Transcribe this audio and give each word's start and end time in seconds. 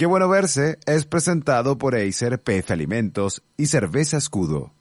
Qué 0.00 0.06
bueno 0.06 0.30
verse 0.30 0.78
es 0.86 1.04
presentado 1.04 1.76
por 1.76 1.94
Acer 1.94 2.40
PF 2.40 2.72
Alimentos 2.72 3.42
y 3.58 3.66
Cerveza 3.66 4.16
Escudo. 4.16 4.72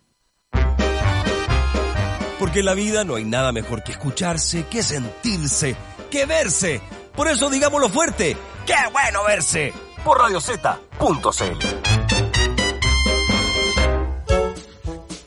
Porque 2.39 2.59
en 2.59 2.65
la 2.65 2.73
vida 2.73 3.03
no 3.03 3.15
hay 3.15 3.25
nada 3.25 3.51
mejor 3.51 3.83
que 3.83 3.91
escucharse, 3.91 4.67
que 4.67 4.81
sentirse, 4.81 5.75
que 6.09 6.25
verse. 6.25 6.79
Por 7.17 7.27
eso 7.27 7.49
digámoslo 7.49 7.89
fuerte, 7.89 8.37
¡qué 8.65 8.75
bueno 8.93 9.25
verse! 9.27 9.73
Por 10.05 10.19
radiozeta.cl 10.19 11.65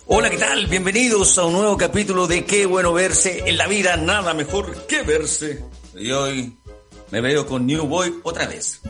Hola, 0.07 0.31
¿qué 0.31 0.39
tal? 0.39 0.69
Bienvenidos 0.69 1.37
a 1.37 1.45
un 1.45 1.53
nuevo 1.53 1.77
capítulo 1.77 2.27
de 2.27 2.47
Qué 2.47 2.65
bueno 2.65 2.95
verse. 2.95 3.43
En 3.47 3.59
la 3.59 3.67
vida 3.67 3.99
nada 3.99 4.33
mejor 4.33 4.87
que 4.87 5.03
verse. 5.03 5.63
Y 5.95 6.11
hoy 6.13 6.57
me 7.11 7.21
veo 7.21 7.47
con 7.47 7.67
New 7.67 7.87
Boy 7.87 8.21
otra 8.23 8.47
vez. 8.47 8.81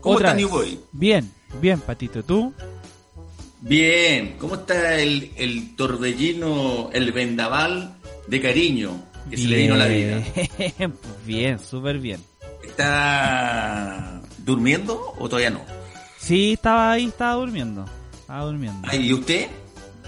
¿Cómo 0.00 0.14
Otra 0.16 0.28
está. 0.30 0.38
New 0.38 0.48
Boy? 0.48 0.80
Bien, 0.92 1.30
bien, 1.60 1.80
Patito. 1.80 2.22
¿Tú? 2.22 2.52
Bien. 3.60 4.36
¿Cómo 4.38 4.54
está 4.54 4.98
el, 4.98 5.32
el 5.36 5.76
torbellino, 5.76 6.90
el 6.92 7.12
vendaval 7.12 7.96
de 8.26 8.40
cariño 8.40 9.04
que 9.28 9.36
se 9.36 9.48
le 9.48 9.56
vino 9.58 9.74
a 9.74 9.78
la 9.78 9.86
vida? 9.86 10.22
Bien, 10.58 10.92
pues 11.02 11.26
bien, 11.26 11.58
súper 11.58 11.98
bien. 11.98 12.20
¿Está 12.62 14.22
durmiendo 14.38 15.14
o 15.18 15.28
todavía 15.28 15.50
no? 15.50 15.60
Sí, 16.18 16.52
estaba 16.54 16.92
ahí, 16.92 17.06
estaba 17.06 17.34
durmiendo. 17.34 17.84
Estaba 18.20 18.44
durmiendo. 18.44 18.88
Ay, 18.90 19.08
¿Y 19.08 19.12
usted? 19.12 19.48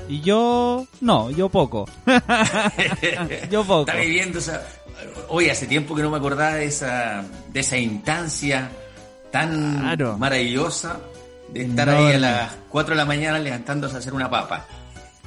Y 0.08 0.20
yo, 0.20 0.86
no, 1.00 1.30
yo 1.30 1.48
poco. 1.48 1.88
Yo 3.50 3.64
poco. 3.64 3.88
Está 3.88 4.00
viviendo 4.00 4.40
esa... 4.40 4.62
Oye, 5.28 5.50
hace 5.50 5.66
tiempo 5.66 5.94
que 5.94 6.02
no 6.02 6.10
me 6.10 6.16
acordaba 6.16 6.54
de 6.54 6.66
esa, 6.66 7.24
de 7.52 7.60
esa 7.60 7.78
instancia 7.78 8.70
tan 9.32 9.80
Claro. 9.80 10.16
maravillosa 10.18 11.00
de 11.52 11.62
estar 11.64 11.88
ahí 11.90 12.12
a 12.14 12.18
las 12.18 12.52
4 12.68 12.92
de 12.94 12.96
la 12.96 13.04
mañana 13.04 13.38
levantándose 13.40 13.96
a 13.96 13.98
hacer 13.98 14.14
una 14.14 14.30
papa. 14.30 14.66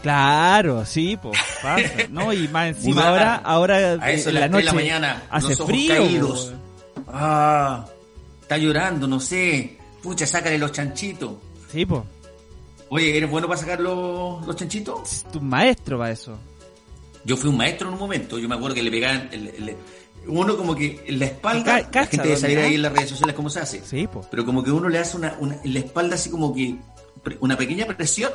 Claro, 0.02 0.86
sí, 0.86 1.18
pues 1.22 1.38
pasa. 1.62 1.84
No, 2.10 2.32
y 2.32 2.48
más 2.48 2.68
encima 2.70 3.08
ahora, 3.10 3.36
ahora 3.44 3.76
A 4.00 4.12
eso 4.12 4.30
en 4.30 4.36
de 4.36 4.42
la 4.42 4.48
noche 4.48 4.62
de 4.66 4.66
la 4.68 4.74
mañana, 4.74 5.24
hace 5.30 5.50
los 5.50 5.60
ojos 5.62 5.72
frío. 5.72 5.96
caídos. 5.96 6.54
Ah, 7.08 7.86
está 8.42 8.58
llorando, 8.58 9.08
no 9.08 9.20
sé. 9.20 9.78
Pucha, 10.04 10.28
sácale 10.28 10.58
los 10.58 10.72
chanchitos. 10.72 11.34
Sí, 11.72 11.86
pues. 11.86 12.04
Oye, 12.90 13.18
¿eres 13.18 13.30
bueno 13.30 13.48
para 13.48 13.60
sacar 13.60 13.80
los, 13.80 14.46
los 14.46 14.56
chanchitos? 14.56 15.26
Tu 15.34 15.42
maestro 15.42 15.98
para 15.98 16.12
eso. 16.12 16.38
Yo 17.24 17.36
fui 17.36 17.50
un 17.50 17.58
maestro 17.58 17.88
en 17.88 17.96
un 17.96 18.00
momento, 18.00 18.38
yo 18.38 18.48
me 18.48 18.54
acuerdo 18.54 18.76
que 18.76 18.84
le 18.84 18.92
pegaban, 18.92 19.30
uno 20.28 20.56
como 20.58 20.76
que 20.76 21.04
en 21.08 21.20
la 21.20 21.26
espalda, 21.26 21.90
Ca- 21.90 22.02
la 22.02 22.08
gente 22.08 22.28
debe 22.36 22.56
¿no? 22.56 22.62
ahí 22.68 22.76
en 22.76 22.82
las 22.82 22.94
redes 22.94 23.10
sociales 23.10 23.36
cómo 23.36 23.50
se 23.50 23.60
hace, 23.60 23.84
Sí, 23.86 24.08
pues. 24.08 24.26
pero 24.32 24.46
como 24.46 24.64
que 24.64 24.72
uno 24.72 24.90
le 24.90 25.00
hace 25.00 25.18
una, 25.18 25.36
una- 25.40 25.58
en 25.64 25.74
la 25.74 25.80
espalda 25.80 26.16
así 26.16 26.30
como 26.30 26.54
que 26.54 26.76
una 27.40 27.58
pequeña 27.58 27.86
presión, 27.88 28.32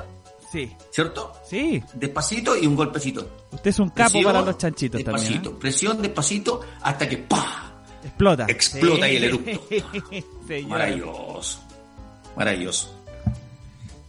Sí, 0.52 0.70
¿cierto? 0.90 1.32
sí. 1.48 1.82
Despacito 1.94 2.56
y 2.56 2.66
un 2.66 2.74
golpecito. 2.76 3.28
Usted 3.52 3.70
es 3.70 3.78
un 3.78 3.88
capo 3.90 4.10
Presión, 4.12 4.24
para 4.24 4.42
los 4.44 4.58
chanchitos 4.58 4.98
despacito, 5.04 5.32
también. 5.34 5.54
¿eh? 5.54 5.58
Presión 5.60 6.02
despacito 6.02 6.60
hasta 6.82 7.08
que 7.08 7.18
¡pah! 7.18 7.66
Explota. 8.02 8.46
Explota 8.48 9.04
ahí 9.04 9.16
el 9.16 9.22
Sí. 9.22 9.50
eructo. 9.50 10.68
Maravilloso. 10.68 11.60
Maravilloso. 12.36 12.96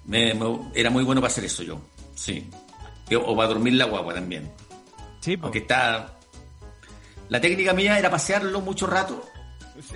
Me- 0.05 0.33
me- 0.33 0.59
era 0.73 0.89
muy 0.89 1.03
bueno 1.03 1.21
para 1.21 1.31
hacer 1.31 1.45
eso 1.45 1.63
yo. 1.63 1.79
Sí. 2.15 2.49
O 3.25 3.35
para 3.35 3.49
dormir 3.49 3.73
la 3.73 3.85
guagua 3.85 4.13
también. 4.13 4.49
Sí, 5.19 5.35
po. 5.37 5.45
Aunque 5.45 5.59
está. 5.59 6.17
La 7.31 7.39
técnica 7.39 7.71
mía 7.73 7.97
era 7.97 8.09
pasearlo 8.11 8.59
mucho 8.59 8.87
rato. 8.87 9.25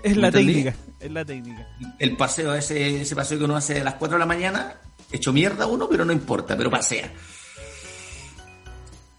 Es 0.03 0.15
la 0.15 0.31
técnica. 0.31 0.73
Es 1.01 1.11
la 1.11 1.25
técnica. 1.25 1.67
El 1.99 2.15
paseo, 2.15 2.53
ese, 2.55 3.01
ese 3.01 3.13
paseo 3.13 3.37
que 3.37 3.43
uno 3.43 3.57
hace 3.57 3.81
a 3.81 3.83
las 3.83 3.95
4 3.95 4.15
de 4.15 4.19
la 4.19 4.25
mañana, 4.25 4.77
hecho 5.11 5.33
mierda 5.33 5.65
uno, 5.67 5.89
pero 5.89 6.05
no 6.05 6.13
importa, 6.13 6.55
pero 6.55 6.71
pasea. 6.71 7.11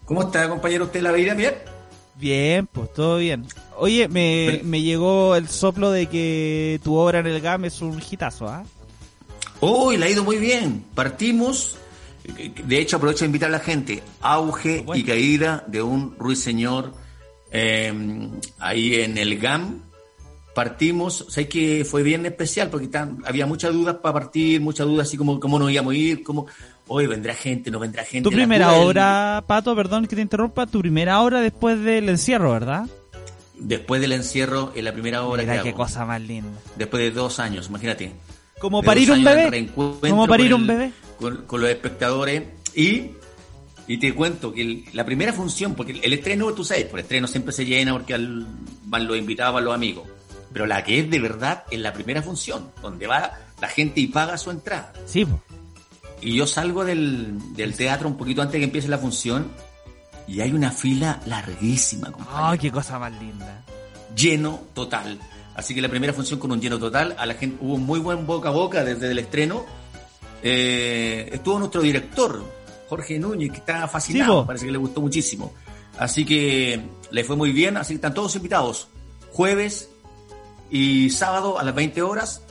¿Cómo 0.05 0.23
está, 0.23 0.49
compañero, 0.49 0.85
usted 0.85 1.01
la 1.01 1.11
vida 1.11 1.35
bien? 1.35 1.53
Bien, 2.15 2.65
pues 2.65 2.91
todo 2.91 3.17
bien. 3.17 3.45
Oye, 3.77 4.07
me, 4.07 4.47
Pero- 4.49 4.63
me 4.63 4.81
llegó 4.81 5.35
el 5.35 5.47
soplo 5.47 5.91
de 5.91 6.07
que 6.07 6.79
tu 6.83 6.95
obra 6.95 7.19
en 7.19 7.27
el 7.27 7.39
GAM 7.39 7.65
es 7.65 7.81
un 7.81 8.01
hitazo, 8.01 8.47
¿ah? 8.47 8.63
Hoy 9.59 9.97
la 9.97 10.07
ha 10.07 10.09
ido 10.09 10.23
muy 10.23 10.37
bien. 10.37 10.85
Partimos. 10.95 11.77
De 12.65 12.79
hecho, 12.79 12.97
aprovecho 12.97 13.19
de 13.19 13.25
invitar 13.27 13.49
a 13.49 13.51
la 13.51 13.59
gente. 13.59 14.01
Auge 14.21 14.81
Bueno. 14.81 14.99
y 14.99 15.03
caída 15.05 15.63
de 15.67 15.83
un 15.83 16.15
ruiseñor 16.17 16.93
eh, 17.51 17.93
ahí 18.59 18.95
en 18.95 19.17
el 19.17 19.37
GAM. 19.39 19.81
Partimos. 20.53 21.25
Sé 21.29 21.47
que 21.47 21.85
fue 21.85 22.01
bien 22.01 22.25
especial 22.25 22.69
porque 22.71 22.87
tan- 22.87 23.19
había 23.25 23.45
muchas 23.45 23.73
dudas 23.73 23.97
para 24.01 24.13
partir, 24.13 24.59
muchas 24.59 24.87
dudas 24.87 25.07
así 25.07 25.15
como 25.15 25.39
cómo 25.39 25.59
nos 25.59 25.69
íbamos 25.71 25.93
a 25.93 25.95
ir, 25.97 26.23
cómo 26.23 26.47
hoy 26.87 27.05
vendrá 27.05 27.35
gente, 27.35 27.69
no 27.69 27.77
vendrá 27.79 28.03
gente. 28.03 28.27
Tu 28.27 28.35
primera 28.35 28.73
obra, 28.73 29.43
Pato, 29.45 29.75
perdón 29.75 30.07
que 30.07 30.15
te 30.15 30.21
interrumpa, 30.23 30.65
tu 30.65 30.79
primera 30.79 31.21
obra 31.21 31.41
después 31.41 31.79
del 31.83 32.09
encierro, 32.09 32.51
¿verdad? 32.53 32.87
Después 33.59 34.01
del 34.01 34.13
encierro, 34.13 34.71
en 34.75 34.85
la 34.85 34.93
primera 34.93 35.23
obra 35.23 35.43
Mira 35.43 35.61
qué 35.61 35.69
hago. 35.69 35.77
cosa 35.77 36.05
más 36.05 36.21
linda. 36.21 36.49
Después 36.75 37.03
de 37.03 37.11
dos 37.11 37.39
años, 37.39 37.67
imagínate. 37.69 38.13
Como 38.59 38.81
parir 38.81 39.11
un 39.11 39.23
bebé. 39.23 39.69
Como 39.75 40.25
parir 40.27 40.55
un 40.55 40.61
el- 40.61 40.67
bebé. 40.67 40.91
Con, 41.19 41.37
con 41.45 41.61
los 41.61 41.69
espectadores. 41.69 42.43
Y, 42.75 43.11
y 43.87 43.97
te 43.97 44.13
cuento 44.13 44.53
que 44.53 44.61
el- 44.61 44.85
la 44.93 45.05
primera 45.05 45.31
función, 45.33 45.73
porque 45.75 45.93
el, 45.93 46.03
el 46.03 46.13
estreno, 46.13 46.51
tú 46.53 46.63
sabes, 46.63 46.85
por 46.85 46.99
el 46.99 47.03
estreno 47.03 47.27
siempre 47.27 47.53
se 47.53 47.65
llena 47.65 47.93
porque 47.93 48.13
al- 48.13 48.45
van 48.85 49.07
los 49.07 49.17
invitados, 49.17 49.53
van 49.55 49.65
los 49.65 49.73
amigos. 49.73 50.07
Pero 50.53 50.65
la 50.65 50.83
que 50.83 50.99
es 50.99 51.09
de 51.09 51.19
verdad 51.19 51.63
es 51.71 51.79
la 51.79 51.93
primera 51.93 52.21
función, 52.21 52.71
donde 52.81 53.07
va 53.07 53.31
la 53.61 53.67
gente 53.67 53.99
y 54.01 54.07
paga 54.07 54.37
su 54.37 54.49
entrada. 54.51 54.93
Sí. 55.05 55.25
Y 56.21 56.35
yo 56.35 56.47
salgo 56.47 56.83
del, 56.83 57.53
del 57.55 57.75
teatro 57.75 58.07
un 58.07 58.17
poquito 58.17 58.41
antes 58.41 58.53
de 58.53 58.59
que 58.59 58.65
empiece 58.65 58.87
la 58.87 58.97
función 58.97 59.51
y 60.27 60.41
hay 60.41 60.51
una 60.51 60.71
fila 60.71 61.21
larguísima, 61.25 62.11
Ay, 62.31 62.57
qué 62.57 62.71
cosa 62.71 62.97
más 62.99 63.11
linda. 63.21 63.63
lleno 64.15 64.61
total. 64.73 65.19
Así 65.55 65.73
que 65.75 65.81
la 65.81 65.89
primera 65.89 66.13
función 66.13 66.39
con 66.39 66.51
un 66.51 66.59
lleno 66.61 66.77
total, 66.79 67.15
a 67.17 67.25
la 67.25 67.33
gente 67.35 67.57
hubo 67.61 67.77
muy 67.77 67.99
buen 67.99 68.25
boca 68.27 68.49
a 68.49 68.51
boca 68.51 68.83
desde 68.83 69.11
el 69.11 69.19
estreno. 69.19 69.65
Eh, 70.43 71.29
estuvo 71.33 71.57
nuestro 71.59 71.81
director, 71.81 72.43
Jorge 72.87 73.19
Núñez, 73.19 73.51
que 73.51 73.57
Sí, 73.57 73.63
fascinado, 73.91 74.41
po. 74.41 74.47
parece 74.47 74.65
que 74.65 74.71
le 74.71 74.77
gustó 74.77 75.01
muchísimo. 75.01 75.53
Así 75.97 76.25
que 76.25 76.81
le 77.11 77.23
fue 77.23 77.35
muy 77.35 77.51
bien, 77.51 77.77
así 77.77 77.89
que 77.89 77.95
están 77.95 78.13
todos 78.13 78.35
invitados. 78.35 78.87
Jueves 79.31 79.89
y 80.69 81.09
sábado 81.09 81.59
a 81.59 81.63
las 81.63 81.73
20 81.75 82.01
horas, 82.01 82.43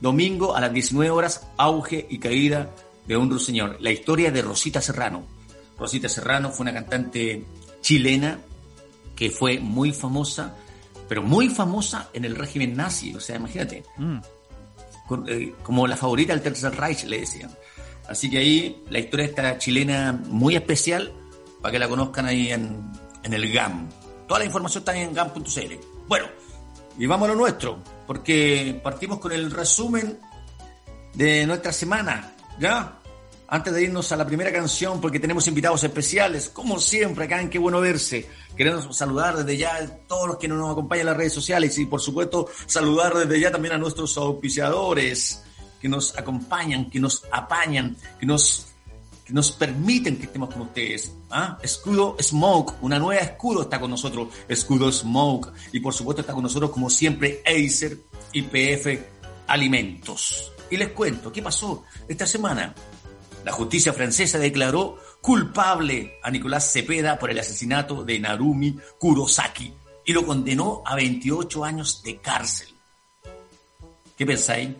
domingo 0.00 0.54
a 0.56 0.60
las 0.60 0.72
19 0.72 1.10
horas, 1.10 1.46
auge 1.56 2.06
y 2.08 2.18
caída 2.18 2.70
de 3.06 3.16
un 3.16 3.30
ruiseñor. 3.30 3.76
La 3.80 3.90
historia 3.90 4.30
de 4.30 4.42
Rosita 4.42 4.80
Serrano. 4.80 5.24
Rosita 5.78 6.08
Serrano 6.08 6.50
fue 6.50 6.64
una 6.64 6.74
cantante 6.74 7.44
chilena 7.80 8.38
que 9.14 9.30
fue 9.30 9.58
muy 9.60 9.92
famosa, 9.92 10.54
pero 11.08 11.22
muy 11.22 11.48
famosa 11.48 12.08
en 12.12 12.24
el 12.24 12.34
régimen 12.36 12.76
nazi. 12.76 13.14
O 13.14 13.20
sea, 13.20 13.36
imagínate, 13.36 13.84
Mm. 13.96 14.18
eh, 15.28 15.54
como 15.62 15.86
la 15.86 15.96
favorita 15.96 16.32
del 16.32 16.42
Tercer 16.42 16.74
Reich, 16.76 17.04
le 17.04 17.20
decían. 17.20 17.50
Así 18.08 18.30
que 18.30 18.38
ahí 18.38 18.82
la 18.88 18.98
historia 18.98 19.26
de 19.26 19.30
esta 19.30 19.58
chilena 19.58 20.12
muy 20.12 20.56
especial, 20.56 21.12
para 21.60 21.72
que 21.72 21.78
la 21.78 21.88
conozcan 21.88 22.26
ahí 22.26 22.50
en, 22.50 22.90
en 23.22 23.32
el 23.32 23.52
GAM. 23.52 23.88
Toda 24.26 24.40
la 24.40 24.46
información 24.46 24.80
está 24.80 24.96
en 24.96 25.12
GAM.cl. 25.12 25.74
Bueno, 26.08 26.26
y 26.98 27.06
vamos 27.06 27.28
a 27.28 27.32
lo 27.32 27.38
nuestro, 27.38 27.82
porque 28.06 28.80
partimos 28.82 29.18
con 29.18 29.32
el 29.32 29.50
resumen 29.50 30.18
de 31.14 31.46
nuestra 31.46 31.72
semana, 31.72 32.34
¿ya? 32.58 32.98
Antes 33.46 33.72
de 33.72 33.82
irnos 33.82 34.10
a 34.12 34.16
la 34.16 34.26
primera 34.26 34.52
canción, 34.52 35.00
porque 35.00 35.20
tenemos 35.20 35.46
invitados 35.46 35.84
especiales, 35.84 36.48
como 36.48 36.78
siempre, 36.78 37.24
acá 37.24 37.40
en 37.40 37.48
Qué 37.48 37.58
Bueno 37.58 37.80
Verse. 37.80 38.28
Queremos 38.56 38.94
saludar 38.96 39.36
desde 39.36 39.56
ya 39.56 39.76
a 39.76 39.86
todos 40.06 40.28
los 40.28 40.36
que 40.38 40.48
nos 40.48 40.70
acompañan 40.70 41.02
en 41.02 41.06
las 41.06 41.16
redes 41.16 41.32
sociales 41.32 41.78
y, 41.78 41.86
por 41.86 42.00
supuesto, 42.00 42.48
saludar 42.66 43.14
desde 43.14 43.40
ya 43.40 43.50
también 43.50 43.74
a 43.74 43.78
nuestros 43.78 44.16
auspiciadores 44.18 45.42
que 45.80 45.88
nos 45.88 46.16
acompañan, 46.18 46.90
que 46.90 47.00
nos 47.00 47.24
apañan, 47.30 47.96
que 48.18 48.26
nos, 48.26 48.66
que 49.24 49.32
nos 49.32 49.52
permiten 49.52 50.16
que 50.16 50.24
estemos 50.26 50.52
con 50.52 50.62
ustedes. 50.62 51.12
¿ah? 51.30 51.58
Escudo 51.62 52.16
Smoke, 52.20 52.74
una 52.82 52.98
nueva 52.98 53.20
escudo 53.20 53.62
está 53.62 53.80
con 53.80 53.90
nosotros, 53.90 54.28
Escudo 54.48 54.90
Smoke. 54.90 55.52
Y, 55.72 55.80
por 55.80 55.94
supuesto, 55.94 56.20
está 56.22 56.32
con 56.32 56.42
nosotros, 56.42 56.70
como 56.70 56.90
siempre, 56.90 57.42
Acer 57.46 57.98
IPF 58.32 59.00
Alimentos. 59.46 60.52
Y 60.70 60.76
les 60.76 60.88
cuento, 60.88 61.32
¿qué 61.32 61.42
pasó 61.42 61.84
esta 62.08 62.26
semana? 62.26 62.74
La 63.44 63.52
justicia 63.52 63.92
francesa 63.92 64.38
declaró 64.38 64.98
culpable 65.22 66.18
a 66.22 66.30
Nicolás 66.30 66.70
Cepeda 66.72 67.18
por 67.18 67.30
el 67.30 67.38
asesinato 67.38 68.04
de 68.04 68.18
Narumi 68.18 68.76
Kurosaki 68.98 69.72
y 70.04 70.12
lo 70.12 70.24
condenó 70.26 70.82
a 70.84 70.94
28 70.96 71.64
años 71.64 72.02
de 72.02 72.18
cárcel. 72.18 72.68
¿Qué 74.16 74.26
pensáis? 74.26 74.70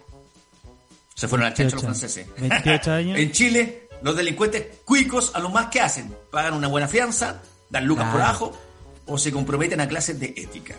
Se 1.18 1.26
fueron 1.26 1.48
al 1.48 1.54
chancho 1.54 1.74
los 1.76 1.82
28 1.84 1.98
franceses. 1.98 2.28
28 2.40 2.92
años. 2.92 3.18
en 3.18 3.32
Chile, 3.32 3.88
los 4.02 4.14
delincuentes 4.16 4.66
cuicos 4.84 5.32
a 5.34 5.40
lo 5.40 5.50
más 5.50 5.66
que 5.66 5.80
hacen, 5.80 6.14
pagan 6.30 6.54
una 6.54 6.68
buena 6.68 6.86
fianza, 6.86 7.42
dan 7.70 7.86
lucas 7.86 8.06
por 8.06 8.16
Claro. 8.20 8.30
ajo 8.30 8.58
o 9.06 9.18
se 9.18 9.32
comprometen 9.32 9.80
a 9.80 9.88
clases 9.88 10.20
de 10.20 10.26
ética. 10.36 10.76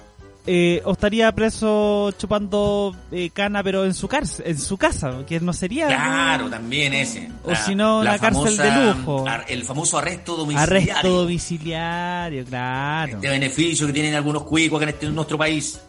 eh, 0.48 0.82
o 0.86 0.94
estaría 0.94 1.30
preso 1.34 2.12
chupando 2.18 2.96
eh, 3.12 3.30
cana, 3.32 3.62
pero 3.64 3.84
en 3.86 3.94
su 3.94 4.08
cárcel, 4.08 4.46
en 4.48 4.58
su 4.58 4.78
casa, 4.78 5.26
que 5.28 5.40
no 5.42 5.52
sería. 5.52 5.88
Claro, 5.88 6.50
también 6.50 6.94
ese. 6.94 7.30
O 7.44 7.54
si 7.54 7.76
no, 7.76 8.02
la 8.02 8.18
cárcel 8.18 8.56
de 8.56 8.72
lujo. 8.72 9.26
El 9.48 9.64
famoso 9.66 9.98
arresto 9.98 10.38
domiciliario. 10.38 10.94
Arresto 10.94 11.10
domiciliario, 11.10 12.46
claro. 12.46 13.16
Este 13.16 13.30
beneficio 13.30 13.86
que 13.88 13.94
tienen 13.94 14.16
algunos 14.16 14.44
cuicos 14.44 14.78
acá 14.78 14.84
en, 14.86 14.90
este, 14.96 15.06
en 15.08 15.16
nuestro 15.16 15.38
país. 15.38 15.80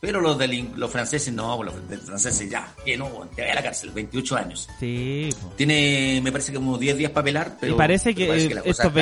Pero 0.00 0.20
los, 0.20 0.38
los 0.76 0.90
franceses 0.90 1.34
no, 1.34 1.60
los 1.62 1.74
franceses 2.04 2.48
ya, 2.48 2.72
que 2.84 2.96
no, 2.96 3.08
te 3.34 3.42
vaya 3.42 3.52
a 3.52 3.56
la 3.56 3.62
cárcel, 3.64 3.90
28 3.90 4.36
años. 4.36 4.68
Sí. 4.78 5.28
Tiene, 5.56 6.20
me 6.22 6.30
parece 6.30 6.52
que 6.52 6.58
como 6.58 6.78
10 6.78 6.98
días 6.98 7.10
para 7.10 7.24
pelar, 7.24 7.56
pero... 7.60 7.74
Y 7.74 7.76
parece 7.76 8.14
que, 8.14 8.46
estos, 8.64 8.92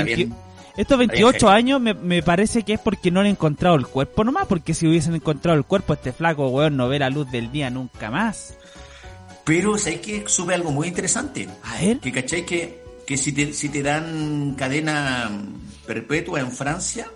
estos 0.77 0.99
28 0.99 1.49
años 1.51 1.83
me, 1.83 1.93
me, 1.93 2.23
parece 2.23 2.63
que 2.63 2.75
es 2.75 2.81
porque 2.81 3.11
no 3.11 3.21
han 3.21 3.27
encontrado 3.27 3.77
el 3.77 3.87
cuerpo 3.87 4.25
nomás, 4.25 4.47
porque 4.47 4.73
si 4.73 4.89
hubiesen 4.89 5.15
encontrado 5.15 5.59
el 5.59 5.65
cuerpo, 5.65 5.93
este 5.93 6.13
flaco, 6.13 6.49
weón, 6.49 6.79
no 6.79 6.89
ve 6.89 6.99
la 6.99 7.11
luz 7.11 7.31
del 7.31 7.53
día 7.53 7.69
nunca 7.69 8.11
más. 8.11 8.57
Pero, 9.45 9.77
¿sabes 9.77 10.01
que 10.01 10.25
Sube 10.27 10.55
algo 10.55 10.73
muy 10.73 10.89
interesante. 10.89 11.47
A 11.63 11.79
ver. 11.79 11.99
Que, 12.01 12.11
¿cachai? 12.11 12.47
Que, 12.47 12.83
que 13.07 13.19
si, 13.19 13.33
te, 13.33 13.53
si 13.53 13.69
te 13.69 13.83
dan 13.83 14.55
cadena 14.57 15.31
perpetua 15.87 16.41
en 16.41 16.51
Francia, 16.51 17.07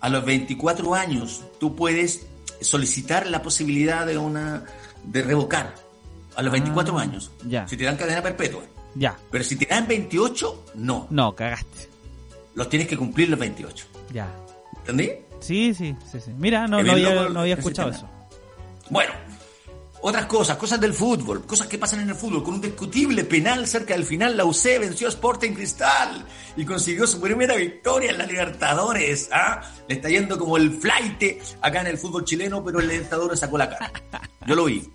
a 0.00 0.08
los 0.10 0.24
24 0.24 0.94
años 0.94 1.42
tú 1.58 1.74
puedes 1.74 2.26
solicitar 2.60 3.26
la 3.26 3.42
posibilidad 3.42 4.06
de 4.06 4.18
una 4.18 4.64
de 5.04 5.22
revocar 5.22 5.74
a 6.36 6.42
los 6.42 6.52
24 6.52 6.98
ah, 6.98 7.02
años. 7.02 7.30
Ya. 7.46 7.66
Si 7.68 7.76
te 7.76 7.84
dan 7.84 7.96
cadena 7.96 8.22
perpetua. 8.22 8.62
Ya. 8.94 9.16
Pero 9.30 9.44
si 9.44 9.56
te 9.56 9.66
dan 9.66 9.86
28, 9.86 10.64
no. 10.76 11.06
No, 11.10 11.34
cagaste. 11.34 11.88
Los 12.54 12.68
tienes 12.68 12.88
que 12.88 12.96
cumplir 12.96 13.28
los 13.28 13.38
28. 13.38 13.86
Ya. 14.12 14.28
¿Entendí? 14.78 15.10
Sí, 15.40 15.74
sí, 15.74 15.96
sí, 16.10 16.20
sí. 16.20 16.32
Mira, 16.38 16.66
no, 16.66 16.82
no 16.82 16.92
había, 16.92 17.28
no 17.28 17.40
había 17.40 17.54
escuchado 17.54 17.90
eso. 17.90 18.08
Bueno, 18.90 19.12
otras 20.06 20.26
cosas, 20.26 20.58
cosas 20.58 20.78
del 20.78 20.92
fútbol, 20.92 21.46
cosas 21.46 21.66
que 21.66 21.78
pasan 21.78 22.00
en 22.00 22.10
el 22.10 22.14
fútbol. 22.14 22.44
Con 22.44 22.54
un 22.54 22.60
discutible 22.60 23.24
penal 23.24 23.66
cerca 23.66 23.94
del 23.94 24.04
final, 24.04 24.36
la 24.36 24.44
UC 24.44 24.78
venció 24.78 25.06
a 25.06 25.10
Sporting 25.10 25.52
Cristal 25.52 26.26
y 26.58 26.66
consiguió 26.66 27.06
su 27.06 27.18
primera 27.18 27.56
victoria 27.56 28.10
en 28.10 28.18
la 28.18 28.26
Libertadores. 28.26 29.30
¿ah? 29.32 29.62
Le 29.88 29.94
está 29.94 30.10
yendo 30.10 30.38
como 30.38 30.58
el 30.58 30.72
flight 30.72 31.40
acá 31.62 31.80
en 31.80 31.86
el 31.86 31.96
fútbol 31.96 32.26
chileno, 32.26 32.62
pero 32.62 32.80
el 32.80 32.88
Libertadores 32.88 33.40
sacó 33.40 33.56
la 33.56 33.70
cara. 33.70 33.90
Yo 34.46 34.54
lo 34.54 34.66
vi. 34.66 34.86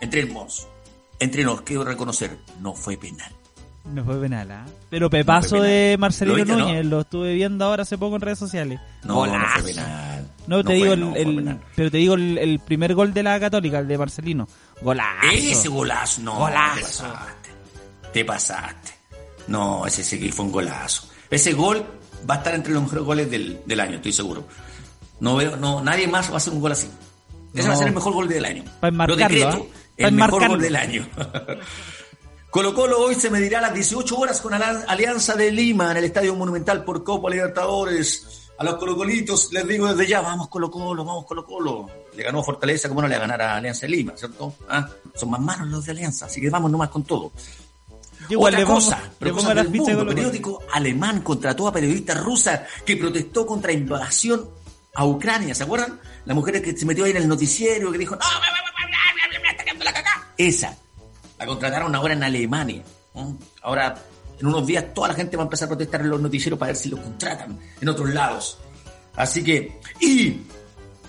Entre 0.00 0.28
entre 1.20 1.44
nos, 1.44 1.60
quiero 1.62 1.84
reconocer, 1.84 2.36
no 2.60 2.74
fue 2.74 2.96
penal. 2.96 3.32
No 3.92 4.04
fue 4.04 4.20
penal, 4.20 4.50
¿ah? 4.50 4.66
Pero 4.90 5.08
pepazo 5.08 5.60
de 5.62 5.96
Marcelino 5.98 6.44
Núñez, 6.44 6.84
lo 6.84 7.00
estuve 7.00 7.34
viendo 7.34 7.64
ahora 7.64 7.82
hace 7.82 7.96
poco 7.96 8.16
en 8.16 8.22
redes 8.22 8.38
sociales. 8.38 8.80
No, 9.04 9.26
no 9.26 9.46
fue 9.54 9.62
penal. 9.62 10.28
No, 10.46 10.64
te 10.64 10.74
digo 10.74 10.92
el, 10.92 11.58
pero 11.74 11.90
te 11.90 11.96
digo 11.98 12.14
el, 12.14 12.60
primer 12.64 12.94
gol 12.94 13.12
de 13.12 13.22
la 13.22 13.38
Católica, 13.40 13.78
el 13.78 13.88
de 13.88 13.98
Marcelino. 13.98 14.48
Golazo. 14.82 15.28
Ese 15.32 15.68
golazo, 15.68 16.22
no. 16.22 16.36
Golazo. 16.36 16.76
Te 16.78 16.82
pasaste. 16.82 17.50
Te 18.12 18.24
pasaste. 18.24 18.92
No, 19.48 19.86
ese, 19.86 20.02
ese 20.02 20.32
fue 20.32 20.44
un 20.46 20.52
golazo. 20.52 21.08
Ese 21.30 21.52
gol 21.54 21.84
va 22.28 22.34
a 22.34 22.38
estar 22.38 22.54
entre 22.54 22.72
los 22.72 22.82
mejores 22.82 23.04
goles 23.04 23.30
del, 23.30 23.60
del 23.64 23.80
año, 23.80 23.96
estoy 23.96 24.12
seguro. 24.12 24.46
No 25.20 25.36
veo, 25.36 25.56
no, 25.56 25.82
nadie 25.82 26.06
más 26.06 26.30
va 26.30 26.34
a 26.34 26.36
hacer 26.36 26.52
un 26.52 26.60
gol 26.60 26.72
así. 26.72 26.88
Ese 27.54 27.68
va 27.68 27.74
a 27.74 27.76
ser 27.76 27.88
el 27.88 27.94
mejor 27.94 28.12
gol 28.12 28.28
del 28.28 28.44
año. 28.44 28.64
Para 28.80 28.88
enmarcarlo, 28.90 29.48
¿ah? 29.48 29.58
el 29.96 30.12
mejor 30.12 30.48
gol 30.48 30.60
del 30.60 30.76
año. 30.76 31.06
Colo 32.50 32.74
Colo 32.74 33.00
hoy 33.00 33.14
se 33.14 33.30
medirá 33.30 33.58
a 33.58 33.62
las 33.62 33.74
18 33.74 34.16
horas 34.16 34.40
con 34.40 34.54
Alianza 34.54 35.34
de 35.34 35.52
Lima 35.52 35.90
en 35.90 35.98
el 35.98 36.04
Estadio 36.04 36.34
Monumental 36.34 36.84
por 36.84 37.04
Copa 37.04 37.28
Libertadores 37.30 38.48
a 38.58 38.64
los 38.64 38.74
colocolitos 38.74 39.52
les 39.52 39.66
digo 39.68 39.86
desde 39.86 40.10
ya, 40.10 40.20
vamos 40.20 40.48
Colo 40.48 40.68
Colo, 40.68 41.04
vamos 41.04 41.24
Colo 41.26 41.46
Colo. 41.46 41.88
Le 42.16 42.24
ganó 42.24 42.42
Fortaleza, 42.42 42.88
como 42.88 43.02
no 43.02 43.08
le 43.08 43.16
va 43.16 43.24
a 43.24 43.28
ganar 43.28 43.42
a 43.42 43.56
Alianza 43.56 43.86
de 43.86 43.90
Lima, 43.90 44.14
¿cierto? 44.16 44.52
¿Ah? 44.68 44.88
Son 45.14 45.30
más 45.30 45.40
malos 45.40 45.68
los 45.68 45.84
de 45.84 45.92
Alianza, 45.92 46.26
así 46.26 46.40
que 46.40 46.50
vamos 46.50 46.70
nomás 46.70 46.88
con 46.88 47.04
todo. 47.04 47.30
Igual 48.28 48.54
Otra 48.54 48.60
le 48.60 48.66
cosa, 48.66 48.96
vamos, 48.96 49.14
pero 49.18 49.30
le 49.30 49.36
vamos 49.36 49.44
a 49.44 49.48
del 49.48 49.56
las 49.56 49.66
mundo, 49.66 49.84
fichas 49.84 49.98
de 49.98 50.04
periódico 50.06 50.62
alemán 50.72 51.20
contrató 51.20 51.68
a 51.68 51.72
periodista 51.72 52.14
rusa 52.14 52.66
que 52.84 52.96
protestó 52.96 53.46
contra 53.46 53.70
invasión 53.70 54.50
a 54.94 55.06
Ucrania, 55.06 55.54
¿se 55.54 55.62
acuerdan? 55.62 56.00
La 56.24 56.34
mujer 56.34 56.60
que 56.60 56.76
se 56.76 56.84
metió 56.84 57.04
ahí 57.04 57.12
en 57.12 57.18
el 57.18 57.28
noticiero, 57.28 57.92
que 57.92 57.98
dijo, 57.98 58.16
no, 58.16 58.26
me 59.40 59.50
está 59.50 59.64
quedando 59.64 59.84
la 59.84 59.92
caca. 59.92 60.32
Esa, 60.36 60.76
la 61.38 61.46
contrataron 61.46 61.94
ahora 61.94 62.14
en 62.14 62.22
Alemania. 62.22 62.82
Ahora, 63.62 63.94
en 64.38 64.46
unos 64.46 64.66
días, 64.66 64.92
toda 64.94 65.08
la 65.08 65.14
gente 65.14 65.36
va 65.36 65.42
a 65.42 65.46
empezar 65.46 65.66
a 65.66 65.70
protestar 65.70 66.00
en 66.00 66.10
los 66.10 66.20
noticieros 66.20 66.58
para 66.58 66.70
ver 66.72 66.76
si 66.76 66.88
los 66.88 67.00
contratan 67.00 67.58
en 67.80 67.88
otros 67.88 68.08
lados. 68.10 68.58
Así 69.16 69.42
que, 69.42 69.80
y 70.00 70.42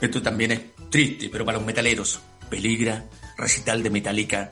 esto 0.01 0.21
también 0.21 0.51
es 0.51 0.61
triste, 0.89 1.29
pero 1.29 1.45
para 1.45 1.57
los 1.57 1.65
metaleros, 1.65 2.19
peligra 2.49 3.05
recital 3.37 3.83
de 3.83 3.89
Metallica 3.89 4.51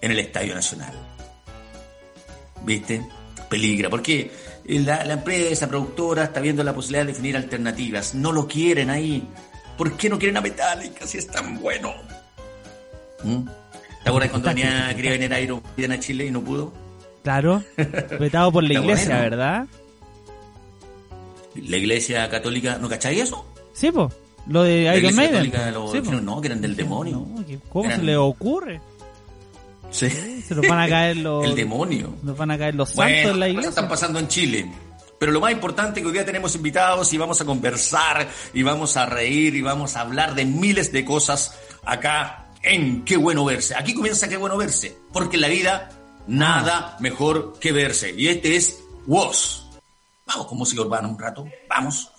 en 0.00 0.12
el 0.12 0.18
Estadio 0.20 0.54
Nacional. 0.54 0.94
¿Viste? 2.64 3.06
Peligra, 3.48 3.90
porque 3.90 4.30
la, 4.64 5.04
la 5.04 5.14
empresa 5.14 5.68
productora 5.68 6.24
está 6.24 6.40
viendo 6.40 6.62
la 6.62 6.74
posibilidad 6.74 7.04
de 7.04 7.12
definir 7.12 7.36
alternativas. 7.36 8.14
No 8.14 8.30
lo 8.30 8.46
quieren 8.46 8.90
ahí. 8.90 9.26
¿Por 9.76 9.96
qué 9.96 10.08
no 10.08 10.18
quieren 10.18 10.36
a 10.36 10.40
Metallica 10.40 11.06
si 11.06 11.18
es 11.18 11.26
tan 11.26 11.60
bueno? 11.60 11.94
¿Mm? 13.22 13.48
¿Te 14.08 14.10
acuerdas 14.10 14.30
cuando 14.30 14.48
venía, 14.48 14.96
quería 14.96 15.10
venir 15.10 15.34
a 15.34 15.38
Iron 15.38 15.92
a 15.92 16.00
Chile 16.00 16.24
y 16.24 16.30
no 16.30 16.40
pudo? 16.40 16.72
Claro, 17.22 17.62
vetado 18.18 18.50
por 18.50 18.64
la 18.64 18.72
iglesia, 18.72 19.20
¿verdad? 19.20 19.66
la 21.54 21.76
iglesia 21.76 22.26
católica, 22.30 22.78
¿no 22.80 22.88
cacháis 22.88 23.24
eso? 23.24 23.44
Sí, 23.74 23.92
pues. 23.92 24.10
Lo 24.46 24.62
de 24.62 24.96
Iron 24.96 25.14
Maiden. 25.14 25.52
sí, 25.92 26.00
no, 26.22 26.40
que 26.40 26.46
eran 26.46 26.62
del 26.62 26.74
demonio. 26.74 27.26
¿Cómo 27.68 27.90
se 27.90 28.02
le 28.02 28.16
ocurre? 28.16 28.80
Sí. 29.90 30.08
Se 30.08 30.54
nos 30.54 30.66
van 30.68 30.78
a 30.78 30.88
caer 30.88 31.18
los. 31.18 31.44
El 31.44 31.54
demonio. 31.54 32.14
Nos 32.22 32.34
van 32.34 32.50
a 32.50 32.56
caer 32.56 32.76
los 32.76 32.88
santos 32.88 33.32
en 33.32 33.38
la 33.38 33.48
iglesia. 33.50 33.68
están 33.68 33.90
pasando 33.90 34.18
en 34.18 34.28
Chile. 34.28 34.72
Pero 35.18 35.32
lo 35.32 35.40
más 35.40 35.52
importante 35.52 36.00
es 36.00 36.04
que 36.04 36.06
hoy 36.06 36.14
día 36.14 36.24
tenemos 36.24 36.54
invitados 36.54 37.12
y 37.12 37.18
vamos 37.18 37.42
a 37.42 37.44
conversar 37.44 38.26
y 38.54 38.62
vamos 38.62 38.96
a 38.96 39.04
reír 39.04 39.54
y 39.54 39.60
vamos 39.60 39.96
a 39.96 40.00
hablar 40.00 40.34
de 40.34 40.46
miles 40.46 40.92
de 40.92 41.04
cosas 41.04 41.58
acá 41.84 42.47
en 42.62 43.04
Qué 43.04 43.16
bueno 43.16 43.44
verse. 43.44 43.74
Aquí 43.76 43.94
comienza 43.94 44.28
Qué 44.28 44.36
bueno 44.36 44.56
verse, 44.56 44.96
porque 45.12 45.36
en 45.36 45.42
la 45.42 45.48
vida 45.48 45.90
nada 46.26 46.96
mejor 47.00 47.58
que 47.58 47.72
verse. 47.72 48.14
Y 48.16 48.28
este 48.28 48.56
es 48.56 48.80
WOS. 49.06 49.66
Vamos 50.26 50.46
con 50.46 50.58
música 50.58 50.82
urbana 50.82 51.08
un 51.08 51.18
rato. 51.18 51.46
Vamos. 51.68 52.12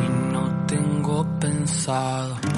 Y 0.00 0.08
no 0.32 0.66
tengo 0.66 1.26
pensado 1.38 2.57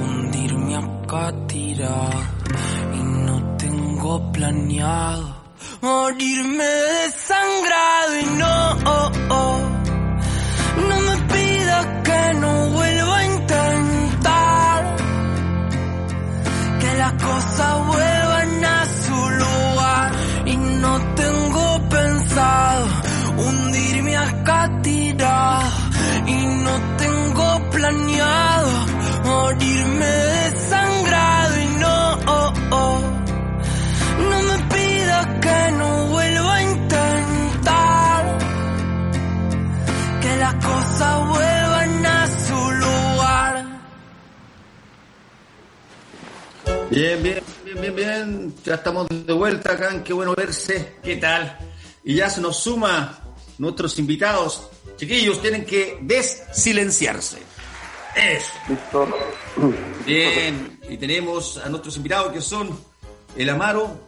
Hundirme 0.00 0.76
acá 0.76 1.32
tirado 1.46 2.22
y 2.94 3.02
no 3.02 3.56
tengo 3.58 4.32
planeado 4.32 5.34
morirme 5.82 6.64
desangrado 6.64 8.20
y 8.20 8.24
no, 8.38 8.70
oh, 8.86 9.12
oh, 9.30 9.60
no 10.88 11.00
me 11.00 11.16
pida 11.32 12.02
que 12.02 12.34
no 12.34 12.70
vuelva 12.70 12.89
Bien, 47.00 47.22
bien, 47.22 47.42
bien, 47.64 47.80
bien, 47.80 47.96
bien. 47.96 48.54
Ya 48.62 48.74
estamos 48.74 49.06
de 49.08 49.32
vuelta 49.32 49.72
acá. 49.72 50.04
Qué 50.04 50.12
bueno 50.12 50.34
verse. 50.34 50.96
¿Qué 51.02 51.16
tal? 51.16 51.56
Y 52.04 52.16
ya 52.16 52.28
se 52.28 52.42
nos 52.42 52.58
suma 52.58 53.18
nuestros 53.56 53.98
invitados. 53.98 54.68
Chiquillos, 54.98 55.40
tienen 55.40 55.64
que 55.64 55.96
desilenciarse. 56.02 57.38
Eso. 58.14 58.52
Listo. 58.68 59.08
Bien, 60.04 60.78
y 60.90 60.98
tenemos 60.98 61.56
a 61.56 61.70
nuestros 61.70 61.96
invitados 61.96 62.34
que 62.34 62.42
son 62.42 62.78
el 63.34 63.48
Amaro 63.48 63.98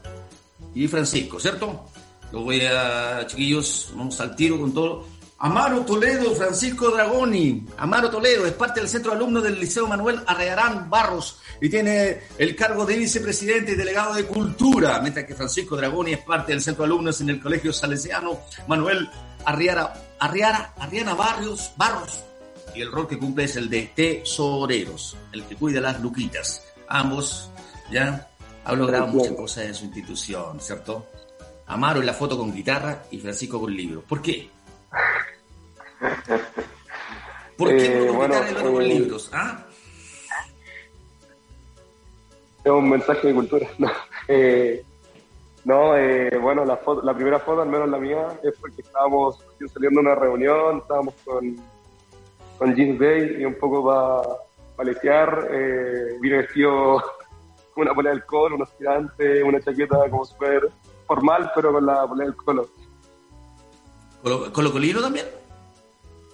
y 0.75 0.87
Francisco, 0.87 1.41
¿cierto? 1.41 1.87
Lo 2.31 2.43
voy 2.43 2.61
a, 2.61 3.27
chiquillos, 3.27 3.91
vamos 3.97 4.21
al 4.21 4.37
tiro 4.37 4.61
con 4.61 4.75
todo. 4.75 5.07
Amaro 5.43 5.81
Toledo, 5.81 6.37
Francisco 6.37 6.93
Dragoni. 6.93 7.67
Amaro 7.77 8.09
Toledo 8.09 8.47
es 8.47 8.53
parte 8.53 8.79
del 8.79 8.89
centro 8.89 9.11
de 9.11 9.17
alumnos 9.17 9.43
del 9.43 9.59
Liceo 9.59 9.89
Manuel 9.89 10.21
Arrearán 10.25 10.89
Barros 10.89 11.41
y 11.61 11.69
tiene 11.69 12.21
el 12.39 12.55
cargo 12.55 12.87
de 12.87 12.97
vicepresidente 12.97 13.73
y 13.73 13.75
delegado 13.75 14.15
de 14.15 14.25
cultura, 14.25 15.01
mientras 15.01 15.27
que 15.27 15.35
Francisco 15.35 15.77
Dragoni 15.77 16.13
es 16.13 16.21
parte 16.21 16.53
del 16.53 16.61
centro 16.61 16.85
de 16.85 16.93
alumnos 16.93 17.21
en 17.23 17.31
el 17.31 17.41
Colegio 17.41 17.73
Salesiano 17.73 18.39
Manuel 18.69 19.11
Arriara, 19.45 19.93
Arriara, 20.21 20.75
Arriana 20.79 21.15
Barrios, 21.15 21.73
Barros 21.77 22.23
y 22.77 22.81
el 22.81 22.93
rol 22.93 23.09
que 23.09 23.19
cumple 23.19 23.43
es 23.43 23.57
el 23.57 23.69
de 23.69 23.91
tesoreros, 23.97 25.17
el 25.33 25.43
que 25.43 25.57
cuida 25.57 25.81
las 25.81 26.01
luquitas. 26.01 26.63
Ambos 26.87 27.51
ya 27.91 28.31
han 28.65 28.79
logrado 28.79 29.09
muchas 29.09 29.33
cosas 29.33 29.65
en 29.65 29.75
su 29.75 29.87
institución, 29.87 30.61
¿cierto? 30.61 31.05
Amaro 31.67 31.99
en 31.99 32.07
la 32.07 32.15
foto 32.15 32.39
con 32.39 32.55
guitarra 32.55 33.07
y 33.11 33.19
Francisco 33.19 33.61
con 33.61 33.75
libros. 33.75 34.05
¿Por 34.05 34.23
qué? 34.23 34.62
¿Por 37.57 37.69
qué 37.69 38.09
el 38.09 38.11
otro 38.11 38.73
con 38.73 38.83
eh, 38.83 38.87
libros? 38.87 39.31
¿Ah? 39.33 39.65
Es 42.65 42.71
un 42.71 42.89
mensaje 42.89 43.29
de 43.29 43.35
cultura. 43.35 43.69
No, 45.65 45.97
eh, 45.97 46.27
eh, 46.27 46.39
bueno, 46.39 46.65
la, 46.65 46.77
foto, 46.77 47.03
la 47.03 47.15
primera 47.15 47.39
foto, 47.39 47.63
al 47.63 47.69
menos 47.69 47.89
la 47.89 47.99
mía, 47.99 48.27
es 48.43 48.53
porque 48.61 48.83
estábamos 48.83 49.39
saliendo 49.73 50.01
de 50.01 50.07
una 50.09 50.17
reunión, 50.17 50.79
estábamos 50.79 51.15
con 51.25 51.57
con 52.63 52.77
jeans 52.77 52.99
day 52.99 53.41
y 53.41 53.45
un 53.45 53.55
poco 53.55 53.85
para 53.85 54.23
paletear. 54.77 55.49
Eh, 55.51 56.17
vine 56.21 56.39
vestido 56.39 57.03
con 57.75 57.83
una 57.83 57.93
polea 57.93 58.13
del 58.13 58.25
colo, 58.25 58.55
unos 58.55 58.71
tirantes, 58.79 59.43
una 59.43 59.61
chaqueta 59.61 60.09
como 60.09 60.25
súper 60.25 60.71
formal, 61.05 61.51
pero 61.57 61.73
con 61.73 61.85
la 61.85 62.07
polea 62.07 62.27
del 62.27 62.37
colo. 64.23 64.53
¿Con 64.53 64.65
lo 64.65 64.73
colino 64.73 65.01
también? 65.01 65.27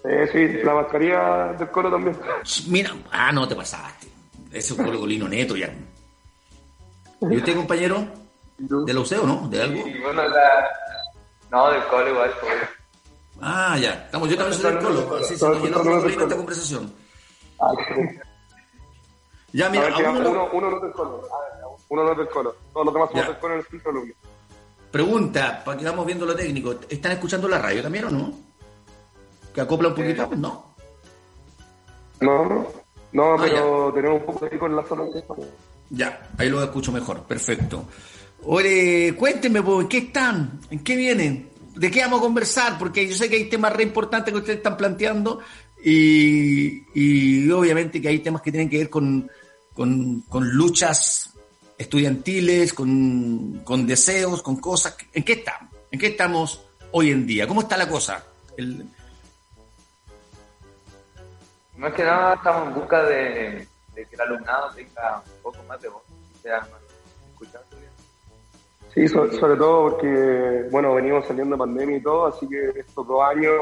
Eh, 0.04 0.28
sí, 0.33 0.64
la 0.64 0.75
mascarilla 0.75 1.52
del 1.59 1.71
colo 1.71 1.90
también. 1.90 2.16
Mira, 2.68 2.95
ah, 3.11 3.33
no 3.33 3.49
te 3.49 3.57
pasaste. 3.57 4.07
Ese 4.50 4.73
es 4.73 4.78
un 4.78 4.85
colo 4.85 5.00
colino 5.00 5.28
neto 5.28 5.57
ya. 5.57 5.75
¿Y 7.21 7.37
usted, 7.37 7.57
compañero? 7.57 8.07
¿De 8.59 8.92
la 8.92 9.00
UCEO, 9.00 9.26
no? 9.26 9.49
¿De 9.49 9.62
algo? 9.62 9.85
Sí, 9.85 9.95
bueno, 10.02 10.28
la... 10.28 10.68
No, 11.50 11.71
del 11.71 11.85
colo 11.85 12.11
igual, 12.11 12.30
pues. 12.40 12.54
Ah, 13.40 13.76
ya. 13.78 13.92
Estamos, 13.92 14.28
yo 14.28 14.37
también 14.37 14.61
soy 14.61 14.73
del 14.73 14.83
Colo. 14.83 15.16
Así 15.16 15.37
se 15.37 15.49
nos 15.49 15.62
llenó 15.62 15.83
de 16.00 16.09
esta 16.09 16.37
conversación. 16.37 16.92
Ya, 19.52 19.68
mira, 19.71 19.88
uno, 19.97 20.30
uno, 20.30 20.49
uno 20.52 20.71
no 20.71 20.76
es 20.76 20.83
del 20.83 20.92
Colo. 20.92 21.28
Uno 21.88 22.04
no 22.04 22.12
es 22.12 22.18
del 22.18 22.28
Colo. 22.28 22.54
Todos 22.73 22.87
los 22.87 22.95
demás 22.95 23.11
somos 23.11 23.26
del 23.26 23.38
Colo 23.38 23.54
en 23.54 23.61
el 23.61 23.80
alumno. 23.87 24.14
Pregunta, 24.90 25.62
para 25.64 25.78
que 25.78 25.85
vamos 25.85 26.07
viendo 26.07 26.25
lo 26.25 26.35
técnico. 26.35 26.75
¿Están 26.88 27.12
escuchando 27.12 27.49
la 27.49 27.59
radio 27.59 27.83
también 27.83 28.04
o 28.04 28.11
no? 28.11 28.33
¿Que 29.54 29.61
acopla 29.61 29.88
un 29.88 29.95
poquito? 29.95 30.23
Eh, 30.25 30.37
no. 30.37 30.75
No, 32.21 32.66
no. 33.12 33.35
Ah, 33.35 33.37
pero 33.40 33.92
tenemos 33.95 34.21
un 34.21 34.26
poco 34.26 34.47
de 34.47 34.57
eco 34.57 34.66
en 34.66 34.76
la 34.76 34.85
zona 34.85 35.04
de 35.04 35.25
Ya, 35.90 36.30
ahí 36.38 36.49
lo 36.49 36.62
escucho 36.62 36.92
mejor. 36.92 37.23
Perfecto. 37.23 37.85
Oye, 38.45 39.14
cuéntenme, 39.16 39.61
¿en 39.61 39.88
qué 39.88 39.99
están? 39.99 40.61
¿En 40.71 40.83
qué 40.85 40.97
vienen? 40.97 41.50
¿De 41.75 41.90
qué 41.90 42.00
vamos 42.00 42.21
a 42.21 42.23
conversar? 42.23 42.78
Porque 42.78 43.07
yo 43.07 43.14
sé 43.14 43.28
que 43.28 43.37
hay 43.37 43.49
temas 43.49 43.73
re 43.73 43.83
importantes 43.83 44.33
que 44.33 44.38
ustedes 44.38 44.59
están 44.59 44.76
planteando 44.76 45.40
y, 45.85 47.50
obviamente 47.50 48.00
que 48.00 48.09
hay 48.09 48.18
temas 48.21 48.42
que 48.42 48.50
tienen 48.50 48.68
que 48.68 48.78
ver 48.78 48.90
con, 48.90 49.30
luchas 50.33 51.35
estudiantiles, 51.79 52.75
con, 52.75 53.87
deseos, 53.87 54.43
con 54.43 54.57
cosas. 54.57 54.97
¿En 55.13 55.23
qué 55.23 55.35
estamos? 55.35 55.71
¿En 55.91 55.99
qué 55.99 56.09
estamos 56.09 56.67
hoy 56.91 57.13
en 57.13 57.27
día? 57.27 57.47
¿Cómo 57.47 57.63
está 57.63 57.77
la 57.77 57.89
cosa? 57.89 58.25
Más 61.77 61.95
que 61.95 62.03
nada 62.03 62.35
estamos 62.35 62.69
en 62.69 62.75
busca 62.75 63.05
de, 63.05 63.69
que 63.95 64.07
el 64.11 64.21
alumnado 64.21 64.71
tenga 64.75 65.23
un 65.25 65.43
poco 65.43 65.63
más 65.69 65.81
de 65.81 65.89
voz, 65.89 66.03
sea 66.43 66.61
más 66.61 66.89
Sí, 68.95 69.07
sobre, 69.07 69.57
todo 69.57 69.91
porque, 69.91 70.67
bueno, 70.73 70.95
venimos 70.95 71.25
saliendo 71.25 71.55
de 71.55 71.59
pandemia 71.61 71.99
y 71.99 72.03
todo, 72.03 72.27
así 72.27 72.49
que 72.49 72.81
estos 72.81 73.07
dos 73.07 73.23
años 73.23 73.55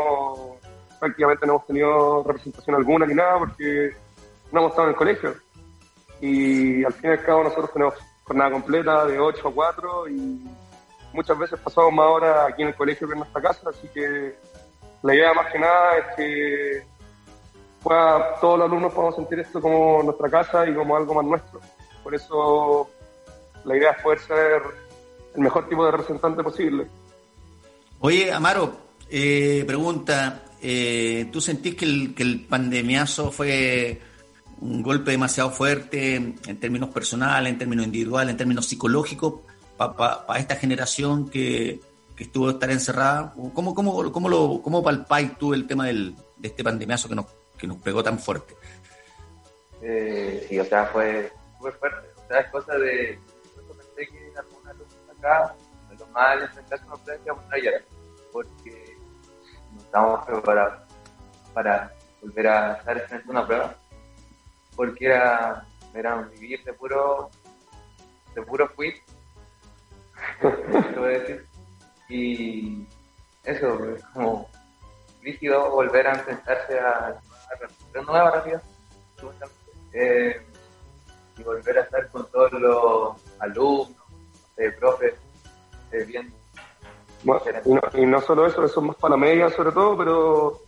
prácticamente 0.99 1.47
no 1.47 1.55
hemos 1.55 1.67
tenido 1.67 2.25
representación 2.25 2.77
alguna 2.77 3.07
ni 3.07 3.15
nada 3.15 3.41
porque 3.41 3.91
no 4.51 4.61
hemos 4.61 4.71
estado 4.71 4.89
en 4.89 4.95
el 4.95 4.97
colegio. 4.97 5.35
Y 6.21 6.85
al 6.85 6.93
fin 6.95 7.11
y 7.11 7.13
al 7.13 7.23
cabo 7.23 7.45
nosotros 7.45 7.73
tenemos 7.73 7.95
jornada 8.25 8.51
completa 8.51 9.07
de 9.07 9.19
8 9.19 9.49
a 9.49 9.53
4 9.53 10.09
y 10.09 10.45
muchas 11.13 11.39
veces 11.39 11.61
pasamos 11.61 11.93
más 11.93 12.07
horas 12.07 12.51
aquí 12.51 12.63
en 12.63 12.69
el 12.69 12.75
colegio 12.75 13.07
que 13.07 13.13
en 13.13 13.21
nuestra 13.21 13.43
casa, 13.43 13.71
así 13.71 13.89
que 13.95 14.35
la 15.03 15.15
idea 15.15 15.33
más 15.35 15.53
que 15.53 15.59
nada 15.59 15.99
es 15.99 16.17
que 16.17 16.83
todos 18.41 18.59
los 18.59 18.69
alumnos 18.69 18.93
podamos 18.93 19.15
sentir 19.15 19.41
esto 19.41 19.61
como 19.61 20.03
nuestra 20.03 20.29
casa 20.29 20.69
y 20.69 20.75
como 20.75 20.97
algo 20.97 21.15
más 21.15 21.25
nuestro. 21.25 21.61
Por 22.03 22.15
eso 22.15 22.91
la 23.65 23.77
idea 23.77 23.93
es 23.93 24.03
poder 24.03 24.19
ser 24.21 24.63
el 25.35 25.41
mejor 25.41 25.69
tipo 25.69 25.85
de 25.85 25.93
representante 25.93 26.43
posible. 26.43 26.87
Oye, 28.01 28.33
Amaro, 28.33 28.77
eh, 29.09 29.65
pregunta, 29.67 30.45
eh, 30.61 31.29
¿tú 31.33 31.41
sentís 31.41 31.77
que 31.77 31.85
el, 31.85 32.15
que 32.15 32.23
el 32.23 32.45
pandemiazo 32.47 33.31
fue 33.31 34.01
un 34.61 34.83
golpe 34.83 35.11
demasiado 35.11 35.51
fuerte 35.51 36.15
en 36.15 36.61
términos 36.61 36.91
personales, 36.91 37.53
en 37.53 37.59
términos 37.59 37.87
individuales, 37.87 38.31
en 38.31 38.37
términos 38.37 38.67
psicológicos 38.67 39.35
para 39.77 40.39
esta 40.39 40.57
generación 40.57 41.29
que, 41.29 41.81
que 42.17 42.25
estuvo 42.25 42.51
estar 42.51 42.71
encerrada? 42.71 43.35
¿Cómo, 43.53 43.75
cómo, 43.75 44.11
cómo, 44.11 44.29
lo, 44.29 44.63
cómo 44.63 44.83
palpáis 44.83 45.37
tú 45.37 45.53
el 45.55 45.67
tema 45.67 45.87
del, 45.87 46.17
de 46.37 46.49
este 46.49 46.65
pandemiazo 46.65 47.09
que 47.09 47.15
nos, 47.15 47.27
que 47.59 47.67
nos 47.67 47.77
pegó 47.79 48.03
tan 48.03 48.19
fuerte? 48.19 48.55
Eh, 49.83 50.47
sí, 50.49 50.59
o 50.59 50.65
sea, 50.65 50.87
fue, 50.87 51.31
fue 51.61 51.71
fuerte. 51.73 52.09
O 52.25 52.29
sea, 52.29 52.41
es 52.41 52.51
cosa 52.51 52.75
de. 52.79 53.19
Yo 53.55 53.75
pensé 53.75 54.11
que 54.11 54.33
alguna 54.39 54.75
acá, 55.19 55.55
de 55.91 55.97
lo 55.97 56.07
mal 56.09 56.43
enfrentarse 56.43 56.85
a 56.85 56.87
una 56.89 57.05
prueba 57.05 57.23
que 57.23 57.31
vamos 57.31 57.53
a 57.53 57.57
llegar, 57.57 57.85
porque 58.33 58.97
no 59.75 59.81
estábamos 59.81 60.27
preparados 60.27 60.83
para 61.53 61.93
volver 62.23 62.47
a 62.49 62.73
estar 62.73 63.01
frente 63.09 63.29
a 63.29 63.31
una 63.31 63.47
prueba, 63.47 63.77
porque 64.77 65.07
era, 65.07 65.67
era 65.95 66.17
vivir 66.23 66.63
de 66.63 66.73
puro, 66.75 67.31
de 68.35 68.43
puro 68.43 68.71
quit, 68.77 68.97
a 70.97 71.01
decir. 71.01 71.45
Y 72.09 72.87
eso, 73.43 73.85
es 73.95 74.05
como 74.13 74.49
rígido 75.23 75.71
volver 75.71 76.07
a 76.07 76.13
enfrentarse 76.13 76.79
a, 76.79 77.19
una 77.95 78.03
nueva 78.03 78.31
realidad, 78.31 78.63
eh, 79.93 80.41
y 81.39 81.43
volver 81.43 81.79
a 81.79 81.83
estar 81.83 82.09
con 82.11 82.31
todos 82.31 82.53
los 82.53 83.17
alumnos, 83.41 83.97
eh, 84.57 84.71
profes, 84.79 85.15
eh, 85.93 86.05
bien. 86.05 86.33
Bueno, 87.25 87.43
y, 87.65 87.75
no, 87.75 87.81
y, 87.95 88.07
no, 88.07 88.21
solo 88.21 88.47
eso, 88.47 88.65
eso 88.65 88.81
es 88.81 88.87
más 88.87 88.97
para 88.97 89.13
la 89.13 89.17
media 89.17 89.51
sobre 89.51 89.73
todo, 89.73 89.97
pero 89.97 90.61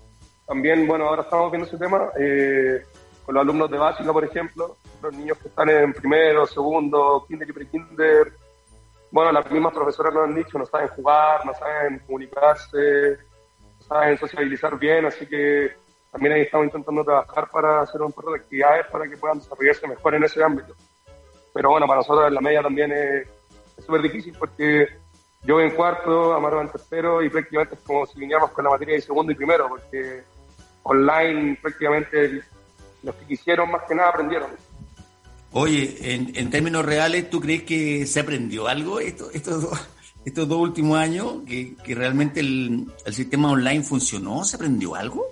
también, 0.46 0.86
bueno, 0.86 1.08
ahora 1.08 1.22
estamos 1.22 1.52
viendo 1.52 1.68
ese 1.68 1.78
tema 1.78 2.10
eh, 2.18 2.82
los 3.34 3.42
alumnos 3.42 3.70
de 3.70 3.78
básica, 3.78 4.12
por 4.12 4.24
ejemplo, 4.24 4.76
los 5.02 5.14
niños 5.14 5.38
que 5.38 5.48
están 5.48 5.68
en 5.68 5.92
primero, 5.92 6.46
segundo, 6.46 7.24
kinder 7.28 7.48
y 7.48 7.52
pre-kinder. 7.52 8.32
Bueno, 9.10 9.32
las 9.32 9.50
mismas 9.50 9.74
profesoras 9.74 10.14
nos 10.14 10.24
han 10.24 10.34
dicho, 10.34 10.58
no 10.58 10.66
saben 10.66 10.88
jugar, 10.88 11.44
no 11.44 11.54
saben 11.54 11.98
comunicarse, 12.00 13.18
no 13.78 13.86
saben 13.86 14.18
sociabilizar 14.18 14.78
bien, 14.78 15.06
así 15.06 15.26
que 15.26 15.72
también 16.10 16.34
ahí 16.34 16.42
estamos 16.42 16.66
intentando 16.66 17.04
trabajar 17.04 17.50
para 17.50 17.82
hacer 17.82 18.00
un 18.02 18.12
par 18.12 18.24
de 18.26 18.36
actividades 18.36 18.86
para 18.86 19.08
que 19.08 19.16
puedan 19.16 19.38
desarrollarse 19.38 19.86
mejor 19.86 20.14
en 20.14 20.24
ese 20.24 20.42
ámbito. 20.42 20.74
Pero 21.52 21.70
bueno, 21.70 21.86
para 21.86 22.00
nosotros 22.00 22.28
en 22.28 22.34
la 22.34 22.40
media 22.40 22.62
también 22.62 22.92
es 22.92 23.28
súper 23.84 24.02
difícil 24.02 24.34
porque 24.38 24.88
yo 25.42 25.54
voy 25.54 25.64
en 25.64 25.74
cuarto, 25.74 26.34
Amaro 26.34 26.60
en 26.60 26.70
tercero 26.70 27.22
y 27.22 27.30
prácticamente 27.30 27.74
es 27.74 27.80
como 27.82 28.06
si 28.06 28.18
viniéramos 28.18 28.50
con 28.52 28.64
la 28.64 28.70
materia 28.70 28.94
de 28.94 29.00
segundo 29.02 29.32
y 29.32 29.34
primero, 29.34 29.68
porque 29.68 30.22
online 30.82 31.58
prácticamente 31.60 32.42
los 33.02 33.14
que 33.14 33.26
quisieron 33.26 33.70
más 33.70 33.82
que 33.88 33.94
nada 33.94 34.10
aprendieron. 34.10 34.50
Oye, 35.52 35.96
en, 36.14 36.32
en 36.34 36.50
términos 36.50 36.84
reales, 36.84 37.30
¿tú 37.30 37.40
crees 37.40 37.62
que 37.62 38.06
se 38.06 38.20
aprendió 38.20 38.68
algo 38.68 39.00
esto, 39.00 39.30
estos, 39.32 39.62
dos, 39.62 39.88
estos 40.24 40.48
dos 40.48 40.58
últimos 40.58 40.98
años? 40.98 41.36
¿Que, 41.46 41.74
que 41.76 41.94
realmente 41.94 42.40
el, 42.40 42.86
el 43.06 43.14
sistema 43.14 43.50
online 43.50 43.82
funcionó? 43.82 44.44
¿Se 44.44 44.56
aprendió 44.56 44.94
algo? 44.94 45.26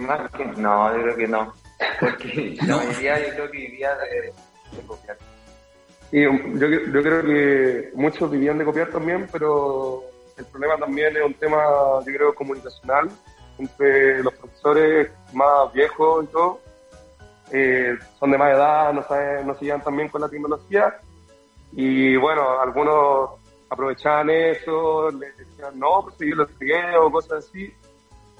más 0.00 0.30
que 0.32 0.44
no, 0.44 0.96
yo 0.96 1.02
creo 1.02 1.16
que 1.16 1.28
no. 1.28 1.54
Porque 2.00 2.56
la 2.66 2.76
mayoría 2.76 3.28
yo 3.28 3.34
creo 3.34 3.50
que 3.50 3.58
vivía 3.58 3.90
de, 3.96 4.32
copiar. 4.86 5.16
Sí, 6.10 6.22
yo, 6.22 6.30
yo 6.68 7.02
creo 7.02 7.22
que 7.22 7.90
muchos 7.94 8.30
vivían 8.30 8.58
de 8.58 8.64
copiar 8.64 8.90
también, 8.90 9.28
pero 9.30 10.02
el 10.36 10.44
problema 10.46 10.76
también 10.76 11.16
es 11.16 11.22
un 11.24 11.34
tema, 11.34 11.62
yo 12.06 12.12
creo, 12.12 12.34
comunicacional 12.34 13.10
entre 13.58 14.22
los 14.22 14.34
profesores 14.34 15.10
más 15.32 15.72
viejos 15.72 16.24
y 16.24 16.26
todo. 16.28 16.60
Eh, 17.50 17.96
son 18.18 18.30
de 18.30 18.38
más 18.38 18.54
edad, 18.54 18.92
no, 18.92 19.02
saben, 19.02 19.46
no 19.46 19.54
se 19.54 19.64
llevan 19.64 19.82
tan 19.82 19.96
bien 19.96 20.08
con 20.08 20.20
la 20.20 20.28
tecnología. 20.28 21.00
Y 21.72 22.16
bueno, 22.16 22.60
algunos 22.60 23.30
aprovechaban 23.70 24.30
eso, 24.30 25.10
les 25.10 25.36
decían, 25.36 25.78
no, 25.78 26.02
pues 26.02 26.16
yo 26.18 26.36
lo 26.36 26.44
expliqué 26.44 26.80
o 26.98 27.10
cosas 27.10 27.44
así 27.44 27.72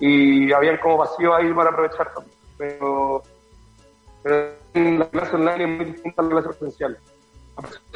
y 0.01 0.53
habían 0.53 0.77
como 0.79 0.99
vacío 0.99 1.35
ahí 1.35 1.53
para 1.53 1.71
aprovechar 1.71 2.13
también. 2.15 2.37
Pero, 2.57 3.23
pero 4.23 4.55
la 4.75 5.09
clase 5.09 5.37
online 5.37 5.65
es 5.65 5.71
muy 5.71 5.85
distinta 5.93 6.23
a 6.23 6.25
la 6.25 6.31
clase 6.31 6.49
presencial. 6.49 6.99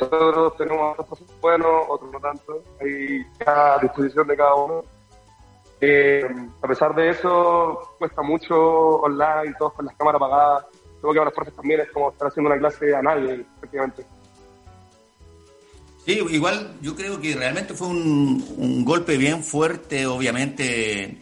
Nosotros 0.01 0.57
tenemos 0.57 0.99
otros 0.99 1.23
buenos, 1.41 1.85
otros 1.89 2.11
no 2.11 2.21
tanto, 2.21 2.63
hay 2.81 3.25
a 3.47 3.79
disposición 3.81 4.27
de 4.27 4.37
cada 4.37 4.55
uno. 4.55 4.83
Eh, 5.85 6.25
a 6.63 6.69
pesar 6.69 6.95
de 6.95 7.11
eso, 7.11 7.97
cuesta 7.99 8.23
mucho 8.23 8.55
online, 9.01 9.53
todos 9.59 9.73
con 9.73 9.85
las 9.85 9.97
cámaras 9.97 10.23
apagadas. 10.23 10.67
Creo 11.01 11.13
que 11.13 11.19
para 11.19 11.25
los 11.25 11.35
profes 11.35 11.57
también 11.57 11.81
es 11.81 11.91
como 11.91 12.13
estar 12.13 12.29
haciendo 12.29 12.51
una 12.51 12.59
clase 12.61 12.95
a 12.95 13.03
nadie, 13.03 13.45
efectivamente. 13.59 14.07
Sí, 16.07 16.25
igual 16.31 16.77
yo 16.81 16.95
creo 16.95 17.21
que 17.21 17.35
realmente 17.35 17.75
fue 17.75 17.89
un, 17.89 18.45
un 18.57 18.85
golpe 18.85 19.17
bien 19.17 19.43
fuerte, 19.43 20.07
obviamente, 20.07 21.21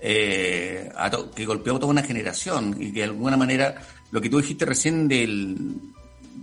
eh, 0.00 0.92
que 1.34 1.46
golpeó 1.46 1.78
toda 1.78 1.90
una 1.90 2.02
generación 2.02 2.76
y 2.78 2.92
que 2.92 3.00
de 3.00 3.04
alguna 3.04 3.38
manera 3.38 3.80
lo 4.10 4.20
que 4.20 4.28
tú 4.28 4.38
dijiste 4.38 4.66
recién 4.66 5.08
del, 5.08 5.80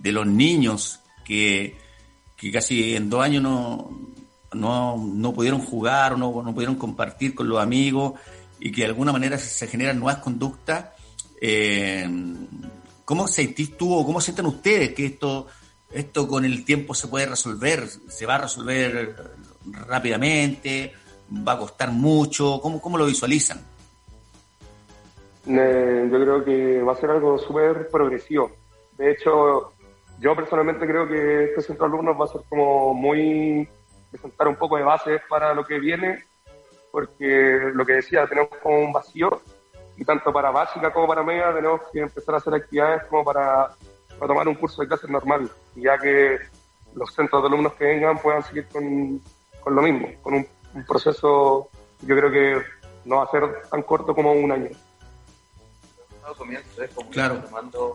de 0.01 0.11
los 0.11 0.25
niños 0.25 0.99
que, 1.23 1.77
que 2.35 2.51
casi 2.51 2.95
en 2.95 3.07
dos 3.07 3.23
años 3.23 3.43
no, 3.43 4.10
no, 4.53 4.97
no 4.97 5.33
pudieron 5.33 5.61
jugar 5.61 6.17
no, 6.17 6.43
no, 6.43 6.53
pudieron 6.53 6.75
compartir 6.75 7.33
con 7.33 7.47
los 7.47 7.59
amigos 7.59 8.13
y 8.59 8.71
que 8.71 8.81
de 8.81 8.87
alguna 8.87 9.11
manera 9.11 9.37
se, 9.37 9.67
generan 9.67 9.99
nuevas 9.99 10.21
conductas. 10.21 10.89
Eh, 11.39 12.07
¿Cómo 13.05 13.27
sentís 13.27 13.75
tú 13.75 13.93
o 13.93 14.05
cómo 14.05 14.21
sienten 14.21 14.45
ustedes 14.45 14.93
que 14.93 15.05
esto, 15.07 15.47
esto 15.91 16.27
con 16.27 16.45
el 16.45 16.63
tiempo 16.63 16.93
se 16.93 17.07
puede 17.07 17.25
resolver? 17.25 17.87
¿Se 17.87 18.25
va 18.25 18.35
a 18.35 18.39
resolver 18.39 19.15
rápidamente? 19.87 20.93
va 21.31 21.53
a 21.53 21.59
costar 21.59 21.91
mucho? 21.91 22.59
¿Cómo, 22.61 22.81
cómo 22.81 22.97
lo 22.97 23.05
visualizan? 23.05 23.59
Eh, 25.47 26.09
yo 26.11 26.19
creo 26.21 26.43
que 26.43 26.81
va 26.81 26.93
a 26.93 26.97
ser 26.97 27.11
algo 27.11 27.37
súper 27.39 27.89
progresivo. 27.89 28.51
De 28.97 29.11
hecho, 29.11 29.73
yo 30.19 30.35
personalmente 30.35 30.85
creo 30.85 31.07
que 31.07 31.45
este 31.45 31.61
centro 31.61 31.87
de 31.87 31.93
alumnos 31.93 32.19
va 32.19 32.25
a 32.25 32.27
ser 32.27 32.41
como 32.49 32.93
muy 32.93 33.67
presentar 34.11 34.47
un 34.47 34.55
poco 34.55 34.77
de 34.77 34.83
bases 34.83 35.21
para 35.29 35.53
lo 35.53 35.63
que 35.63 35.79
viene, 35.79 36.23
porque 36.91 37.71
lo 37.73 37.85
que 37.85 37.93
decía, 37.93 38.27
tenemos 38.27 38.51
como 38.61 38.79
un 38.79 38.91
vacío 38.93 39.41
y 39.97 40.05
tanto 40.05 40.33
para 40.33 40.51
básica 40.51 40.91
como 40.91 41.07
para 41.07 41.23
media 41.23 41.53
tenemos 41.53 41.81
que 41.91 42.01
empezar 42.01 42.35
a 42.35 42.37
hacer 42.39 42.53
actividades 42.53 43.03
como 43.05 43.23
para, 43.23 43.69
para 44.19 44.27
tomar 44.27 44.47
un 44.47 44.55
curso 44.55 44.81
de 44.81 44.87
clases 44.87 45.09
normal, 45.09 45.49
ya 45.75 45.97
que 45.97 46.37
los 46.93 47.13
centros 47.13 47.41
de 47.41 47.47
alumnos 47.47 47.73
que 47.73 47.85
vengan 47.85 48.17
puedan 48.17 48.43
seguir 48.43 48.67
con, 48.67 49.21
con 49.61 49.75
lo 49.75 49.81
mismo, 49.81 50.09
con 50.21 50.33
un 50.33 50.47
un 50.73 50.85
proceso, 50.85 51.69
yo 52.01 52.15
creo 52.15 52.31
que 52.31 52.61
no 53.05 53.17
va 53.17 53.23
a 53.23 53.31
ser 53.31 53.43
tan 53.69 53.81
corto 53.83 54.15
como 54.15 54.31
un 54.31 54.51
año. 54.51 54.69
Claro. 57.11 57.43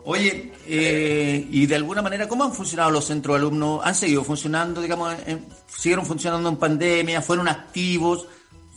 Oye, 0.05 0.53
eh, 0.67 1.47
y 1.51 1.67
de 1.67 1.77
alguna 1.77 2.03
manera, 2.03 2.29
¿cómo 2.29 2.45
han 2.45 2.53
funcionado 2.53 2.91
los 2.91 3.05
centros 3.05 3.35
de 3.35 3.47
alumnos? 3.47 3.81
¿Han 3.85 3.95
seguido 3.95 4.25
funcionando, 4.25 4.81
digamos, 4.81 5.15
siguieron 5.67 6.05
funcionando 6.05 6.49
en 6.49 6.57
pandemia? 6.57 7.23
¿Fueron 7.23 7.49
activos? 7.49 8.29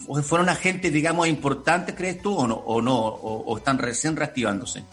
¿O 0.07 0.21
fueron 0.21 0.49
agentes, 0.49 0.91
digamos, 0.91 1.27
importantes, 1.27 1.93
crees 1.95 2.21
tú, 2.21 2.35
o 2.35 2.47
no? 2.47 2.55
¿O, 2.55 2.81
no, 2.81 2.97
o, 2.97 3.57
están 3.57 3.77
recién 3.77 4.15
reactivándose? 4.15 4.83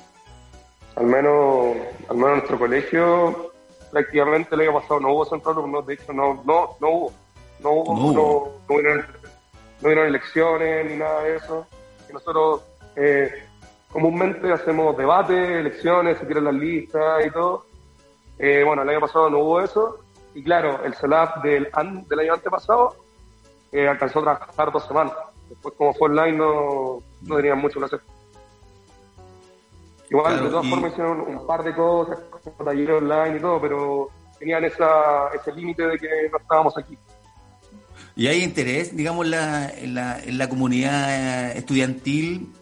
Al 0.96 1.06
menos, 1.06 1.76
al 2.08 2.16
menos 2.16 2.30
en 2.30 2.36
nuestro 2.36 2.58
colegio, 2.58 3.52
prácticamente 3.90 4.54
el 4.54 4.62
año 4.62 4.74
pasado 4.74 5.00
no 5.00 5.12
hubo 5.12 5.24
centro 5.24 5.54
de 5.54 5.60
alumnos, 5.60 5.86
de 5.86 5.94
hecho, 5.94 6.12
no, 6.12 6.42
no, 6.44 6.76
no 6.80 6.88
hubo. 6.88 7.12
No 7.60 7.70
hubo, 7.70 8.12
no, 8.12 8.74
hubieron, 9.82 10.06
elecciones 10.08 10.90
ni 10.90 10.96
nada 10.96 11.22
de 11.22 11.36
eso. 11.36 11.66
Y 12.08 12.12
nosotros 12.12 12.62
eh, 12.96 13.45
comúnmente 13.96 14.52
hacemos 14.52 14.94
debates, 14.94 15.34
elecciones, 15.34 16.18
se 16.18 16.26
tiran 16.26 16.44
las 16.44 16.54
listas 16.54 17.24
y 17.24 17.30
todo. 17.30 17.64
Eh, 18.38 18.62
bueno, 18.62 18.82
el 18.82 18.90
año 18.90 19.00
pasado 19.00 19.30
no 19.30 19.38
hubo 19.38 19.62
eso. 19.62 20.00
Y 20.34 20.42
claro, 20.42 20.84
el 20.84 20.92
CELAF 20.92 21.42
del, 21.42 21.70
del 22.06 22.18
año 22.18 22.34
antepasado 22.34 22.94
eh, 23.72 23.88
alcanzó 23.88 24.18
a 24.18 24.22
trabajar 24.22 24.70
dos 24.70 24.86
semanas. 24.86 25.14
Después, 25.48 25.74
como 25.78 25.94
fue 25.94 26.10
online, 26.10 26.36
no, 26.36 26.98
no 27.22 27.36
tenían 27.36 27.58
mucho 27.58 27.78
que 27.78 27.86
hacer. 27.86 28.00
Igual, 30.10 30.44
de 30.44 30.50
todas 30.50 30.68
formas, 30.68 30.92
hicieron 30.92 31.20
un 31.22 31.46
par 31.46 31.64
de 31.64 31.74
cosas, 31.74 32.18
como 32.42 32.70
talleres 32.70 33.00
online 33.00 33.38
y 33.38 33.40
todo, 33.40 33.60
pero 33.62 34.10
tenían 34.38 34.62
esa, 34.64 35.28
ese 35.28 35.52
límite 35.52 35.86
de 35.86 35.98
que 35.98 36.28
no 36.30 36.36
estábamos 36.36 36.76
aquí. 36.76 36.98
¿Y 38.14 38.26
hay 38.26 38.42
interés, 38.42 38.94
digamos, 38.94 39.26
la, 39.26 39.70
en, 39.70 39.94
la, 39.94 40.18
en 40.22 40.36
la 40.36 40.50
comunidad 40.50 41.56
estudiantil 41.56 42.52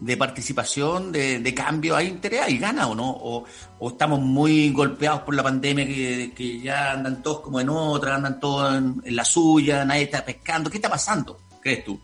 de 0.00 0.16
participación, 0.16 1.12
de, 1.12 1.38
de, 1.38 1.54
cambio? 1.54 1.96
¿Hay 1.96 2.08
interés? 2.08 2.42
¿Hay 2.42 2.58
gana 2.58 2.88
o 2.88 2.94
no? 2.94 3.10
¿O, 3.10 3.44
o 3.78 3.88
estamos 3.88 4.20
muy 4.20 4.70
golpeados 4.72 5.22
por 5.22 5.34
la 5.34 5.42
pandemia 5.42 5.86
que, 5.86 6.32
que, 6.34 6.60
ya 6.60 6.92
andan 6.92 7.22
todos 7.22 7.40
como 7.40 7.60
en 7.60 7.68
otra, 7.68 8.16
andan 8.16 8.40
todos 8.40 8.74
en, 8.74 9.02
la 9.14 9.24
suya, 9.24 9.84
nadie 9.84 10.02
está 10.02 10.24
pescando? 10.24 10.70
¿Qué 10.70 10.78
está 10.78 10.90
pasando, 10.90 11.38
crees 11.60 11.84
tú? 11.84 11.98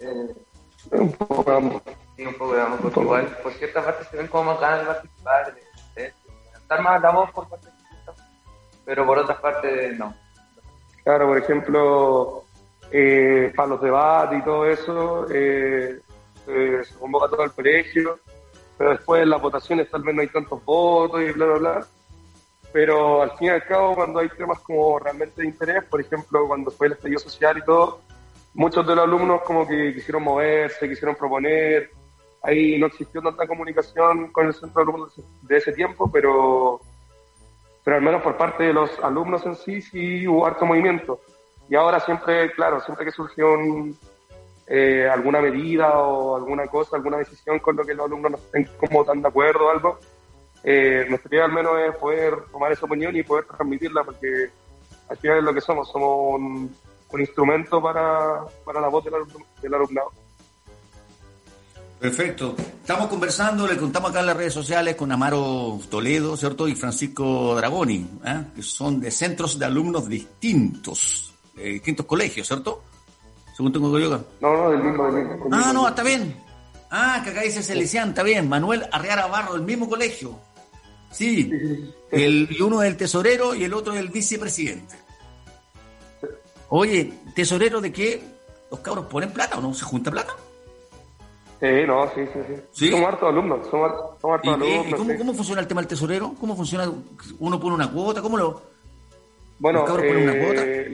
Eh, 0.00 0.34
Un 0.92 1.12
poco 1.12 1.50
de 1.50 1.56
ambos. 1.56 1.82
Sí, 2.16 2.24
un 2.24 2.34
poco 2.34 2.54
de 2.54 2.62
ambos, 2.62 2.80
porque 2.80 3.00
igual, 3.00 3.38
por 3.42 3.52
cierta 3.54 3.84
parte 3.84 4.04
se 4.10 4.16
ven 4.16 4.28
como 4.28 4.52
más 4.52 4.60
ganas 4.60 4.80
de 4.80 4.86
participar, 4.86 5.54
de, 5.96 6.12
estar 6.54 6.82
más 6.82 7.02
la 7.02 7.10
voz 7.10 7.30
por 7.32 7.48
parte 7.48 7.66
de 7.66 7.74
pero 8.84 9.06
por 9.06 9.18
otra 9.18 9.40
parte 9.40 9.92
no. 9.96 10.14
Claro, 11.02 11.28
por 11.28 11.38
ejemplo, 11.38 12.44
eh, 12.90 13.52
para 13.54 13.68
los 13.68 13.80
debates 13.80 14.38
y 14.38 14.42
todo 14.42 14.66
eso, 14.66 15.26
eh, 15.30 16.00
se 16.44 16.94
convoca 16.98 17.28
todo 17.28 17.44
el 17.44 17.52
colegio, 17.52 18.18
pero 18.76 18.90
después 18.90 19.22
en 19.22 19.30
las 19.30 19.40
votaciones 19.40 19.90
tal 19.90 20.02
vez 20.02 20.14
no 20.14 20.22
hay 20.22 20.28
tantos 20.28 20.64
votos 20.64 21.20
y 21.22 21.32
bla, 21.32 21.46
bla, 21.46 21.58
bla. 21.58 21.86
Pero 22.72 23.22
al 23.22 23.30
fin 23.38 23.48
y 23.48 23.50
al 23.50 23.64
cabo, 23.64 23.94
cuando 23.94 24.18
hay 24.18 24.28
temas 24.30 24.58
como 24.60 24.98
realmente 24.98 25.42
de 25.42 25.48
interés, 25.48 25.84
por 25.84 26.00
ejemplo, 26.00 26.46
cuando 26.48 26.70
fue 26.72 26.88
el 26.88 26.94
estallido 26.94 27.20
social 27.20 27.58
y 27.58 27.64
todo, 27.64 28.00
muchos 28.54 28.86
de 28.86 28.96
los 28.96 29.04
alumnos 29.04 29.42
como 29.42 29.66
que 29.66 29.94
quisieron 29.94 30.24
moverse, 30.24 30.88
quisieron 30.88 31.14
proponer. 31.14 31.90
Ahí 32.42 32.78
no 32.78 32.86
existió 32.86 33.22
tanta 33.22 33.46
comunicación 33.46 34.32
con 34.32 34.48
el 34.48 34.54
centro 34.54 34.84
de 34.84 34.90
alumnos 34.90 35.14
de 35.42 35.56
ese 35.56 35.72
tiempo, 35.72 36.10
pero, 36.10 36.80
pero 37.84 37.96
al 37.96 38.02
menos 38.02 38.22
por 38.22 38.36
parte 38.36 38.64
de 38.64 38.72
los 38.72 38.98
alumnos 39.00 39.46
en 39.46 39.54
sí, 39.54 39.80
sí 39.80 40.26
hubo 40.26 40.44
harto 40.44 40.66
movimiento. 40.66 41.20
Y 41.68 41.76
ahora 41.76 42.00
siempre, 42.00 42.50
claro, 42.52 42.80
siempre 42.80 43.06
que 43.06 43.12
surgió 43.12 43.56
eh, 44.66 45.08
alguna 45.10 45.40
medida 45.40 45.98
o 45.98 46.36
alguna 46.36 46.66
cosa, 46.66 46.96
alguna 46.96 47.18
decisión 47.18 47.58
con 47.58 47.76
lo 47.76 47.84
que 47.84 47.94
los 47.94 48.06
alumnos 48.06 48.32
no 48.32 48.36
estén 48.38 48.68
como 48.78 49.04
tan 49.04 49.20
de 49.20 49.28
acuerdo 49.28 49.66
o 49.66 49.70
algo, 49.70 49.98
eh, 50.62 51.04
nuestra 51.08 51.44
al 51.44 51.52
menos 51.52 51.72
es 51.86 51.94
poder 51.96 52.34
tomar 52.50 52.72
esa 52.72 52.86
opinión 52.86 53.14
y 53.14 53.22
poder 53.22 53.44
transmitirla, 53.44 54.02
porque 54.02 54.50
al 55.08 55.16
final 55.18 55.38
es 55.38 55.44
lo 55.44 55.54
que 55.54 55.60
somos, 55.60 55.90
somos 55.90 56.40
un, 56.40 56.74
instrumento 57.16 57.80
para, 57.80 58.40
para, 58.64 58.80
la 58.80 58.88
voz 58.88 59.04
del, 59.04 59.12
del, 59.62 59.74
alumnado. 59.74 60.10
Perfecto. 62.00 62.56
Estamos 62.58 63.06
conversando, 63.06 63.68
le 63.68 63.76
contamos 63.76 64.10
acá 64.10 64.18
en 64.18 64.26
las 64.26 64.36
redes 64.36 64.52
sociales 64.52 64.96
con 64.96 65.12
Amaro 65.12 65.78
Toledo, 65.88 66.36
¿cierto? 66.36 66.66
Y 66.66 66.74
Francisco 66.74 67.54
Dragoni, 67.54 68.04
¿eh? 68.26 68.46
que 68.56 68.62
son 68.62 69.00
de 69.00 69.12
centros 69.12 69.56
de 69.60 69.64
alumnos 69.64 70.08
distintos 70.08 71.30
distintos 71.54 72.04
colegios, 72.06 72.48
¿cierto? 72.48 72.82
Según 73.54 73.72
tengo 73.72 73.98
yo 73.98 74.12
acá. 74.12 74.24
No, 74.40 74.56
no, 74.56 74.70
del 74.70 74.82
mismo, 74.82 75.12
del 75.12 75.28
mismo. 75.28 75.48
Ah, 75.52 75.72
no, 75.72 75.88
está 75.88 76.02
bien. 76.02 76.36
Ah, 76.90 77.20
que 77.22 77.30
acá 77.30 77.42
dice 77.42 77.62
Celesian, 77.62 78.10
está 78.10 78.22
bien. 78.22 78.48
Manuel 78.48 78.86
Arriara 78.90 79.26
Barro, 79.26 79.54
del 79.54 79.62
mismo 79.62 79.88
colegio. 79.88 80.38
Sí. 81.10 81.50
El, 82.10 82.48
y 82.50 82.60
uno 82.60 82.82
es 82.82 82.90
el 82.90 82.96
tesorero 82.96 83.54
y 83.54 83.64
el 83.64 83.72
otro 83.72 83.94
es 83.94 84.00
el 84.00 84.08
vicepresidente. 84.08 84.96
Oye, 86.68 87.12
¿tesorero 87.34 87.80
de 87.80 87.92
qué? 87.92 88.22
¿Los 88.70 88.80
cabros 88.80 89.06
ponen 89.06 89.30
plata 89.30 89.58
o 89.58 89.60
no? 89.60 89.72
¿Se 89.72 89.84
junta 89.84 90.10
plata? 90.10 90.34
Sí, 91.60 91.68
no, 91.86 92.06
sí, 92.14 92.22
sí, 92.32 92.40
sí. 92.48 92.62
¿Sí? 92.72 92.90
Somos 92.90 93.08
hartos 93.08 93.28
alumnos, 93.28 93.66
somos, 93.70 93.90
hartos 94.22 94.54
alumnos. 94.54 94.88
¿Y 94.88 94.92
cómo, 94.92 95.16
cómo 95.16 95.34
funciona 95.34 95.60
el 95.60 95.68
tema 95.68 95.80
del 95.80 95.88
tesorero? 95.88 96.34
¿Cómo 96.40 96.56
funciona? 96.56 96.90
¿Uno 97.38 97.60
pone 97.60 97.76
una 97.76 97.90
cuota? 97.90 98.20
¿Cómo 98.20 98.36
lo...? 98.36 98.62
Bueno, 99.60 99.86
eh, 100.02 100.92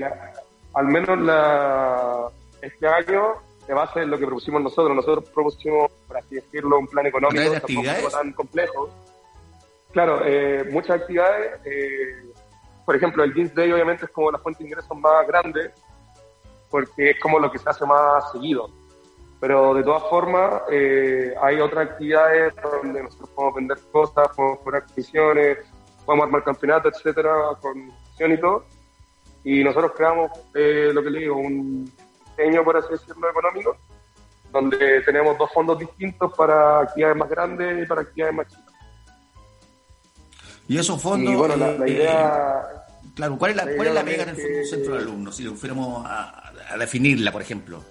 al 0.74 0.86
menos 0.86 1.18
la, 1.18 2.30
este 2.62 2.86
año, 2.86 3.34
de 3.66 3.74
base 3.74 4.00
en 4.00 4.10
lo 4.10 4.18
que 4.18 4.26
propusimos 4.26 4.62
nosotros, 4.62 4.94
nosotros 4.94 5.28
propusimos, 5.30 5.90
por 6.06 6.16
así 6.18 6.36
decirlo, 6.36 6.78
un 6.78 6.86
plan 6.86 7.06
económico 7.06 7.50
de 7.50 7.56
actividades? 7.56 8.10
tan 8.10 8.32
complejo. 8.32 8.90
Claro, 9.92 10.22
eh, 10.24 10.68
muchas 10.70 11.00
actividades, 11.00 11.60
eh, 11.64 12.32
por 12.84 12.96
ejemplo, 12.96 13.24
el 13.24 13.34
Jeans 13.34 13.54
Day 13.54 13.72
obviamente 13.72 14.04
es 14.04 14.10
como 14.10 14.30
la 14.30 14.38
fuente 14.38 14.62
de 14.62 14.70
ingresos 14.70 14.96
más 14.98 15.26
grande, 15.26 15.72
porque 16.70 17.10
es 17.10 17.20
como 17.20 17.38
lo 17.38 17.50
que 17.50 17.58
se 17.58 17.68
hace 17.68 17.84
más 17.84 18.30
seguido. 18.32 18.70
Pero 19.40 19.74
de 19.74 19.82
todas 19.82 20.02
formas, 20.10 20.62
eh, 20.70 21.34
hay 21.40 21.60
otras 21.60 21.88
actividades 21.88 22.54
donde 22.62 23.02
nosotros 23.02 23.30
podemos 23.30 23.54
vender 23.56 23.78
cosas, 23.90 24.28
podemos 24.36 24.58
cobrar 24.60 24.86
comisiones, 24.86 25.58
podemos 26.04 26.26
armar 26.26 26.44
campeonatos, 26.44 26.92
etcétera, 26.96 27.32
con 27.60 27.92
y 28.28 28.38
todo. 28.38 28.64
Y 29.42 29.64
nosotros 29.64 29.92
creamos 29.96 30.30
eh, 30.54 30.90
lo 30.92 31.02
que 31.02 31.10
le 31.10 31.20
digo, 31.20 31.36
un 31.36 31.90
diseño, 32.40 32.64
por 32.64 32.76
así 32.76 32.88
decirlo, 32.90 33.30
económico, 33.30 33.76
donde 34.52 35.00
tenemos 35.02 35.38
dos 35.38 35.50
fondos 35.52 35.78
distintos 35.78 36.32
para 36.36 36.80
actividades 36.80 37.16
más 37.16 37.30
grandes 37.30 37.82
y 37.82 37.86
para 37.86 38.02
actividades 38.02 38.34
más 38.34 38.46
chicas. 38.48 38.74
Y 40.68 40.78
esos 40.78 41.00
fondos. 41.00 41.32
Y 41.32 41.36
bueno, 41.36 41.56
la, 41.56 41.70
eh, 41.84 41.90
idea. 41.90 42.62
claro, 43.14 43.36
¿cuál 43.38 43.50
es 43.52 43.56
la, 43.56 43.64
cuál 43.74 43.88
es 43.88 43.94
la 43.94 44.04
pega 44.04 44.22
en 44.22 44.28
el 44.30 44.36
fondo 44.36 44.64
centro 44.64 44.94
de 44.94 44.98
alumnos? 45.00 45.36
Si 45.36 45.42
lo 45.42 45.54
fuéramos 45.54 46.04
a, 46.06 46.52
definirla, 46.78 47.32
por 47.32 47.42
ejemplo. 47.42 47.82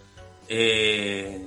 Eh, 0.48 1.46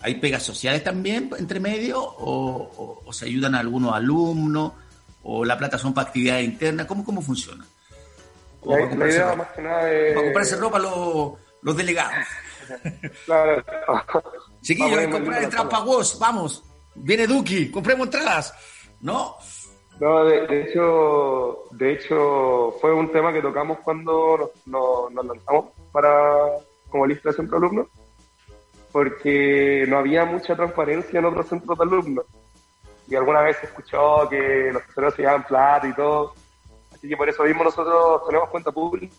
¿Hay 0.00 0.16
pegas 0.16 0.42
sociales 0.42 0.82
también 0.82 1.30
entre 1.38 1.60
medio? 1.60 2.02
O, 2.02 3.02
o, 3.04 3.12
se 3.12 3.26
ayudan 3.26 3.54
a 3.54 3.60
algunos 3.60 3.94
alumnos? 3.94 4.72
¿O 5.22 5.44
la 5.44 5.56
plata 5.56 5.78
son 5.78 5.94
para 5.94 6.08
actividades 6.08 6.44
internas? 6.44 6.86
¿Cómo, 6.86 7.04
cómo 7.04 7.22
funciona? 7.22 7.64
La, 8.64 9.08
idea 9.08 9.34
más 9.34 9.48
que 9.48 9.62
nada 9.62 9.90
es... 9.92 10.14
Para 10.14 10.24
comprarse 10.24 10.56
ropa 10.56 10.78
los, 10.78 11.32
los 11.62 11.76
delegados. 11.76 12.26
claro. 13.26 13.64
Chiquillos, 14.60 14.98
hay 14.98 15.06
que 15.06 15.12
comprar 15.12 15.42
entradas 15.42 15.68
para 15.68 15.84
vos, 15.84 16.18
vamos. 16.18 16.62
Viene 16.94 17.26
Duki, 17.26 17.70
compremos 17.70 18.06
entradas. 18.06 18.54
¿No? 19.00 19.36
No, 19.98 20.24
de, 20.24 20.62
hecho, 20.62 21.64
de 21.70 21.92
hecho, 21.92 22.74
fue 22.80 22.92
un 22.92 23.10
tema 23.10 23.32
que 23.32 23.42
tocamos 23.42 23.78
cuando 23.80 24.52
nos, 24.66 25.12
nos, 25.12 25.26
lanzamos 25.26 25.66
para 25.92 26.38
como 26.88 27.06
lista 27.06 27.30
de 27.30 27.36
centro 27.36 27.58
de 27.58 27.66
alumnos, 27.66 27.86
porque 28.90 29.84
no 29.88 29.98
había 29.98 30.24
mucha 30.24 30.54
transparencia 30.54 31.18
en 31.18 31.24
otros 31.24 31.48
centros 31.48 31.78
de 31.78 31.84
alumnos. 31.84 32.24
Y 33.08 33.14
alguna 33.14 33.42
vez 33.42 33.58
se 33.58 33.66
escuchó 33.66 34.28
que 34.28 34.70
los 34.72 34.84
tesoreros 34.86 35.14
se 35.14 35.22
llevaban 35.22 35.44
plata 35.44 35.88
y 35.88 35.94
todo, 35.94 36.34
Así 37.02 37.08
que 37.08 37.16
por 37.16 37.28
eso 37.28 37.42
mismo 37.42 37.64
nosotros 37.64 38.22
tenemos 38.28 38.48
cuenta 38.48 38.70
pública, 38.70 39.12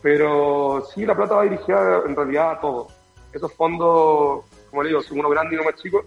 pero 0.00 0.84
sí, 0.94 1.04
la 1.04 1.16
plata 1.16 1.36
va 1.36 1.42
dirigida 1.44 2.02
en 2.06 2.14
realidad 2.14 2.52
a 2.52 2.60
todo. 2.60 2.88
Esos 3.32 3.52
fondos, 3.52 4.44
como 4.70 4.82
le 4.82 4.90
digo, 4.90 5.02
son 5.02 5.18
uno 5.18 5.28
grande 5.28 5.54
y 5.54 5.58
uno 5.58 5.70
más 5.70 5.80
chico, 5.80 6.04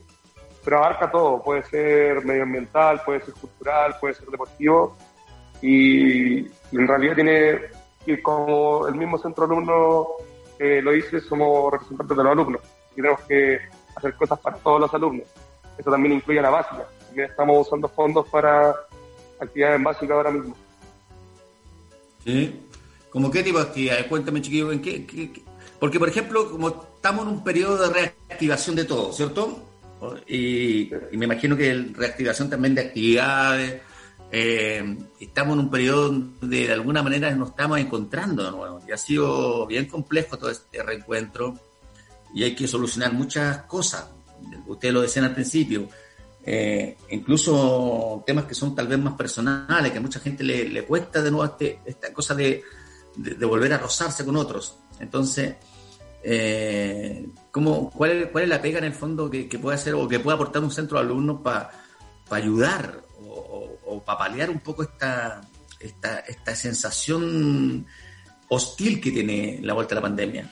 pero 0.63 0.77
abarca 0.77 1.11
todo. 1.11 1.41
Puede 1.43 1.63
ser 1.63 2.23
medioambiental, 2.25 3.01
puede 3.05 3.21
ser 3.21 3.33
cultural, 3.33 3.95
puede 3.99 4.13
ser 4.13 4.27
deportivo. 4.27 4.95
Y, 5.61 6.39
en 6.39 6.87
realidad 6.87 7.15
tiene, 7.15 7.59
y 8.05 8.17
como 8.21 8.87
el 8.87 8.95
mismo 8.95 9.17
centro 9.17 9.43
alumno 9.43 10.07
eh, 10.57 10.81
lo 10.81 10.91
dice, 10.91 11.19
somos 11.19 11.71
representantes 11.71 12.17
de 12.17 12.23
los 12.23 12.31
alumnos. 12.31 12.61
Y 12.93 12.95
tenemos 12.95 13.21
que 13.21 13.59
hacer 13.95 14.15
cosas 14.15 14.39
para 14.39 14.57
todos 14.57 14.81
los 14.81 14.93
alumnos. 14.93 15.27
Eso 15.77 15.91
también 15.91 16.15
incluye 16.15 16.41
la 16.41 16.49
básica. 16.49 16.87
También 17.07 17.29
estamos 17.29 17.67
usando 17.67 17.89
fondos 17.89 18.27
para 18.29 18.73
actividades 19.41 19.83
básicas 19.83 20.11
ahora 20.11 20.31
mismo. 20.31 20.55
¿Sí? 22.23 22.59
¿Cómo 23.09 23.29
qué 23.29 23.43
tipo 23.43 23.57
de 23.57 23.65
actividades? 23.65 24.05
Cuéntame, 24.05 24.41
chiquillo, 24.41 24.71
¿en 24.71 24.81
qué, 24.81 25.43
Porque, 25.79 25.99
por 25.99 26.07
ejemplo, 26.07 26.49
como 26.49 26.69
estamos 26.95 27.25
en 27.25 27.33
un 27.33 27.43
periodo 27.43 27.87
de 27.87 27.93
reactivación 27.93 28.75
de 28.75 28.85
todo, 28.85 29.11
¿cierto? 29.11 29.67
Y, 30.27 30.89
me 31.11 31.25
imagino 31.25 31.57
que 31.57 31.73
reactivación 31.93 32.49
también 32.49 32.75
de 32.75 32.81
actividades. 32.81 33.81
Eh, 34.31 34.97
estamos 35.19 35.53
en 35.53 35.59
un 35.59 35.69
periodo 35.69 36.09
donde 36.09 36.67
de 36.67 36.73
alguna 36.73 37.03
manera 37.03 37.29
nos 37.31 37.49
estamos 37.49 37.79
encontrando 37.79 38.43
de 38.45 38.51
nuevo. 38.51 38.81
Y 38.87 38.91
ha 38.91 38.97
sido 38.97 39.67
bien 39.67 39.87
complejo 39.87 40.37
todo 40.37 40.49
este 40.49 40.81
reencuentro 40.81 41.55
y 42.33 42.43
hay 42.43 42.55
que 42.55 42.67
solucionar 42.67 43.13
muchas 43.13 43.63
cosas. 43.63 44.09
Ustedes 44.67 44.93
lo 44.93 45.01
decían 45.01 45.25
al 45.25 45.33
principio, 45.33 45.89
eh, 46.43 46.97
incluso 47.09 48.23
temas 48.25 48.45
que 48.45 48.55
son 48.55 48.73
tal 48.75 48.87
vez 48.87 48.99
más 48.99 49.13
personales, 49.13 49.91
que 49.91 49.97
a 49.97 50.01
mucha 50.01 50.19
gente 50.19 50.43
le, 50.43 50.83
cuesta 50.85 51.21
de 51.21 51.31
nuevo 51.31 51.45
este, 51.45 51.79
esta 51.85 52.13
cosa 52.13 52.35
de, 52.35 52.63
volver 53.41 53.73
a 53.73 53.77
rozarse 53.77 54.25
con 54.25 54.35
otros. 54.35 54.79
Entonces, 54.99 55.55
eh, 56.23 57.27
¿cómo, 57.51 57.89
cuál, 57.91 58.29
¿cuál 58.31 58.45
es 58.45 58.49
la 58.49 58.61
pega 58.61 58.79
en 58.79 58.85
el 58.85 58.93
fondo 58.93 59.29
que, 59.29 59.47
puede 59.61 59.75
hacer 59.75 59.95
o 59.95 60.07
que 60.07 60.19
puede 60.19 60.35
aportar 60.35 60.63
un 60.63 60.71
centro 60.71 60.97
de 60.97 61.05
alumnos 61.05 61.41
para 61.41 61.71
ayudar 62.29 63.01
o, 63.19 63.77
o 63.85 64.03
para 64.03 64.19
paliar 64.19 64.49
un 64.49 64.59
poco 64.59 64.83
esta, 64.83 65.41
esta, 65.79 66.19
esta 66.19 66.55
sensación 66.55 67.85
hostil 68.49 69.01
que 69.01 69.11
tiene 69.11 69.59
la 69.61 69.73
vuelta 69.73 69.95
a 69.95 69.97
la 69.97 70.01
pandemia? 70.01 70.49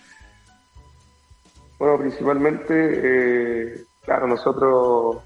Bueno, 1.78 1.98
principalmente, 1.98 2.74
eh, 2.74 3.84
claro, 4.04 4.28
nosotros 4.28 5.18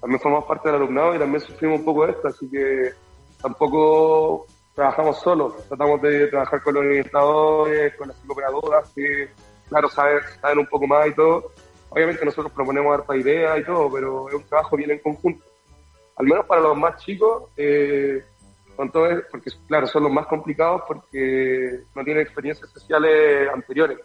también 0.00 0.20
formamos 0.20 0.46
parte 0.46 0.68
del 0.68 0.76
alumnado 0.76 1.14
y 1.14 1.18
también 1.18 1.40
sufrimos 1.40 1.80
un 1.80 1.84
poco 1.84 2.06
esto, 2.06 2.28
así 2.28 2.48
que 2.50 2.92
tampoco 3.40 4.46
trabajamos 4.74 5.20
solos, 5.20 5.54
tratamos 5.68 6.00
de 6.02 6.28
trabajar 6.28 6.62
con 6.62 6.74
los 6.74 6.84
administradores, 6.84 7.96
con 7.96 8.08
las 8.08 8.16
psicoperadoras, 8.18 8.92
que, 8.94 9.28
claro, 9.68 9.88
saben, 9.88 10.20
saben 10.40 10.58
un 10.58 10.66
poco 10.66 10.86
más 10.86 11.08
y 11.08 11.14
todo. 11.14 11.52
Obviamente 11.90 12.24
nosotros 12.24 12.52
proponemos 12.52 12.94
harta 12.94 13.16
idea 13.16 13.58
y 13.58 13.64
todo, 13.64 13.90
pero 13.90 14.28
es 14.28 14.34
un 14.34 14.44
trabajo 14.44 14.76
bien 14.76 14.92
en 14.92 14.98
conjunto. 15.00 15.44
Al 16.16 16.26
menos 16.26 16.46
para 16.46 16.60
los 16.60 16.76
más 16.76 17.02
chicos, 17.02 17.44
eh, 17.56 18.22
con 18.76 18.92
todo 18.92 19.08
porque 19.32 19.50
claro, 19.66 19.88
son 19.88 20.04
los 20.04 20.12
más 20.12 20.26
complicados 20.26 20.82
porque 20.86 21.80
no 21.96 22.04
tienen 22.04 22.22
experiencias 22.22 22.70
sociales 22.70 23.48
anteriores. 23.52 23.98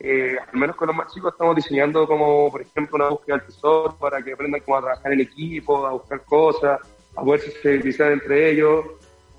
Eh, 0.00 0.36
al 0.38 0.58
menos 0.58 0.76
con 0.76 0.86
los 0.86 0.96
más 0.96 1.12
chicos 1.12 1.32
estamos 1.32 1.56
diseñando 1.56 2.06
como, 2.06 2.50
por 2.52 2.62
ejemplo, 2.62 2.96
una 2.96 3.08
búsqueda 3.08 3.38
del 3.38 3.46
tesoro 3.46 3.96
para 3.96 4.22
que 4.22 4.32
aprendan 4.32 4.60
cómo 4.60 4.76
a 4.76 4.82
trabajar 4.82 5.12
en 5.12 5.20
equipo, 5.20 5.84
a 5.84 5.92
buscar 5.92 6.24
cosas, 6.24 6.80
a 7.16 7.20
poder 7.20 7.40
sensibilizar 7.40 8.12
entre 8.12 8.50
ellos. 8.50 8.84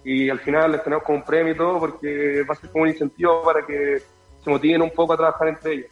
Y 0.04 0.30
al 0.30 0.40
final 0.40 0.74
les 0.74 0.84
tenemos 0.84 1.06
como 1.06 1.20
un 1.20 1.24
premio 1.24 1.54
y 1.54 1.58
todo 1.58 1.80
porque 1.80 2.44
va 2.44 2.54
a 2.54 2.58
ser 2.58 2.70
como 2.72 2.84
un 2.84 2.90
incentivo 2.90 3.42
para 3.44 3.66
que 3.66 4.02
se 4.44 4.50
motiven 4.50 4.82
un 4.82 4.92
poco 4.92 5.14
a 5.14 5.18
trabajar 5.18 5.48
entre 5.48 5.74
ellos. 5.74 5.92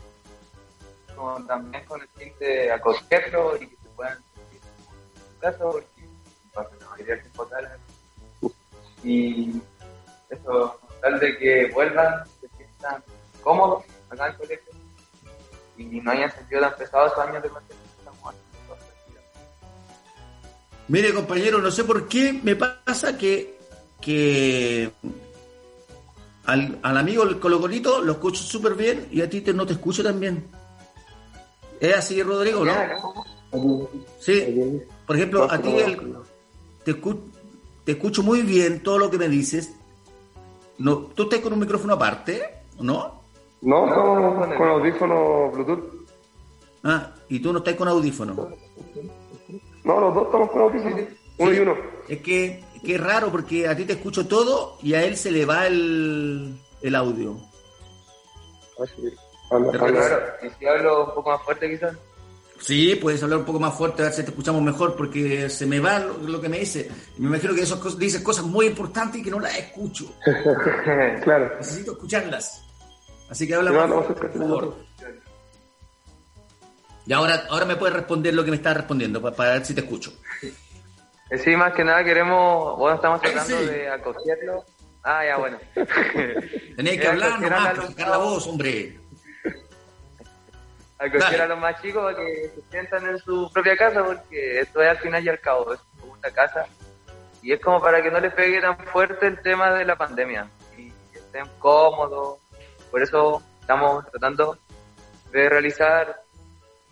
Como 1.15 1.45
también 1.45 1.85
con 1.85 2.01
el 2.01 2.07
fin 2.09 2.33
de 2.39 2.65
y 2.65 3.67
que 3.67 3.75
se 3.75 3.89
puedan 3.95 4.17
en 4.17 4.59
su 4.59 5.39
casa 5.39 5.63
porque 5.63 5.87
la 6.55 6.89
mayoría 6.89 7.21
tiempo 7.21 7.45
tal 7.45 7.79
y 9.03 9.61
eso, 10.29 10.79
tal 11.01 11.19
de 11.19 11.37
que 11.37 11.71
vuelvan, 11.73 12.25
se 12.41 12.47
sientan 12.49 13.03
cómodos 13.41 13.85
acá 14.09 14.27
en 14.27 14.31
el 14.31 14.37
colegio 14.37 14.73
y 15.77 16.01
no 16.01 16.11
hayan 16.11 16.31
sentido 16.31 16.61
tan 16.61 16.75
pesados 16.75 17.11
esos 17.11 17.25
años 17.25 17.43
de. 17.43 17.49
Mire, 20.89 21.13
compañero, 21.13 21.59
no 21.59 21.69
sé 21.69 21.83
por 21.83 22.07
qué 22.07 22.31
me 22.31 22.55
pasa 22.55 23.17
que, 23.17 23.59
que 23.99 24.89
al, 26.45 26.79
al 26.81 26.97
amigo 26.97 27.23
el 27.23 27.39
Colocolito 27.39 28.01
lo 28.01 28.13
escucho 28.13 28.41
súper 28.41 28.75
bien 28.75 29.07
y 29.11 29.21
a 29.21 29.29
ti 29.29 29.41
te, 29.41 29.53
no 29.53 29.65
te 29.65 29.73
escucho 29.73 30.01
tan 30.01 30.17
bien. 30.19 30.47
¿Es 31.81 31.93
así, 31.93 32.23
Rodrigo, 32.23 32.63
no? 32.63 32.73
Sí. 34.19 34.81
Por 35.05 35.15
ejemplo, 35.17 35.51
a 35.51 35.61
ti 35.61 35.75
el, 35.75 36.15
te, 36.85 36.93
te 37.83 37.91
escucho 37.91 38.23
muy 38.23 38.41
bien 38.43 38.81
todo 38.81 38.97
lo 38.97 39.11
que 39.11 39.17
me 39.17 39.27
dices. 39.27 39.73
No, 40.77 40.99
¿Tú 40.99 41.23
estás 41.23 41.41
con 41.41 41.51
un 41.51 41.59
micrófono 41.59 41.93
aparte? 41.93 42.61
¿No? 42.79 43.16
No, 43.61 43.85
no 43.85 44.55
con, 44.55 44.69
audífono 44.69 45.51
Bluetooth. 45.51 45.83
Ah, 46.83 47.11
¿y 47.29 47.39
tú 47.39 47.51
no 47.51 47.59
estás 47.59 47.75
con 47.75 47.87
audífono? 47.87 48.49
No, 49.83 49.99
los 49.99 50.15
dos 50.15 50.25
estamos 50.25 50.51
con 50.51 50.61
audífono. 50.61 50.97
Uno 51.39 51.53
y 51.53 51.59
uno. 51.59 51.75
Es 52.07 52.21
que, 52.21 52.63
que, 52.83 52.95
es 52.95 53.01
raro 53.01 53.31
porque 53.31 53.67
a 53.67 53.75
ti 53.75 53.85
te 53.85 53.93
escucho 53.93 54.27
todo 54.27 54.77
y 54.81 54.93
a 54.93 55.03
él 55.03 55.17
se 55.17 55.31
le 55.31 55.45
va 55.45 55.67
el, 55.67 56.57
el 56.81 56.95
audio. 56.95 57.37
Ah, 58.79 58.85
sí. 58.95 59.09
Claro, 59.49 60.23
¿y 60.43 60.49
si 60.59 60.65
hablo 60.65 61.05
un 61.05 61.15
poco 61.15 61.29
más 61.29 61.41
fuerte 61.41 61.69
quizás? 61.69 61.95
Sí, 62.59 62.95
puedes 62.95 63.21
hablar 63.23 63.39
un 63.39 63.45
poco 63.45 63.59
más 63.59 63.73
fuerte, 63.73 64.01
a 64.01 64.05
ver 64.05 64.13
si 64.13 64.23
te 64.23 64.31
escuchamos 64.31 64.61
mejor, 64.61 64.95
porque 64.95 65.49
se 65.49 65.65
me 65.65 65.79
va 65.79 65.99
lo, 65.99 66.41
que 66.41 66.49
me 66.49 66.59
dice. 66.59 66.89
me 67.17 67.27
imagino 67.27 67.53
que 67.53 67.61
eso 67.61 67.77
dices 67.97 68.21
cosas 68.21 68.45
muy 68.45 68.65
importantes 68.65 69.21
y 69.21 69.23
que 69.23 69.31
no 69.31 69.39
las 69.39 69.57
escucho. 69.57 70.11
claro. 71.23 71.51
Necesito 71.59 71.93
escucharlas. 71.93 72.66
Así 73.29 73.47
que 73.47 73.55
habla 73.55 73.71
más 73.71 73.89
fuerte, 73.89 74.13
por 74.13 74.33
favor. 74.33 74.75
Y 77.05 77.13
ahora, 77.13 77.43
ahora 77.49 77.65
me 77.65 77.75
puedes 77.75 77.95
responder 77.95 78.33
lo 78.33 78.43
que 78.43 78.51
me 78.51 78.57
estás 78.57 78.75
respondiendo, 78.75 79.21
para, 79.21 79.53
ver 79.53 79.65
si 79.65 79.73
te 79.73 79.81
escucho. 79.81 80.13
Sí, 81.43 81.55
más 81.55 81.73
que 81.73 81.83
nada 81.83 82.03
queremos, 82.03 82.77
bueno, 82.77 82.95
estamos 82.95 83.21
tratando 83.21 83.61
de 83.65 83.89
acogerlo. 83.89 84.65
Ah, 85.03 85.25
ya, 85.25 85.37
bueno. 85.37 85.57
Tenéis 86.75 86.99
que 86.99 87.07
hablar 87.07 87.39
nomás, 87.39 87.75
sacar 87.77 88.09
la 88.09 88.17
voz, 88.17 88.47
hombre 88.47 88.99
acoger 90.99 91.41
a 91.41 91.47
los 91.47 91.59
más 91.59 91.81
chicos 91.81 92.15
que 92.15 92.51
se 92.55 92.61
sientan 92.71 93.07
en 93.07 93.19
su 93.19 93.49
propia 93.51 93.77
casa, 93.77 94.03
porque 94.03 94.61
esto 94.61 94.81
es 94.81 94.89
al 94.89 94.97
final 94.97 95.23
y 95.23 95.29
al 95.29 95.39
cabo, 95.39 95.73
es 95.73 95.79
una 96.03 96.29
casa. 96.31 96.65
Y 97.41 97.51
es 97.51 97.61
como 97.61 97.79
para 97.81 98.01
que 98.01 98.11
no 98.11 98.19
les 98.19 98.33
pegue 98.33 98.59
tan 98.59 98.77
fuerte 98.79 99.27
el 99.27 99.41
tema 99.41 99.71
de 99.71 99.85
la 99.85 99.95
pandemia 99.95 100.49
y 100.77 100.91
estén 101.13 101.45
cómodos. 101.59 102.39
Por 102.91 103.01
eso 103.01 103.41
estamos 103.61 104.05
tratando 104.11 104.57
de 105.31 105.49
realizar 105.49 106.21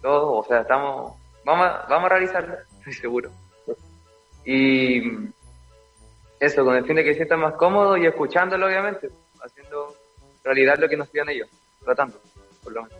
todo, 0.01 0.33
o 0.33 0.45
sea, 0.45 0.61
estamos, 0.61 1.13
vamos 1.43 1.65
a, 1.65 1.85
vamos 1.89 2.05
a 2.05 2.09
realizarlo, 2.09 2.55
estoy 2.79 2.93
seguro. 3.01 3.31
Y 4.45 5.01
eso, 6.39 6.63
con 6.63 6.75
el 6.75 6.85
fin 6.85 6.97
de 6.97 7.03
que 7.03 7.11
se 7.11 7.17
sientan 7.17 7.39
más 7.39 7.55
cómodos 7.55 7.97
y 7.97 8.05
escuchándolo, 8.05 8.67
obviamente, 8.67 9.09
haciendo 9.43 9.95
realidad 10.43 10.77
lo 10.77 10.87
que 10.87 10.97
nos 10.97 11.07
piden 11.09 11.29
ellos, 11.29 11.49
tratando, 11.83 12.19
por 12.63 12.73
lo 12.73 12.83
menos. 12.83 12.99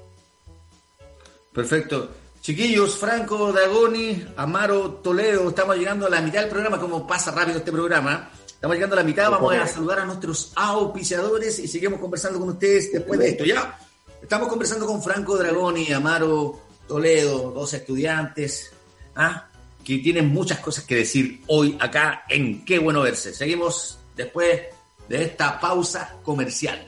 Perfecto. 1.54 2.10
Chiquillos, 2.42 2.98
Franco, 2.98 3.52
Dagoni, 3.52 4.24
Amaro, 4.38 4.92
Toledo, 4.96 5.50
estamos 5.50 5.78
llegando 5.78 6.06
a 6.06 6.10
la 6.10 6.22
mitad 6.22 6.42
del 6.42 6.50
programa, 6.50 6.80
como 6.80 7.08
pasa 7.08 7.32
rápido 7.32 7.58
este 7.58 7.72
programa. 7.72 8.30
Estamos 8.66 8.78
llegando 8.78 8.96
a 8.96 9.00
la 9.02 9.06
mitad, 9.06 9.30
vamos 9.30 9.54
a 9.54 9.68
saludar 9.68 10.00
a 10.00 10.06
nuestros 10.06 10.52
auspiciadores 10.56 11.60
y 11.60 11.68
seguimos 11.68 12.00
conversando 12.00 12.40
con 12.40 12.50
ustedes 12.50 12.92
después 12.92 13.20
de 13.20 13.30
esto. 13.30 13.46
Ya, 13.46 13.78
estamos 14.20 14.48
conversando 14.48 14.88
con 14.88 15.04
Franco 15.04 15.38
Dragoni, 15.38 15.94
Amaro, 15.94 16.62
Toledo, 16.88 17.52
dos 17.52 17.72
estudiantes, 17.76 18.72
¿ah? 19.16 19.50
que 19.84 20.00
tienen 20.00 20.30
muchas 20.30 20.62
cosas 20.62 20.84
que 20.84 20.96
decir 20.96 21.44
hoy 21.46 21.78
acá 21.80 22.24
en 22.28 22.66
Qué 22.66 22.80
Bueno 22.80 23.04
Verse. 23.04 23.36
Seguimos 23.36 24.00
después 24.16 24.62
de 25.10 25.24
esta 25.24 25.60
pausa 25.60 26.16
comercial. 26.24 26.88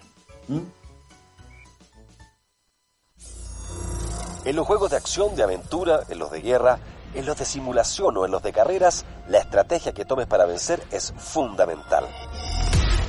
En 4.45 4.55
los 4.55 4.65
juegos 4.65 4.89
de 4.89 4.97
acción, 4.97 5.35
de 5.35 5.43
aventura, 5.43 6.05
en 6.09 6.17
los 6.17 6.31
de 6.31 6.41
guerra, 6.41 6.79
en 7.13 7.26
los 7.26 7.38
de 7.38 7.46
simulación 7.46 8.17
o 8.17 8.26
en 8.26 8.32
los 8.32 8.43
de 8.43 8.52
carreras, 8.52 9.06
la 9.28 9.39
estrategia 9.39 9.93
que 9.93 10.06
tomes 10.06 10.28
para 10.28 10.46
vencer 10.46 10.84
es 10.91 11.13
fundamental. 11.17 12.06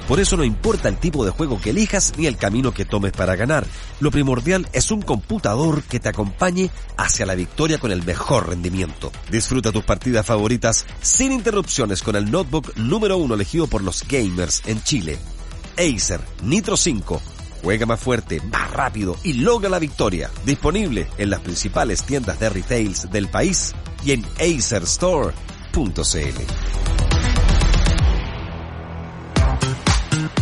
Por 0.08 0.20
eso 0.20 0.38
no 0.38 0.44
importa 0.44 0.88
el 0.88 0.96
tipo 0.96 1.22
de 1.22 1.30
juego 1.30 1.60
que 1.60 1.68
elijas 1.68 2.14
ni 2.16 2.26
el 2.26 2.38
camino 2.38 2.72
que 2.72 2.86
tomes 2.86 3.12
para 3.12 3.36
ganar. 3.36 3.66
Lo 4.00 4.10
primordial 4.10 4.66
es 4.72 4.90
un 4.90 5.02
computador 5.02 5.82
que 5.82 6.00
te 6.00 6.08
acompañe 6.08 6.70
hacia 6.96 7.26
la 7.26 7.34
victoria 7.34 7.76
con 7.76 7.92
el 7.92 8.02
mejor 8.02 8.48
rendimiento. 8.48 9.12
Disfruta 9.30 9.70
tus 9.70 9.84
partidas 9.84 10.24
favoritas 10.24 10.86
sin 11.02 11.32
interrupciones 11.32 12.02
con 12.02 12.16
el 12.16 12.30
notebook 12.30 12.74
número 12.76 13.18
uno 13.18 13.34
elegido 13.34 13.66
por 13.66 13.82
los 13.82 14.02
gamers 14.08 14.62
en 14.66 14.82
Chile. 14.82 15.18
Acer 15.76 16.22
Nitro 16.42 16.78
5 16.78 17.20
Juega 17.62 17.86
más 17.86 18.00
fuerte, 18.00 18.40
más 18.40 18.70
rápido 18.72 19.16
y 19.24 19.34
logra 19.34 19.68
la 19.68 19.78
victoria. 19.78 20.30
Disponible 20.44 21.08
en 21.18 21.30
las 21.30 21.40
principales 21.40 22.02
tiendas 22.04 22.38
de 22.38 22.48
retails 22.48 23.10
del 23.10 23.28
país 23.28 23.74
y 24.04 24.12
en 24.12 24.24
acerstore.cl. 24.40 25.32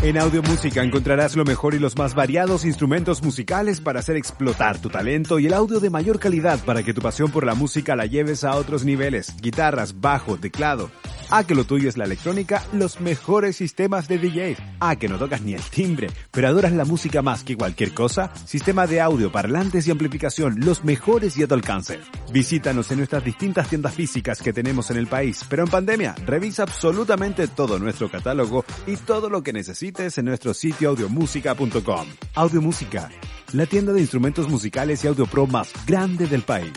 En 0.02 0.18
Audio 0.18 0.42
Música 0.42 0.84
encontrarás 0.84 1.34
lo 1.34 1.44
mejor 1.44 1.74
y 1.74 1.80
los 1.80 1.96
más 1.96 2.14
variados 2.14 2.64
instrumentos 2.64 3.24
musicales 3.24 3.80
para 3.80 3.98
hacer 3.98 4.14
explotar 4.14 4.78
tu 4.78 4.88
talento 4.88 5.40
y 5.40 5.46
el 5.46 5.54
audio 5.54 5.80
de 5.80 5.90
mayor 5.90 6.20
calidad 6.20 6.60
para 6.64 6.84
que 6.84 6.94
tu 6.94 7.00
pasión 7.00 7.32
por 7.32 7.44
la 7.44 7.54
música 7.54 7.96
la 7.96 8.06
lleves 8.06 8.44
a 8.44 8.54
otros 8.54 8.84
niveles. 8.84 9.34
Guitarras, 9.40 10.00
bajo, 10.00 10.36
teclado 10.36 10.90
a 11.30 11.44
que 11.44 11.54
lo 11.54 11.64
tuyo 11.64 11.88
es 11.88 11.96
la 11.96 12.04
electrónica, 12.04 12.62
los 12.72 13.00
mejores 13.00 13.56
sistemas 13.56 14.08
de 14.08 14.18
DJs. 14.18 14.58
A 14.80 14.96
que 14.96 15.08
no 15.08 15.18
tocas 15.18 15.42
ni 15.42 15.54
el 15.54 15.62
timbre, 15.62 16.08
pero 16.30 16.48
adoras 16.48 16.72
la 16.72 16.84
música 16.84 17.22
más 17.22 17.44
que 17.44 17.56
cualquier 17.56 17.92
cosa. 17.92 18.32
Sistema 18.44 18.86
de 18.86 19.00
audio, 19.00 19.30
parlantes 19.32 19.86
y 19.86 19.90
amplificación, 19.90 20.60
los 20.60 20.84
mejores 20.84 21.36
y 21.36 21.42
a 21.42 21.48
tu 21.48 21.54
alcance. 21.54 22.00
Visítanos 22.32 22.90
en 22.90 22.98
nuestras 22.98 23.24
distintas 23.24 23.68
tiendas 23.68 23.94
físicas 23.94 24.40
que 24.40 24.52
tenemos 24.52 24.90
en 24.90 24.96
el 24.96 25.06
país, 25.06 25.44
pero 25.48 25.62
en 25.62 25.70
pandemia, 25.70 26.14
revisa 26.24 26.62
absolutamente 26.62 27.48
todo 27.48 27.78
nuestro 27.78 28.10
catálogo 28.10 28.64
y 28.86 28.96
todo 28.96 29.28
lo 29.30 29.42
que 29.42 29.52
necesites 29.52 30.18
en 30.18 30.26
nuestro 30.26 30.54
sitio 30.54 30.90
audiomusica.com. 30.90 32.06
Audiomúsica, 32.34 33.10
la 33.52 33.66
tienda 33.66 33.92
de 33.92 34.00
instrumentos 34.00 34.48
musicales 34.48 35.04
y 35.04 35.08
audio 35.08 35.26
pro 35.26 35.46
más 35.46 35.72
grande 35.86 36.26
del 36.26 36.42
país. 36.42 36.72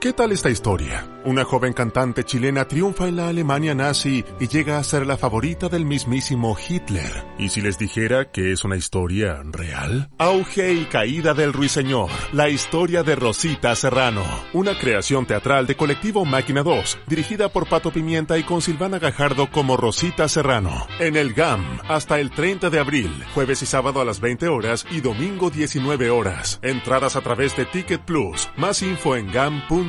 ¿Qué 0.00 0.12
tal 0.12 0.30
esta 0.30 0.48
historia? 0.48 1.08
Una 1.24 1.44
joven 1.44 1.72
cantante 1.72 2.22
chilena 2.22 2.68
triunfa 2.68 3.08
en 3.08 3.16
la 3.16 3.28
Alemania 3.28 3.74
nazi 3.74 4.24
y 4.38 4.46
llega 4.46 4.78
a 4.78 4.84
ser 4.84 5.04
la 5.04 5.16
favorita 5.16 5.68
del 5.68 5.84
mismísimo 5.84 6.56
Hitler. 6.56 7.24
¿Y 7.36 7.48
si 7.48 7.60
les 7.60 7.78
dijera 7.78 8.30
que 8.30 8.52
es 8.52 8.62
una 8.62 8.76
historia 8.76 9.42
real? 9.44 10.08
Auge 10.18 10.72
y 10.72 10.84
caída 10.84 11.34
del 11.34 11.52
ruiseñor. 11.52 12.10
La 12.32 12.48
historia 12.48 13.02
de 13.02 13.16
Rosita 13.16 13.74
Serrano. 13.74 14.22
Una 14.52 14.78
creación 14.78 15.26
teatral 15.26 15.66
de 15.66 15.76
colectivo 15.76 16.24
Máquina 16.24 16.62
2, 16.62 16.98
dirigida 17.08 17.48
por 17.48 17.68
Pato 17.68 17.90
Pimienta 17.90 18.38
y 18.38 18.44
con 18.44 18.62
Silvana 18.62 19.00
Gajardo 19.00 19.50
como 19.50 19.76
Rosita 19.76 20.28
Serrano. 20.28 20.86
En 21.00 21.16
el 21.16 21.34
GAM, 21.34 21.80
hasta 21.88 22.20
el 22.20 22.30
30 22.30 22.70
de 22.70 22.78
abril, 22.78 23.12
jueves 23.34 23.62
y 23.62 23.66
sábado 23.66 24.00
a 24.00 24.04
las 24.04 24.20
20 24.20 24.46
horas 24.46 24.86
y 24.92 25.00
domingo 25.00 25.50
19 25.50 26.08
horas. 26.10 26.60
Entradas 26.62 27.16
a 27.16 27.20
través 27.20 27.56
de 27.56 27.64
Ticket 27.64 28.02
Plus. 28.02 28.48
Más 28.56 28.80
info 28.82 29.16
en 29.16 29.32
GAM.com. 29.32 29.87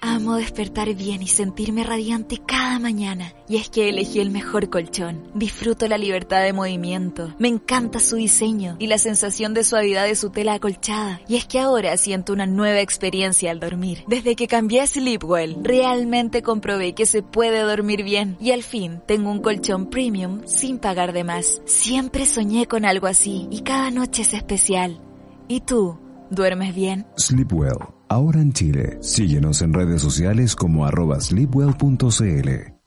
Amo 0.00 0.36
despertar 0.36 0.94
bien 0.94 1.22
y 1.22 1.26
sentirme 1.26 1.82
radiante 1.82 2.38
cada 2.38 2.78
mañana. 2.78 3.32
Y 3.48 3.56
es 3.56 3.68
que 3.68 3.88
elegí 3.88 4.20
el 4.20 4.30
mejor 4.30 4.70
colchón. 4.70 5.28
Disfruto 5.34 5.88
la 5.88 5.98
libertad 5.98 6.42
de 6.42 6.52
movimiento. 6.52 7.34
Me 7.38 7.48
encanta 7.48 7.98
su 7.98 8.16
diseño 8.16 8.76
y 8.78 8.86
la 8.86 8.98
sensación 8.98 9.54
de 9.54 9.64
suavidad 9.64 10.04
de 10.04 10.14
su 10.14 10.30
tela 10.30 10.54
acolchada. 10.54 11.20
Y 11.26 11.36
es 11.36 11.46
que 11.46 11.58
ahora 11.58 11.96
siento 11.96 12.32
una 12.32 12.46
nueva 12.46 12.80
experiencia 12.80 13.50
al 13.50 13.58
dormir. 13.58 14.04
Desde 14.06 14.36
que 14.36 14.46
cambié 14.46 14.82
a 14.82 14.86
Sleepwell, 14.86 15.58
realmente 15.64 16.42
comprobé 16.42 16.94
que 16.94 17.06
se 17.06 17.22
puede 17.22 17.60
dormir 17.60 18.04
bien. 18.04 18.36
Y 18.40 18.52
al 18.52 18.62
fin 18.62 19.02
tengo 19.06 19.30
un 19.30 19.40
colchón 19.40 19.90
premium 19.90 20.42
sin 20.46 20.78
pagar 20.78 21.12
de 21.12 21.24
más. 21.24 21.60
Siempre 21.64 22.24
soñé 22.24 22.66
con 22.66 22.84
algo 22.84 23.08
así 23.08 23.48
y 23.50 23.62
cada 23.62 23.90
noche 23.90 24.22
es 24.22 24.32
especial. 24.32 25.00
¿Y 25.48 25.62
tú? 25.62 25.98
¿Duermes 26.30 26.74
bien? 26.74 27.06
Sleepwell, 27.18 27.78
ahora 28.08 28.40
en 28.40 28.52
Chile. 28.52 28.98
Síguenos 29.00 29.62
en 29.62 29.72
redes 29.72 30.02
sociales 30.02 30.56
como 30.56 30.86
arroba 30.86 31.20
sleepwell.cl. 31.20 32.78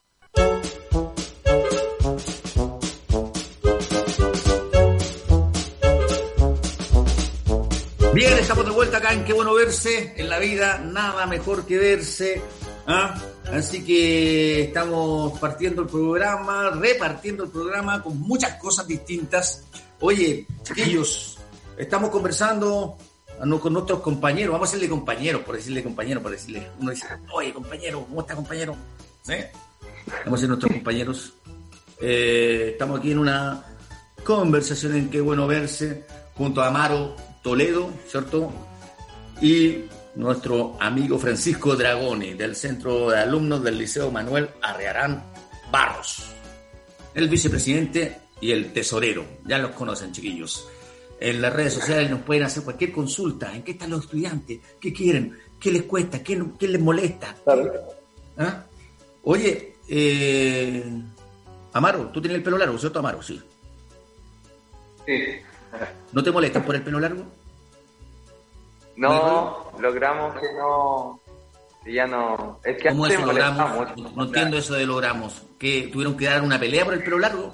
Bien, 8.14 8.34
estamos 8.34 8.66
de 8.66 8.72
vuelta 8.72 8.98
acá 8.98 9.14
en 9.14 9.24
Qué 9.24 9.34
bueno 9.34 9.54
verse. 9.54 10.14
En 10.18 10.30
la 10.30 10.38
vida, 10.38 10.80
nada 10.80 11.26
mejor 11.26 11.66
que 11.66 11.78
verse. 11.78 12.42
¿ah? 12.88 13.16
Así 13.54 13.84
que 13.84 14.64
estamos 14.64 15.40
partiendo 15.40 15.84
el 15.84 15.88
programa, 15.88 16.72
repartiendo 16.72 17.46
el 17.46 17.50
programa 17.50 18.02
con 18.02 18.20
muchas 18.20 18.56
cosas 18.56 18.88
distintas. 18.88 19.66
Oye, 20.02 20.46
chiquillos, 20.64 21.38
estamos 21.78 22.10
conversando 22.10 22.98
con 23.60 23.74
nuestros 23.74 24.02
compañeros, 24.02 24.54
vamos 24.54 24.70
a 24.70 24.72
decirle 24.72 24.90
compañeros, 24.90 25.42
por 25.42 25.56
decirle 25.56 25.84
compañero, 25.84 26.22
por 26.22 26.32
decirle, 26.32 26.68
uno 26.80 26.92
dice, 26.92 27.08
oye 27.32 27.52
compañero, 27.52 28.06
¿cómo 28.08 28.22
está 28.22 28.36
compañero? 28.36 28.76
Vamos 30.26 30.38
a 30.38 30.38
ser 30.38 30.50
nuestros 30.50 30.72
compañeros. 30.72 31.34
Eh, 32.00 32.70
estamos 32.74 33.00
aquí 33.00 33.12
en 33.12 33.20
una 33.20 33.64
conversación 34.24 34.96
en 34.96 35.10
qué 35.10 35.22
bueno 35.22 35.48
verse, 35.48 36.06
junto 36.36 36.62
a 36.62 36.68
Amaro 36.68 37.16
Toledo, 37.42 37.90
¿cierto? 38.08 38.52
Y 39.42 39.86
nuestro 40.16 40.78
amigo 40.80 41.18
Francisco 41.18 41.76
Dragoni, 41.76 42.34
del 42.36 42.56
Centro 42.56 43.10
de 43.10 43.20
Alumnos 43.20 43.64
del 43.64 43.78
Liceo 43.78 44.12
Manuel 44.12 44.50
Arrearán 44.62 45.24
Barros. 45.72 46.26
El 47.16 47.28
vicepresidente 47.28 48.20
y 48.40 48.52
el 48.52 48.72
tesorero, 48.72 49.26
ya 49.46 49.58
los 49.58 49.72
conocen 49.72 50.12
chiquillos 50.12 50.68
en 51.22 51.40
las 51.40 51.54
redes 51.54 51.74
sociales 51.74 52.10
nos 52.10 52.22
pueden 52.22 52.44
hacer 52.44 52.64
cualquier 52.64 52.92
consulta. 52.92 53.56
¿En 53.56 53.62
qué 53.62 53.72
están 53.72 53.92
los 53.92 54.06
estudiantes? 54.06 54.60
¿Qué 54.80 54.92
quieren? 54.92 55.38
¿Qué 55.60 55.72
les 55.72 55.84
cuesta? 55.84 56.24
¿Qué, 56.24 56.36
les 56.36 56.82
molesta? 56.82 57.36
¿Ah? 58.38 58.64
Oye, 59.24 59.76
eh, 59.88 60.84
Amaro, 61.74 62.08
tú 62.08 62.20
tienes 62.20 62.40
el 62.40 62.44
pelo 62.44 62.58
largo, 62.58 62.76
¿cierto, 62.80 63.00
Amaro? 63.00 63.22
Sí. 63.22 63.40
Sí. 65.06 65.16
¿No 66.12 66.24
te 66.24 66.32
molestas 66.32 66.66
por 66.66 66.76
el 66.76 66.82
pelo 66.82 67.00
largo? 67.00 67.24
No, 68.96 69.72
logramos 69.80 70.40
que 70.40 70.48
no. 70.54 71.20
Que 71.84 71.94
ya 71.94 72.08
no. 72.08 72.60
Es 72.64 72.82
que 72.82 72.90
¿Cómo 72.90 73.06
eso 73.06 73.24
logramos? 73.24 73.96
No, 74.16 74.24
entiendo 74.24 74.58
eso 74.58 74.74
de 74.74 74.88
logramos. 74.88 75.44
¿Que 75.60 75.90
tuvieron 75.94 76.18
que 76.18 76.26
dar 76.26 76.42
una 76.42 76.60
pelea 76.60 76.84
por 76.84 76.96
el 76.96 77.04
pelo 77.04 77.20
largo? 77.20 77.54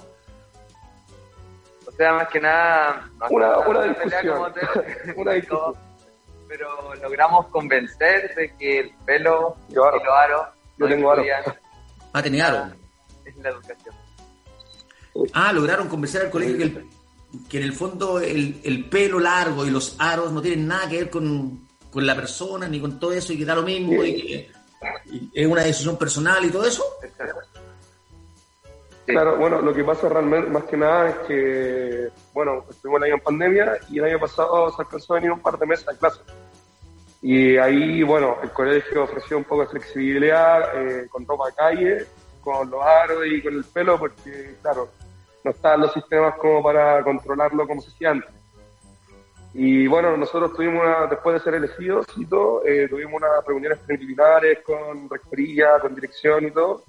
Sea, 1.98 2.14
más 2.14 2.28
que 2.30 2.40
nada... 2.40 3.10
Una, 3.30 3.58
una, 3.60 3.84
discusión. 3.84 4.54
una 5.16 5.32
discusión. 5.34 5.74
Pero 6.48 6.96
logramos 6.96 7.48
convencer 7.48 8.34
de 8.36 8.56
que 8.56 8.80
el 8.80 8.92
pelo 9.06 9.58
y 9.70 9.74
los 9.74 9.86
aros... 9.86 10.48
Yo 10.78 10.88
tengo 10.88 11.12
aro. 11.12 11.24
Ah, 12.14 12.22
tenía 12.22 12.48
aro. 12.48 12.74
Es 13.26 13.36
la 13.38 13.50
educación. 13.50 13.96
Ah, 15.34 15.52
lograron 15.52 15.90
convencer 15.90 16.22
al 16.22 16.30
colegio 16.30 16.58
que, 16.58 16.64
el, 16.64 16.86
que 17.50 17.58
en 17.58 17.64
el 17.64 17.74
fondo 17.74 18.20
el, 18.20 18.62
el, 18.64 18.86
pelo 18.88 19.20
largo 19.20 19.66
y 19.66 19.72
los 19.72 19.96
aros 20.00 20.32
no 20.32 20.42
tienen 20.42 20.68
nada 20.68 20.88
que 20.88 20.98
ver 20.98 21.10
con, 21.10 21.68
con 21.92 22.06
la 22.06 22.16
persona 22.16 22.68
ni 22.68 22.80
con 22.80 23.00
todo 23.00 23.12
eso 23.12 23.34
y 23.34 23.38
que 23.40 23.46
da 23.46 23.56
lo 23.56 23.64
mismo 23.64 24.04
y 24.04 24.22
que 24.22 24.52
es 25.34 25.48
una 25.48 25.64
decisión 25.64 25.98
personal 25.98 26.46
y 26.46 26.52
todo 26.52 26.66
eso. 26.66 26.84
Exacto. 27.04 27.57
Claro, 29.08 29.38
bueno, 29.38 29.62
lo 29.62 29.74
que 29.74 29.86
pasa 29.86 30.10
realmente, 30.10 30.50
más 30.50 30.65
que 30.65 30.76
nada, 30.76 31.10
es 31.10 31.15
que, 31.20 32.10
bueno, 32.34 32.65
estuvimos 32.70 33.00
el 33.00 33.06
año 33.06 33.13
en 33.15 33.22
pandemia 33.22 33.78
y 33.89 34.00
el 34.00 34.06
año 34.06 34.20
pasado 34.20 34.70
se 34.70 34.82
alcanzó 34.82 35.13
a 35.13 35.15
venir 35.15 35.32
un 35.32 35.39
par 35.39 35.58
de 35.58 35.65
meses 35.65 35.88
a 35.88 35.98
clase. 35.98 36.20
Y 37.22 37.56
ahí, 37.56 38.04
bueno, 38.04 38.36
el 38.43 38.52
colegio 38.52 39.04
ofreció 39.04 39.38
un 39.38 39.46
poco 39.46 39.62
de 39.62 39.70
flexibilidad 39.70 40.76
eh, 40.76 41.08
con 41.10 41.26
ropa 41.26 41.48
de 41.48 41.54
calle, 41.54 42.06
con 42.41 42.70
los 42.70 42.84
aros 42.84 43.26
y 43.26 43.41
con 43.41 43.54
el 43.54 43.63
pelo, 43.63 43.98
porque, 43.98 44.58
claro, 44.62 44.89
no 45.41 45.52
estaban 45.52 45.82
los 45.82 45.93
sistemas 45.93 46.36
como 46.36 46.62
para 46.62 47.02
controlarlo 47.02 47.65
como 47.65 47.82
se 47.82 47.91
hacía 47.91 48.12
antes. 48.12 48.30
Y 49.54 49.88
bueno, 49.88 50.17
nosotros 50.17 50.54
tuvimos, 50.54 50.84
una, 50.84 51.08
después 51.08 51.36
de 51.36 51.39
ser 51.39 51.54
elegidos 51.54 52.06
y 52.17 52.26
todo, 52.26 52.62
eh, 52.65 52.89
tuvimos 52.89 53.22
unas 53.22 53.46
reuniones 53.48 53.80
preliminares 53.80 54.60
con 54.65 55.10
rectoría, 55.10 55.80
con 55.80 55.96
dirección 55.96 56.48
y 56.48 56.52
todo 56.52 56.84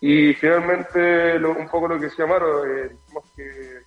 y 0.00 0.32
finalmente, 0.34 1.36
un 1.36 1.68
poco 1.68 1.88
lo 1.88 1.98
que 1.98 2.06
decía 2.06 2.26
Maro, 2.26 2.64
eh, 2.64 2.88
dijimos 2.88 3.24
que 3.36 3.82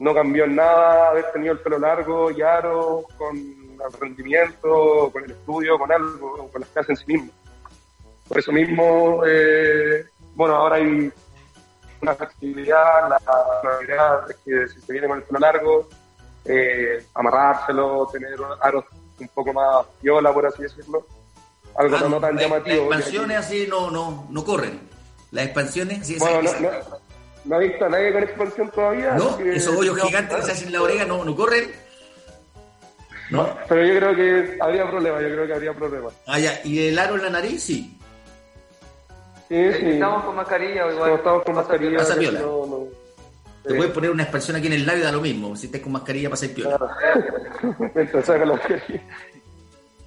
no 0.00 0.12
cambió 0.12 0.44
en 0.44 0.56
nada 0.56 1.10
haber 1.10 1.30
tenido 1.32 1.52
el 1.52 1.60
pelo 1.60 1.78
largo 1.78 2.30
y 2.30 2.42
aro, 2.42 3.04
con 3.16 3.36
el 3.36 4.00
rendimiento, 4.00 5.10
con 5.12 5.24
el 5.24 5.30
estudio, 5.30 5.78
con 5.78 5.92
algo, 5.92 6.48
con 6.50 6.60
las 6.60 6.70
clases 6.70 6.90
en 6.90 6.96
sí 6.96 7.12
mismo. 7.12 7.32
Por 8.26 8.38
eso 8.38 8.52
mismo, 8.52 9.22
eh, 9.26 10.06
bueno, 10.34 10.56
ahora 10.56 10.76
hay 10.76 11.12
una 12.00 12.14
flexibilidad, 12.14 13.08
la 13.08 13.20
realidad 13.62 14.30
es 14.30 14.36
que 14.44 14.68
si 14.68 14.80
se 14.80 14.92
viene 14.92 15.08
con 15.08 15.18
el 15.18 15.24
pelo 15.24 15.38
largo, 15.38 15.88
eh, 16.44 17.04
amarrárselo, 17.14 18.08
tener 18.12 18.36
aros 18.60 18.84
un 19.20 19.28
poco 19.28 19.52
más 19.52 19.86
viola, 20.02 20.32
por 20.32 20.46
así 20.46 20.62
decirlo. 20.62 21.06
Algo 21.76 21.96
ah, 21.96 22.08
no 22.08 22.20
tan 22.20 22.36
llamativo. 22.36 22.90
Las 22.90 23.00
expansiones 23.00 23.36
así 23.36 23.66
no, 23.68 23.90
no, 23.90 24.26
no 24.30 24.44
corren. 24.44 24.97
Las 25.30 25.44
expansiones, 25.44 26.06
sí, 26.06 26.16
bueno, 26.18 26.42
no, 26.42 26.60
no, 26.60 26.70
no, 27.44 27.56
ha 27.56 27.58
visto 27.58 27.84
a 27.84 27.88
nadie 27.88 28.12
con 28.12 28.22
expansión 28.22 28.70
todavía. 28.70 29.14
No, 29.14 29.38
esos 29.38 29.76
hoyos 29.76 30.00
gigantes 30.00 30.36
que 30.36 30.42
se 30.42 30.52
hacen 30.52 30.68
en 30.68 30.72
la 30.72 30.82
oreja 30.82 31.04
no, 31.04 31.24
no 31.24 31.36
corren. 31.36 31.70
¿No? 33.30 33.58
Pero 33.68 33.84
yo 33.84 33.96
creo 33.98 34.16
que 34.16 34.58
habría 34.60 34.90
problemas, 34.90 35.22
yo 35.22 35.28
creo 35.28 35.46
que 35.46 35.52
habría 35.52 35.74
problemas. 35.74 36.14
Ah, 36.26 36.38
ya, 36.38 36.60
¿y 36.64 36.88
el 36.88 36.98
aro 36.98 37.16
en 37.16 37.22
la 37.24 37.30
nariz? 37.30 37.62
Sí. 37.62 37.98
Sí, 39.48 39.72
sí. 39.72 39.86
Estamos 39.90 40.24
con 40.24 40.36
mascarilla 40.36 40.86
o 40.86 40.92
igual. 40.92 41.12
estamos 41.12 41.42
con 41.42 41.54
mascarilla. 41.54 41.98
Pasa 41.98 42.16
piola. 42.16 42.40
No, 42.40 42.66
no. 42.66 42.86
Te 43.64 43.74
puedes 43.74 43.92
poner 43.92 44.10
una 44.10 44.22
expansión 44.22 44.56
aquí 44.56 44.66
en 44.68 44.74
el 44.74 44.86
labio, 44.86 45.04
da 45.04 45.12
lo 45.12 45.20
mismo. 45.20 45.54
Si 45.56 45.66
estás 45.66 45.82
con 45.82 45.92
mascarilla, 45.92 46.30
pasa 46.30 46.46
el 46.46 46.52
piola. 46.52 46.78
Entonces, 47.94 48.40
la 48.40 48.46
mascarilla. 48.46 49.02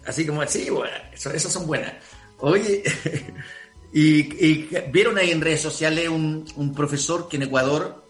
Así 0.06 0.26
como 0.26 0.42
así, 0.42 0.70
bueno, 0.70 0.92
esas 1.14 1.52
son 1.52 1.68
buenas. 1.68 1.94
Oye, 2.40 2.84
Y, 3.94 4.70
vieron 4.92 5.18
ahí 5.18 5.32
en 5.32 5.42
redes 5.42 5.62
sociales 5.62 6.08
un, 6.08 6.46
un, 6.56 6.74
profesor 6.74 7.28
que 7.28 7.36
en 7.36 7.44
Ecuador 7.44 8.06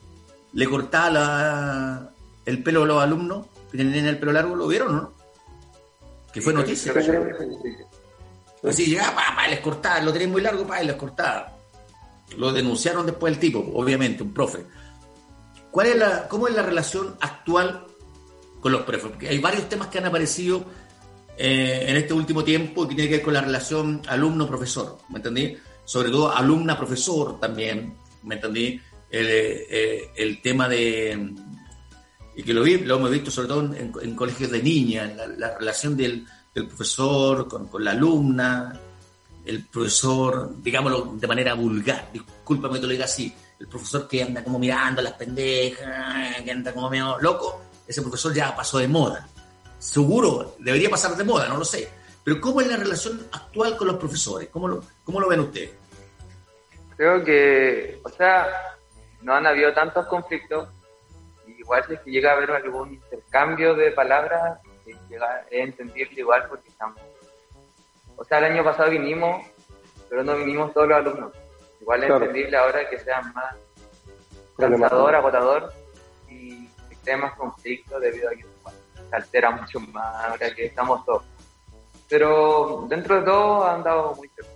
le 0.54 0.68
cortaba 0.68 1.10
la, 1.10 2.12
el 2.46 2.62
pelo 2.62 2.84
a 2.84 2.86
los 2.86 3.04
alumnos 3.04 3.48
que 3.72 3.78
tenían 3.78 4.06
el 4.06 4.20
pelo 4.20 4.32
largo, 4.32 4.56
¿lo 4.56 4.68
vieron 4.68 4.96
no? 4.96 5.14
Que 6.34 6.42
fue 6.42 6.54
noticia. 6.54 6.94
Así 8.64 8.86
llegaba, 8.86 9.16
pa, 9.16 9.36
pa, 9.36 9.48
les 9.48 9.60
cortaba, 9.60 10.02
lo 10.02 10.14
tenían 10.14 10.32
muy 10.32 10.42
largo, 10.42 10.68
pa, 10.68 10.84
y 10.84 10.88
les 10.88 10.96
cortaba. 10.96 11.58
Lo 12.38 12.52
denunciaron 12.54 13.06
después 13.06 13.34
el 13.34 13.40
tipo, 13.40 13.60
obviamente, 13.74 14.22
un 14.24 14.34
profe. 14.34 14.60
¿Cuál 15.72 15.88
es 15.88 15.96
la, 15.98 16.28
¿Cómo 16.28 16.48
es 16.48 16.54
la 16.54 16.62
relación 16.62 17.16
actual 17.22 17.86
con 18.60 18.72
los 18.72 18.82
profes? 18.84 19.10
Porque 19.10 19.30
hay 19.30 19.40
varios 19.40 19.68
temas 19.68 19.88
que 19.88 19.98
han 19.98 20.06
aparecido 20.06 20.64
eh, 21.38 21.86
en 21.88 21.96
este 21.96 22.14
último 22.14 22.44
tiempo 22.44 22.88
que 22.88 22.94
tienen 22.94 23.10
que 23.10 23.18
ver 23.18 23.26
con 23.26 23.34
la 23.34 23.42
relación 23.42 24.02
alumno-profesor, 24.08 25.00
¿me 25.10 25.18
entendí? 25.18 25.58
Sobre 25.92 26.10
todo 26.10 26.34
alumna-profesor 26.34 27.38
también, 27.38 27.94
¿me 28.24 28.36
entendí? 28.36 28.80
El, 29.10 29.28
eh, 29.30 30.10
el, 30.16 30.42
tema 30.42 30.70
de, 30.70 31.34
y 32.34 32.44
que 32.44 32.54
lo, 32.54 32.64
vi, 32.64 32.78
lo 32.78 32.96
hemos 32.96 33.12
visto 33.12 33.30
sobre 33.30 33.50
todo 33.50 33.76
en, 33.76 34.16
colegios 34.16 34.52
de 34.52 34.64
niñas, 34.64 35.12
la, 35.38 35.58
relación 35.58 35.98
del, 35.98 36.26
del 36.56 36.68
profesor 36.68 37.46
con, 37.50 37.68
con, 37.68 37.84
la 37.84 37.92
alumna, 37.92 38.80
el 39.44 39.66
profesor, 39.66 40.56
digámoslo 40.64 41.16
de 41.20 41.28
manera 41.28 41.56
vulgar, 41.56 42.10
discúlpame 42.14 42.76
que 42.76 42.80
te 42.80 42.88
lo 42.88 42.94
diga 42.94 43.04
así, 43.04 43.36
el 43.60 43.68
profesor 43.68 44.08
que 44.08 44.24
anda 44.24 44.46
como 44.46 44.60
mirando 44.60 45.02
a 45.02 45.04
las 45.04 45.14
pendejas, 45.16 46.42
que 46.42 46.52
anda 46.52 46.74
como 46.74 46.90
medio 46.90 47.20
loco, 47.20 47.64
ese 47.86 48.02
profesor 48.02 48.34
ya 48.34 48.56
pasó 48.56 48.78
de 48.78 48.88
moda. 48.88 49.28
Seguro, 49.78 50.56
debería 50.58 50.90
pasar 50.90 51.18
de 51.18 51.26
moda, 51.26 51.50
no 51.50 51.58
lo 51.58 51.66
sé. 51.66 51.92
Pero 52.24 52.40
¿cómo 52.40 52.62
es 52.62 52.68
la 52.68 52.78
relación 52.78 53.28
actual 53.34 53.76
con 53.76 53.88
los 53.88 53.98
profesores? 53.98 54.48
¿Cómo 54.50 54.70
lo, 54.70 54.84
cómo 55.04 55.20
lo 55.20 55.28
ven 55.28 55.42
ustedes? 55.42 55.81
Creo 57.02 57.24
que, 57.24 58.00
o 58.04 58.10
sea, 58.10 58.48
no 59.24 59.34
han 59.34 59.48
habido 59.48 59.74
tantos 59.74 60.06
conflictos. 60.06 60.70
Igual 61.48 61.84
si 61.88 61.94
es 61.96 62.00
que 62.02 62.12
llega 62.12 62.30
a 62.30 62.36
haber 62.36 62.52
algún 62.52 62.94
intercambio 62.94 63.74
de 63.74 63.90
palabras, 63.90 64.60
es 64.86 65.00
entendible 65.50 66.22
igual 66.22 66.46
porque 66.48 66.70
estamos, 66.70 67.02
o 68.16 68.24
sea, 68.24 68.38
el 68.38 68.54
año 68.54 68.64
pasado 68.64 68.92
vinimos, 68.92 69.44
pero 70.10 70.24
no 70.24 70.36
vinimos 70.36 70.76
todos 70.76 70.90
los 70.90 70.98
alumnos. 71.00 71.34
Igual 71.80 72.04
es 72.04 72.10
entendible 72.12 72.56
ahora 72.56 72.88
que 72.88 73.00
sea 73.00 73.20
más 73.20 73.56
cansador, 74.56 75.16
agotador 75.16 75.74
y 76.30 76.68
que 77.04 77.18
más 77.18 77.34
conflicto 77.34 78.00
debido 78.00 78.30
a 78.30 78.34
que 78.34 78.46
se 79.10 79.16
altera 79.16 79.50
mucho 79.50 79.80
más 79.80 80.24
ahora 80.24 80.54
que 80.54 80.68
estamos 80.68 81.04
todos. 81.04 81.24
Pero 82.08 82.86
dentro 82.88 83.16
de 83.16 83.22
todo 83.24 83.66
han 83.66 83.82
dado 83.82 84.14
muy 84.14 84.30
bien. 84.38 84.52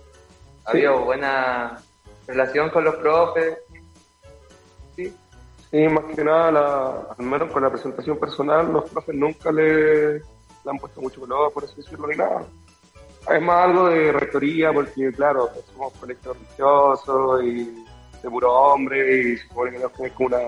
Ha 0.64 0.70
habido 0.70 1.00
buena 1.00 1.82
relación 2.26 2.70
con 2.70 2.84
los 2.84 2.96
profes. 2.96 3.58
Sí. 4.94 5.14
Sí, 5.70 5.88
más 5.88 6.04
que 6.14 6.24
nada, 6.24 6.52
la, 6.52 7.06
al 7.18 7.26
menos 7.26 7.50
con 7.50 7.62
la 7.62 7.70
presentación 7.70 8.18
personal, 8.18 8.72
los 8.72 8.88
profes 8.88 9.14
nunca 9.14 9.50
le, 9.50 10.22
han 10.64 10.78
puesto 10.78 11.00
mucho 11.00 11.20
color, 11.20 11.52
por 11.52 11.64
así 11.64 11.74
decirlo, 11.76 12.06
ni 12.06 12.16
nada. 12.16 12.46
Es 13.28 13.42
más 13.42 13.64
algo 13.64 13.88
de 13.88 14.12
rectoría, 14.12 14.72
porque 14.72 15.10
claro, 15.12 15.50
somos 15.72 15.92
colegio 15.94 16.34
religioso 16.34 17.42
y 17.42 17.84
de 18.22 18.30
puro 18.30 18.52
hombre, 18.52 19.22
y 19.22 19.36
supone 19.38 19.72
que 19.72 19.78
no 19.78 19.90
es 20.04 20.12
como 20.12 20.28
una 20.28 20.38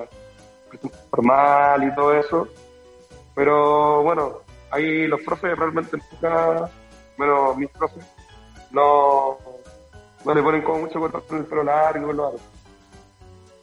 formal 1.11 1.85
y 1.85 1.95
todo 1.95 2.15
eso. 2.15 2.49
Pero 3.35 4.03
bueno, 4.05 4.39
ahí 4.71 5.07
los 5.09 5.21
profes 5.23 5.59
realmente 5.59 5.97
nunca, 6.13 6.71
menos 7.17 7.57
mis 7.57 7.71
profes, 7.71 8.05
no, 8.71 9.39
no 10.25 10.35
le 10.35 10.43
ponen 10.43 10.63
como 10.63 10.81
mucho 10.81 10.99
cuerpo 10.99 11.23
con 11.23 11.39
el 11.39 11.45
pelo 11.45 11.65
largo, 11.65 12.13
lo 12.13 12.35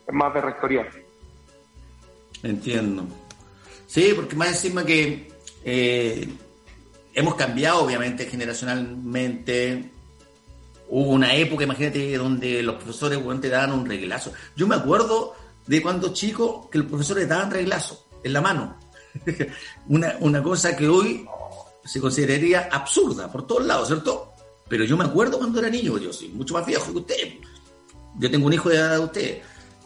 Es 0.08 0.14
más 0.14 0.34
de 0.34 0.42
rectoría. 0.42 0.88
Entiendo. 2.44 3.06
Sí, 3.88 4.14
porque 4.16 4.36
más 4.36 4.50
encima 4.50 4.86
que 4.86 5.32
eh, 5.64 6.28
hemos 7.14 7.36
cambiado, 7.36 7.84
obviamente, 7.84 8.26
generacionalmente. 8.26 9.92
Hubo 10.88 11.10
una 11.10 11.34
época, 11.34 11.64
imagínate, 11.64 12.16
donde 12.18 12.62
los 12.62 12.76
profesores 12.76 13.20
te 13.42 13.50
daban 13.50 13.72
un 13.72 13.86
reglazo. 13.86 14.32
Yo 14.56 14.68
me 14.68 14.76
acuerdo 14.76 15.34
de 15.66 15.82
cuando 15.82 16.14
chico 16.14 16.70
que 16.70 16.78
los 16.78 16.88
profesores 16.88 17.28
daban 17.28 17.50
reglazo 17.50 18.06
en 18.24 18.34
la 18.34 18.42
mano. 18.42 18.78
una, 19.88 20.16
una 20.20 20.44
cosa 20.44 20.76
que 20.76 20.88
hoy 20.88 21.26
se 21.84 22.00
consideraría 22.00 22.70
absurda 22.72 23.32
por 23.32 23.48
todos 23.48 23.66
lados, 23.66 23.88
¿cierto? 23.88 24.35
Pero 24.68 24.84
yo 24.84 24.98
me 24.98 25.06
acuerdo 25.06 25.38
cuando 25.38 25.60
era 25.60 25.70
niño, 25.70 25.98
yo 25.98 26.12
soy 26.12 26.30
mucho 26.30 26.54
más 26.54 26.66
viejo 26.66 26.92
que 26.92 26.98
usted. 27.00 27.34
Yo 28.18 28.32
tengo 28.32 28.48
un 28.48 28.54
hijo 28.54 28.70
de 28.70 28.78
edad 28.78 28.94
de 28.94 29.00
usted. 29.00 29.42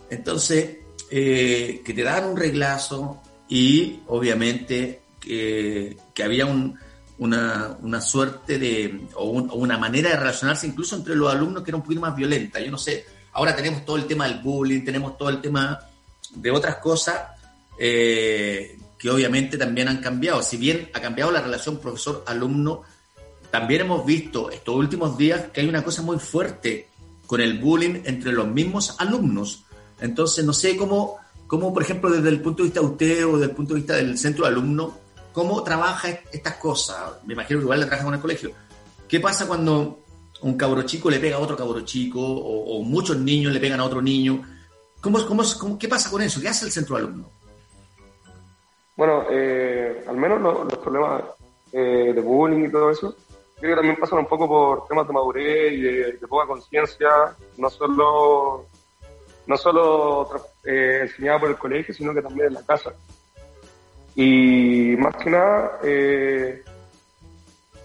Entonces, 0.10 0.78
eh, 1.12 1.82
que 1.84 1.94
te 1.94 2.04
daban 2.04 2.30
un 2.30 2.38
reglazo 2.38 3.22
y 3.48 4.00
obviamente 4.08 5.02
que, 5.20 5.98
que 6.14 6.24
había 6.24 6.46
un, 6.46 6.78
una, 7.18 7.78
una, 7.82 8.00
suerte 8.00 8.58
de, 8.58 9.08
o, 9.16 9.26
una 9.26 9.78
manera 9.78 10.12
de 10.12 10.16
relacionarse 10.18 10.68
incluso 10.68 10.96
entre 10.96 11.16
los 11.16 11.32
alumnos 11.32 11.64
que 11.64 11.72
era 11.72 11.78
un 11.78 11.84
poquito 11.84 12.02
más 12.02 12.16
violenta. 12.16 12.60
Yo 12.60 12.72
no 12.72 12.78
sé, 12.78 13.06
ahora 13.34 13.56
tenemos 13.56 13.86
todo 13.86 13.98
el 13.98 14.06
tema 14.06 14.28
del 14.28 14.40
bullying, 14.40 14.84
tenemos 14.84 15.18
todo 15.18 15.30
el 15.30 15.42
tema 15.42 15.80
de 16.36 16.52
otras 16.52 16.78
cosas 16.78 17.20
eh, 17.78 18.78
que 18.98 19.10
obviamente 19.10 19.58
también 19.58 19.88
han 19.88 19.98
cambiado. 19.98 20.42
Si 20.42 20.58
bien 20.58 20.90
ha 20.94 21.02
cambiado 21.02 21.32
la 21.32 21.42
relación 21.42 21.80
profesor-alumno, 21.80 22.84
también 23.52 23.82
hemos 23.82 24.06
visto 24.06 24.50
estos 24.52 24.76
últimos 24.76 25.18
días 25.18 25.46
que 25.52 25.62
hay 25.62 25.68
una 25.68 25.84
cosa 25.84 26.02
muy 26.02 26.20
fuerte 26.20 26.88
con 27.26 27.42
el 27.42 27.60
bullying 27.60 28.02
entre 28.06 28.32
los 28.32 28.48
mismos 28.48 28.96
alumnos. 29.00 29.66
Entonces, 30.00 30.46
no 30.46 30.54
sé 30.54 30.78
cómo, 30.78 31.18
cómo, 31.48 31.74
por 31.74 31.84
ejemplo, 31.84 32.10
desde 32.10 32.30
el 32.30 32.42
punto 32.42 32.64
de 32.64 32.70
vista 32.70 32.80
de 32.80 32.86
usted 32.86 33.28
o 33.28 33.34
desde 33.34 33.52
el 33.52 33.56
punto 33.56 33.74
de 33.74 33.80
vista 33.80 33.96
del 33.96 34.18
centro 34.18 34.46
de 34.46 34.52
alumnos, 34.52 34.94
cómo 35.32 35.64
trabaja 35.64 36.10
estas 36.32 36.56
cosas. 36.56 36.98
Me 37.26 37.34
imagino 37.34 37.60
que 37.60 37.64
igual 37.64 37.80
la 37.80 37.86
trabaja 37.86 38.06
con 38.06 38.14
el 38.14 38.22
colegio. 38.22 38.52
¿Qué 39.08 39.20
pasa 39.20 39.48
cuando 39.48 40.00
un 40.42 40.58
cabro 40.58 40.84
chico 40.84 41.10
le 41.10 41.20
pega 41.20 41.38
a 41.38 41.40
otro 41.40 41.58
cabro 41.58 41.82
chico 41.82 42.20
o, 42.22 42.82
muchos 42.84 43.18
niños 43.18 43.52
le 43.52 43.60
pegan 43.60 43.80
a 43.80 43.86
otro 43.86 44.02
niño? 44.02 44.44
¿Cómo, 45.02 45.26
cómo, 45.26 45.44
cómo, 45.60 45.80
qué 45.80 45.88
pasa 45.88 46.10
con 46.10 46.22
eso? 46.22 46.40
¿Qué 46.40 46.50
hace 46.50 46.66
el 46.66 46.72
centro 46.72 46.96
de 46.96 47.04
alumnos? 47.04 47.28
Bueno, 48.96 49.24
eh, 49.30 50.04
al 50.08 50.18
menos 50.18 50.42
los, 50.42 50.78
problemas 50.78 51.24
eh, 51.72 52.12
de 52.14 52.22
bullying 52.22 52.66
y 52.66 52.72
todo 52.72 52.92
eso, 52.92 53.16
creo 53.60 53.72
que 53.72 53.76
también 53.76 53.98
pasan 53.98 54.20
un 54.20 54.26
poco 54.26 54.48
por 54.48 54.88
temas 54.88 55.08
de 55.08 55.14
madurez 55.14 55.74
y 55.74 55.82
de, 55.82 56.28
poca 56.28 56.48
conciencia, 56.48 57.10
no 57.58 57.70
solo, 57.70 58.66
no 59.46 59.58
solo 59.58 60.30
eh, 60.64 61.00
enseñada 61.04 61.40
por 61.40 61.50
el 61.50 61.58
colegio, 61.58 61.94
sino 61.94 62.14
que 62.14 62.22
también 62.22 62.48
en 62.48 62.54
la 62.54 62.66
casa. 62.66 62.94
Y 64.16 64.96
más 64.98 65.16
que 65.18 65.30
nada, 65.30 65.80
en 65.84 66.64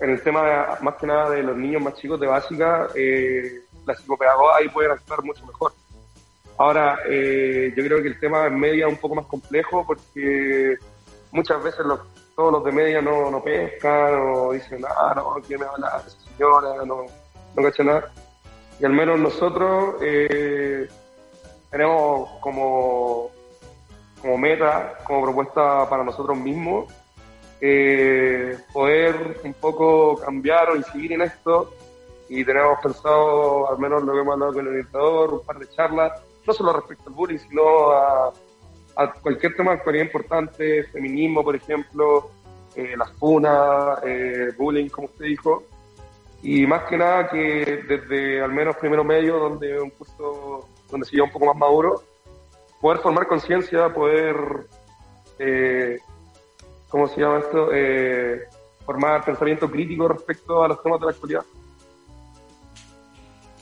el 0.01 0.22
tema 0.22 0.79
más 0.81 0.95
que 0.97 1.07
nada 1.07 1.31
de 1.31 1.43
los 1.43 1.57
niños 1.57 1.83
más 1.83 1.95
chicos 1.95 2.18
de 2.18 2.27
básica, 2.27 2.89
la 3.87 3.95
psicopedagoga 3.95 4.57
ahí 4.57 4.68
pueden 4.68 4.93
actuar 4.93 5.22
mucho 5.22 5.47
mejor. 5.47 5.72
Ahora, 6.57 6.99
yo 7.05 7.85
creo 7.85 8.03
que 8.03 8.09
el 8.09 8.18
tema 8.18 8.47
en 8.47 8.59
media 8.59 8.87
es 8.87 8.93
un 8.93 8.99
poco 8.99 9.14
más 9.16 9.27
complejo 9.27 9.85
porque 9.87 10.77
muchas 11.31 11.62
veces 11.62 11.85
los, 11.87 12.01
todos 12.35 12.53
los 12.53 12.64
de 12.64 12.72
media 12.72 13.01
no, 13.01 13.30
no 13.30 13.43
pescan 13.43 14.14
o 14.14 14.53
dicen, 14.53 14.85
ah, 14.89 15.12
no, 15.14 15.37
¿quién 15.47 15.61
me 15.61 15.66
habla 15.66 16.03
señora? 16.37 16.85
No, 16.85 17.07
no 17.55 17.62
cacho 17.62 17.85
nada. 17.85 18.12
Y 18.80 18.85
al 18.85 18.93
menos 18.93 19.18
nosotros 19.18 19.97
eh, 20.03 20.89
tenemos 21.70 22.28
como, 22.41 23.30
como 24.20 24.39
meta, 24.39 24.99
como 25.05 25.22
propuesta 25.22 25.89
para 25.89 26.03
nosotros 26.03 26.37
mismos, 26.37 26.93
eh, 27.61 28.59
poder 28.72 29.41
un 29.45 29.55
poco 29.55 30.16
cambiar 30.16 30.70
o 30.70 30.76
incidir 30.76 31.12
en 31.12 31.22
esto 31.22 31.72
y 32.28 32.45
tenemos 32.45 32.78
pensado, 32.82 33.70
al 33.70 33.78
menos 33.78 34.03
lo 34.03 34.12
que 34.12 34.20
hemos 34.20 34.32
hablado 34.35 34.53
con 34.55 34.62
el 34.62 34.68
orientador, 34.68 35.35
un 35.35 35.47
par 35.47 35.59
de 35.59 35.70
charlas, 35.70 36.12
no 36.47 36.53
solo 36.53 36.72
respecto 36.72 37.09
al 37.09 37.14
bullying, 37.14 37.39
sino 37.39 37.91
a 37.93 38.32
a 38.97 39.12
cualquier 39.12 39.55
tema 39.55 39.72
de 39.72 39.78
actualidad 39.78 40.05
importante, 40.05 40.84
feminismo, 40.84 41.42
por 41.42 41.57
ejemplo, 41.57 42.30
eh, 42.76 42.95
las 42.97 43.12
funas, 43.12 43.99
eh, 44.05 44.53
bullying, 44.57 44.88
como 44.88 45.07
usted 45.07 45.26
dijo, 45.26 45.64
y 46.42 46.66
más 46.66 46.82
que 46.84 46.97
nada 46.97 47.28
que 47.30 47.84
desde 47.88 48.42
al 48.42 48.53
menos 48.53 48.76
primero 48.76 49.05
medio, 49.05 49.38
donde 49.38 49.80
un 49.80 49.90
curso 49.90 50.68
donde 50.90 51.07
se 51.07 51.20
un 51.20 51.30
poco 51.30 51.47
más 51.47 51.57
maduro, 51.57 52.03
poder 52.80 53.01
formar 53.01 53.26
conciencia, 53.26 53.92
poder, 53.92 54.36
eh, 55.38 55.99
¿cómo 56.88 57.09
se 57.09 57.20
llama 57.20 57.38
esto? 57.38 57.70
Eh, 57.72 58.42
formar 58.84 59.24
pensamiento 59.24 59.70
crítico 59.70 60.07
respecto 60.09 60.62
a 60.62 60.68
los 60.68 60.82
temas 60.82 61.01
de 61.01 61.07
la 61.07 61.12
actualidad. 61.12 61.45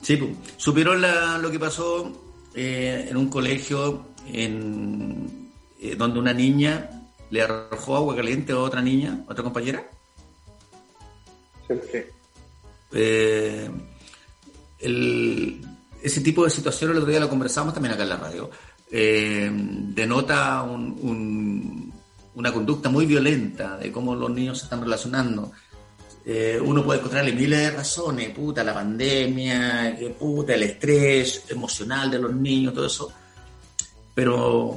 Sí, 0.00 0.36
supieron 0.56 1.00
lo 1.40 1.50
que 1.50 1.60
pasó 1.60 2.10
en 2.54 3.16
un 3.16 3.30
colegio 3.30 4.11
en, 4.26 5.50
eh, 5.80 5.96
donde 5.96 6.18
una 6.18 6.32
niña 6.32 6.90
le 7.30 7.42
arrojó 7.42 7.96
agua 7.96 8.16
caliente 8.16 8.52
a 8.52 8.58
otra 8.58 8.80
niña, 8.80 9.24
a 9.26 9.32
otra 9.32 9.44
compañera. 9.44 9.84
Sí, 11.66 11.74
sí. 11.90 11.98
Eh, 12.92 13.70
ese 16.02 16.20
tipo 16.20 16.44
de 16.44 16.50
situaciones 16.50 16.96
el 16.96 17.02
otro 17.02 17.10
día 17.10 17.20
lo 17.20 17.28
conversamos 17.28 17.72
también 17.72 17.94
acá 17.94 18.02
en 18.02 18.08
la 18.08 18.16
radio. 18.16 18.50
Eh, 18.90 19.50
denota 19.52 20.62
una 20.62 22.52
conducta 22.52 22.90
muy 22.90 23.06
violenta 23.06 23.78
de 23.78 23.90
cómo 23.90 24.14
los 24.14 24.30
niños 24.30 24.58
se 24.58 24.64
están 24.64 24.82
relacionando. 24.82 25.52
uno 26.64 26.84
puede 26.84 26.98
encontrarle 26.98 27.32
miles 27.32 27.58
de 27.58 27.70
razones, 27.70 28.30
puta, 28.30 28.62
la 28.62 28.74
pandemia, 28.74 29.96
puta, 30.18 30.54
el 30.54 30.64
estrés 30.64 31.44
emocional 31.48 32.10
de 32.10 32.18
los 32.18 32.34
niños, 32.34 32.74
todo 32.74 32.86
eso 32.86 33.12
pero, 34.14 34.76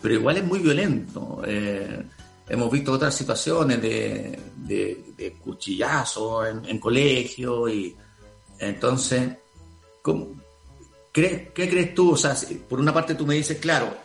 pero 0.00 0.14
igual 0.14 0.36
es 0.38 0.44
muy 0.44 0.58
violento. 0.60 1.42
Eh, 1.46 2.02
hemos 2.48 2.70
visto 2.70 2.92
otras 2.92 3.14
situaciones 3.14 3.80
de, 3.82 4.38
de, 4.56 5.36
cuchillazo 5.42 6.46
en, 6.46 6.64
en 6.66 6.78
colegio 6.78 7.68
y 7.68 7.96
entonces, 8.58 9.32
¿qué 11.12 11.50
crees 11.54 11.94
tú? 11.94 12.12
O 12.12 12.16
sea, 12.16 12.36
por 12.68 12.80
una 12.80 12.92
parte 12.92 13.14
tú 13.14 13.26
me 13.26 13.34
dices, 13.34 13.58
claro, 13.58 13.96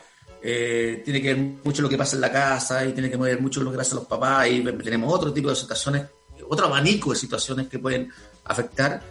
eh, 0.43 1.01
tiene 1.05 1.21
que 1.21 1.33
ver 1.33 1.53
mucho 1.63 1.83
lo 1.83 1.89
que 1.89 1.97
pasa 1.97 2.15
en 2.15 2.21
la 2.21 2.31
casa 2.31 2.83
y 2.85 2.93
tiene 2.93 3.11
que 3.11 3.17
ver 3.17 3.39
mucho 3.39 3.61
lo 3.61 3.71
que 3.71 3.77
pasa 3.77 3.91
a 3.93 3.99
los 3.99 4.07
papás 4.07 4.47
y 4.49 4.63
tenemos 4.63 5.13
otro 5.13 5.31
tipo 5.31 5.49
de 5.49 5.55
situaciones, 5.55 6.07
otro 6.49 6.65
abanico 6.65 7.11
de 7.11 7.15
situaciones 7.15 7.67
que 7.67 7.79
pueden 7.79 8.11
afectar. 8.45 9.01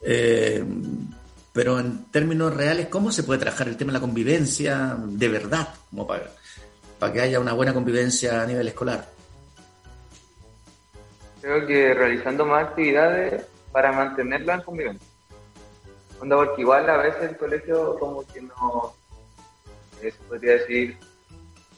Eh, 0.00 0.64
pero 1.54 1.78
en 1.78 2.06
términos 2.06 2.52
reales, 2.52 2.88
¿cómo 2.88 3.12
se 3.12 3.22
puede 3.22 3.38
trabajar 3.38 3.68
el 3.68 3.76
tema 3.76 3.92
de 3.92 3.98
la 3.98 4.00
convivencia 4.00 4.96
de 4.98 5.28
verdad, 5.28 5.68
como 5.88 6.04
para, 6.04 6.24
para 6.98 7.12
que 7.12 7.20
haya 7.20 7.38
una 7.38 7.52
buena 7.52 7.72
convivencia 7.72 8.42
a 8.42 8.46
nivel 8.46 8.66
escolar? 8.66 9.06
Creo 11.40 11.64
que 11.64 11.94
realizando 11.94 12.44
más 12.44 12.64
actividades 12.64 13.44
para 13.70 13.92
mantenerla 13.92 14.54
en 14.54 14.60
convivencia. 14.62 15.08
porque 16.18 16.60
igual 16.60 16.90
a 16.90 16.96
veces 16.96 17.22
el 17.30 17.36
colegio 17.36 17.98
como 18.00 18.26
que 18.26 18.42
nos, 18.42 18.94
se 20.00 20.10
podría 20.28 20.54
decir, 20.54 20.98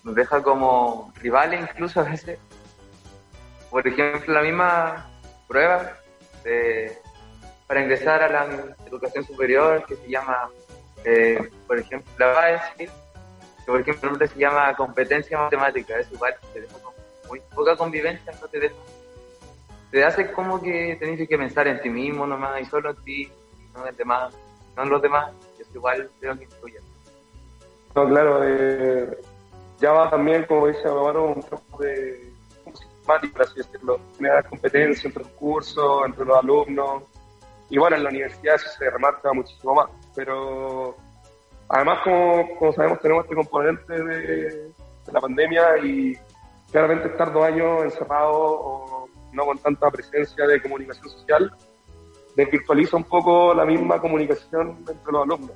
nos 0.05 0.15
deja 0.15 0.43
como 0.43 1.13
rivales 1.17 1.61
incluso 1.61 2.01
a 2.01 2.05
veces. 2.05 2.39
Por 3.69 3.87
ejemplo, 3.87 4.33
la 4.33 4.41
misma 4.41 5.11
prueba 5.47 5.99
para 7.67 7.83
ingresar 7.83 8.23
a 8.23 8.29
la 8.29 8.77
educación 8.87 9.25
superior 9.25 9.85
que 9.87 9.97
se 9.97 10.09
llama, 10.09 10.51
eh, 11.05 11.51
por 11.67 11.79
ejemplo, 11.79 12.13
la 12.19 12.27
base, 12.29 12.89
que 13.65 13.73
por 13.73 13.81
ejemplo 13.81 14.27
se 14.27 14.39
llama 14.39 14.75
competencia 14.75 15.39
matemática, 15.39 15.99
es 15.99 16.11
igual, 16.13 16.35
te 16.53 16.61
deja 16.61 16.77
muy 17.29 17.41
poca 17.55 17.77
convivencia, 17.77 18.33
no 18.41 18.49
te 18.49 18.61
deja. 18.61 18.75
Te 19.91 20.05
hace 20.05 20.31
como 20.33 20.61
que 20.61 20.97
tenés 21.01 21.29
que 21.29 21.39
pensar 21.39 21.67
en 21.67 21.81
ti 21.81 21.89
mismo 21.89 22.27
nomás 22.27 22.61
y 22.61 22.65
solo 22.67 22.91
en 22.91 22.97
ti, 23.05 23.33
no 23.75 23.87
en 23.87 23.97
demás, 23.97 24.35
no 24.77 24.83
en 24.83 24.89
los 24.91 25.03
demás, 25.03 25.33
es 25.59 25.67
igual 25.75 26.09
creo 26.21 26.37
que 26.37 26.45
influye. 26.45 26.81
No, 27.95 28.09
claro, 28.09 28.41
eh, 28.45 29.19
ya 29.81 29.93
va 29.93 30.11
también, 30.11 30.45
como 30.45 30.69
dice 30.69 30.87
Amaro, 30.87 31.33
un 31.33 31.43
poco 31.43 31.83
de 31.83 32.31
sistemático, 32.75 33.43
así 33.43 33.55
decirlo, 33.57 34.01
generar 34.17 34.49
competencia 34.49 35.09
entre 35.09 35.23
los 35.23 35.33
cursos, 35.33 36.03
entre 36.07 36.25
los 36.25 36.39
alumnos, 36.39 37.05
y 37.69 37.79
bueno, 37.79 37.97
en 37.97 38.05
la 38.05 38.11
universidad 38.11 38.55
eso 38.55 38.69
se 38.79 38.91
remarca 38.91 39.33
muchísimo 39.33 39.75
más, 39.75 39.91
pero 40.15 40.97
además, 41.69 41.99
como, 42.05 42.73
sabemos, 42.73 43.01
tenemos 43.01 43.25
este 43.25 43.35
componente 43.35 44.05
de, 44.05 44.71
la 45.13 45.21
pandemia 45.21 45.79
y 45.79 46.19
claramente 46.71 47.09
estar 47.09 47.33
dos 47.33 47.45
años 47.45 47.85
encerrados 47.85 48.37
o 48.37 49.09
no 49.33 49.45
con 49.45 49.59
tanta 49.59 49.91
presencia 49.91 50.47
de 50.47 50.61
comunicación 50.61 51.09
social, 51.09 51.53
desvirtualiza 52.35 52.97
un 52.97 53.05
poco 53.05 53.55
la 53.55 53.65
misma 53.65 54.01
comunicación 54.01 54.79
entre 54.79 55.13
los 55.13 55.23
alumnos. 55.23 55.53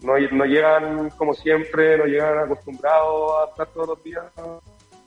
No, 0.00 0.12
no 0.32 0.44
llegan 0.44 1.10
como 1.10 1.34
siempre, 1.34 1.98
no 1.98 2.04
llegan 2.04 2.38
acostumbrados 2.38 3.32
a 3.40 3.50
estar 3.50 3.66
todos 3.68 3.88
los 3.88 4.02
días 4.04 4.24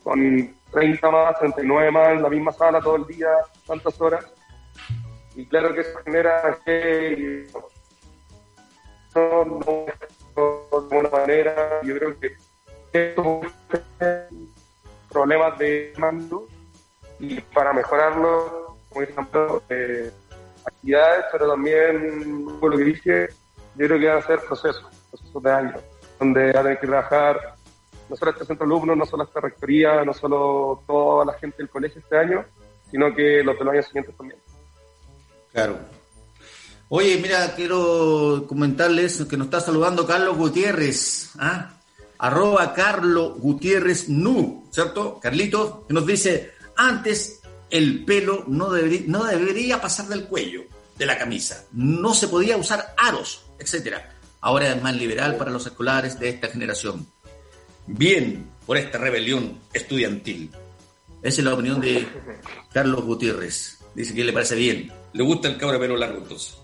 con 0.03 0.55
30 0.71 1.11
más, 1.11 1.39
39 1.39 1.91
más 1.91 2.09
en 2.09 2.23
la 2.23 2.29
misma 2.29 2.51
sala 2.51 2.79
todo 2.81 2.95
el 2.95 3.05
día, 3.05 3.29
tantas 3.67 3.99
horas 4.01 4.25
y 5.35 5.45
claro 5.45 5.73
que 5.73 5.81
eso 5.81 5.99
genera 6.03 6.59
que 6.65 7.47
no, 9.15 9.85
de 10.35 10.43
alguna 10.71 11.09
manera 11.09 11.81
yo 11.83 11.95
creo 11.97 12.19
que 12.19 12.35
estos 12.93 13.51
problemas 15.09 15.57
de 15.59 15.93
mando 15.97 16.47
y 17.19 17.41
para 17.41 17.73
mejorarlo 17.73 18.77
como 18.89 19.01
ejemplo 19.01 19.63
eh, 19.69 20.11
actividades 20.65 21.25
pero 21.31 21.49
también 21.49 22.45
lo 22.61 22.69
que 22.77 22.83
dije 22.83 23.29
yo 23.75 23.87
creo 23.87 23.99
que 23.99 24.07
van 24.07 24.17
a 24.17 24.21
ser 24.21 24.39
procesos 24.39 24.85
procesos 25.09 25.43
de 25.43 25.51
años 25.51 25.81
donde 26.19 26.51
van 26.51 26.57
a 26.57 26.63
tener 26.63 26.79
que 26.79 26.87
trabajar 26.87 27.55
no 28.09 28.15
solo 28.15 28.31
este 28.31 28.45
centro 28.45 28.65
de 28.65 28.73
alumnos, 28.73 28.97
no 28.97 29.05
solo 29.05 29.23
esta 29.23 29.39
rectoría, 29.39 30.03
no 30.03 30.13
solo 30.13 30.83
toda 30.87 31.25
la 31.25 31.33
gente 31.33 31.57
del 31.57 31.69
colegio 31.69 32.01
este 32.01 32.17
año, 32.17 32.43
sino 32.89 33.13
que 33.13 33.43
los 33.43 33.57
de 33.57 33.63
los 33.63 33.73
años 33.73 33.85
siguientes 33.85 34.17
también. 34.17 34.39
Claro. 35.51 35.79
Oye, 36.89 37.17
mira, 37.17 37.53
quiero 37.55 38.45
comentarles 38.47 39.23
que 39.29 39.37
nos 39.37 39.45
está 39.45 39.61
saludando 39.61 40.07
Carlos 40.07 40.37
Gutiérrez, 40.37 41.31
¿ah? 41.37 41.73
arroba 42.17 42.73
Carlos 42.73 43.37
Gutiérrez 43.37 44.09
Nu, 44.09 44.67
¿cierto? 44.71 45.19
Carlitos, 45.19 45.85
que 45.87 45.93
nos 45.93 46.05
dice, 46.05 46.53
antes 46.75 47.41
el 47.69 48.05
pelo 48.05 48.43
no 48.47 48.71
debería, 48.71 49.01
no 49.05 49.23
debería 49.25 49.79
pasar 49.79 50.07
del 50.07 50.25
cuello 50.25 50.63
de 50.97 51.05
la 51.05 51.17
camisa, 51.17 51.65
no 51.71 52.13
se 52.13 52.27
podía 52.27 52.57
usar 52.57 52.93
aros, 52.97 53.45
etcétera. 53.59 54.15
Ahora 54.41 54.69
es 54.73 54.81
más 54.81 54.95
liberal 54.95 55.35
para 55.37 55.51
los 55.51 55.65
escolares 55.65 56.19
de 56.19 56.29
esta 56.29 56.47
generación. 56.47 57.05
Bien 57.85 58.49
por 58.65 58.77
esta 58.77 58.97
rebelión 58.97 59.59
estudiantil. 59.73 60.51
Esa 61.21 61.41
es 61.41 61.45
la 61.45 61.53
opinión 61.53 61.81
de 61.81 62.07
Carlos 62.71 63.03
Gutiérrez. 63.03 63.78
Dice 63.95 64.13
que 64.13 64.23
le 64.23 64.33
parece 64.33 64.55
bien. 64.55 64.91
Le 65.13 65.23
gusta 65.23 65.47
el 65.47 65.57
cabra 65.57 65.79
pelo 65.79 65.97
largo, 65.97 66.19
entonces. 66.19 66.57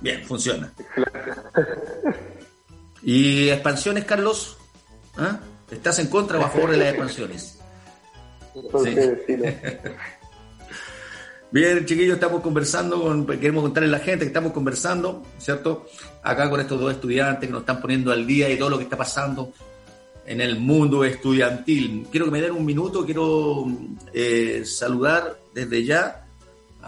Bien, 0.00 0.24
funciona. 0.24 0.72
¿Y 3.02 3.48
expansiones, 3.48 4.04
Carlos? 4.04 4.56
¿Ah? 5.16 5.40
¿Estás 5.70 5.98
en 5.98 6.08
contra 6.08 6.38
o 6.38 6.44
a 6.44 6.50
favor 6.50 6.70
de 6.70 6.76
las 6.78 6.88
expansiones? 6.88 7.58
Bien, 11.50 11.86
chiquillos, 11.86 12.16
estamos 12.16 12.42
conversando, 12.42 13.00
con, 13.00 13.26
queremos 13.26 13.62
contarle 13.62 13.88
a 13.88 13.92
la 13.92 14.00
gente 14.00 14.26
que 14.26 14.28
estamos 14.28 14.52
conversando, 14.52 15.22
¿cierto? 15.38 15.86
Acá 16.22 16.50
con 16.50 16.60
estos 16.60 16.78
dos 16.78 16.92
estudiantes 16.92 17.46
que 17.46 17.52
nos 17.52 17.62
están 17.62 17.80
poniendo 17.80 18.12
al 18.12 18.26
día 18.26 18.50
y 18.50 18.58
todo 18.58 18.68
lo 18.68 18.76
que 18.76 18.84
está 18.84 18.98
pasando 18.98 19.54
en 20.26 20.42
el 20.42 20.58
mundo 20.58 21.04
estudiantil. 21.04 22.06
Quiero 22.10 22.26
que 22.26 22.32
me 22.32 22.42
den 22.42 22.52
un 22.52 22.66
minuto, 22.66 23.06
quiero 23.06 23.64
eh, 24.12 24.62
saludar 24.66 25.38
desde 25.54 25.84
ya 25.84 26.27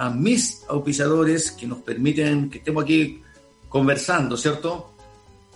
a 0.00 0.08
mis 0.08 0.64
auspiciadores 0.66 1.52
que 1.52 1.66
nos 1.66 1.82
permiten 1.82 2.48
que 2.48 2.56
estemos 2.56 2.84
aquí 2.84 3.22
conversando, 3.68 4.34
¿cierto? 4.34 4.94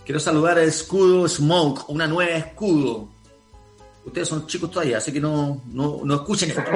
Quiero 0.05 0.19
saludar 0.19 0.59
a 0.59 0.63
Escudo 0.63 1.27
Smoke, 1.27 1.89
una 1.89 2.05
nueva 2.05 2.37
escudo. 2.37 3.09
Ustedes 4.05 4.27
son 4.27 4.45
chicos 4.45 4.69
todavía, 4.69 4.99
así 4.99 5.11
que 5.11 5.19
no, 5.19 5.63
no, 5.71 6.01
no 6.03 6.13
escuchen 6.13 6.51
esto. 6.51 6.61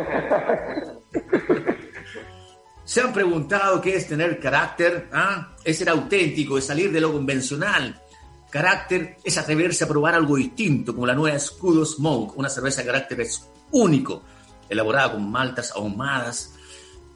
¿Se 2.86 3.02
han 3.02 3.14
preguntado 3.14 3.80
qué 3.80 3.98
es 3.98 4.08
tener 4.08 4.40
carácter? 4.40 5.08
¿Ah? 5.14 5.56
Es 5.64 5.78
ser 5.78 5.90
auténtico, 5.90 6.58
es 6.58 6.66
salir 6.66 6.92
de 6.92 7.02
lo 7.02 7.14
convencional. 7.14 8.02
Carácter 8.50 9.18
es 9.24 9.38
atreverse 9.38 9.84
a 9.84 9.88
probar 9.88 10.16
algo 10.16 10.38
distinto, 10.38 10.96
como 10.96 11.06
la 11.06 11.14
nueva 11.14 11.38
Escudo 11.38 11.86
Smoke, 11.86 12.36
una 12.36 12.50
cerveza 12.50 12.82
de 12.82 12.88
carácter 12.88 13.28
único, 13.70 14.24
elaborada 14.68 15.12
con 15.12 15.30
maltas 15.30 15.72
ahumadas, 15.72 16.56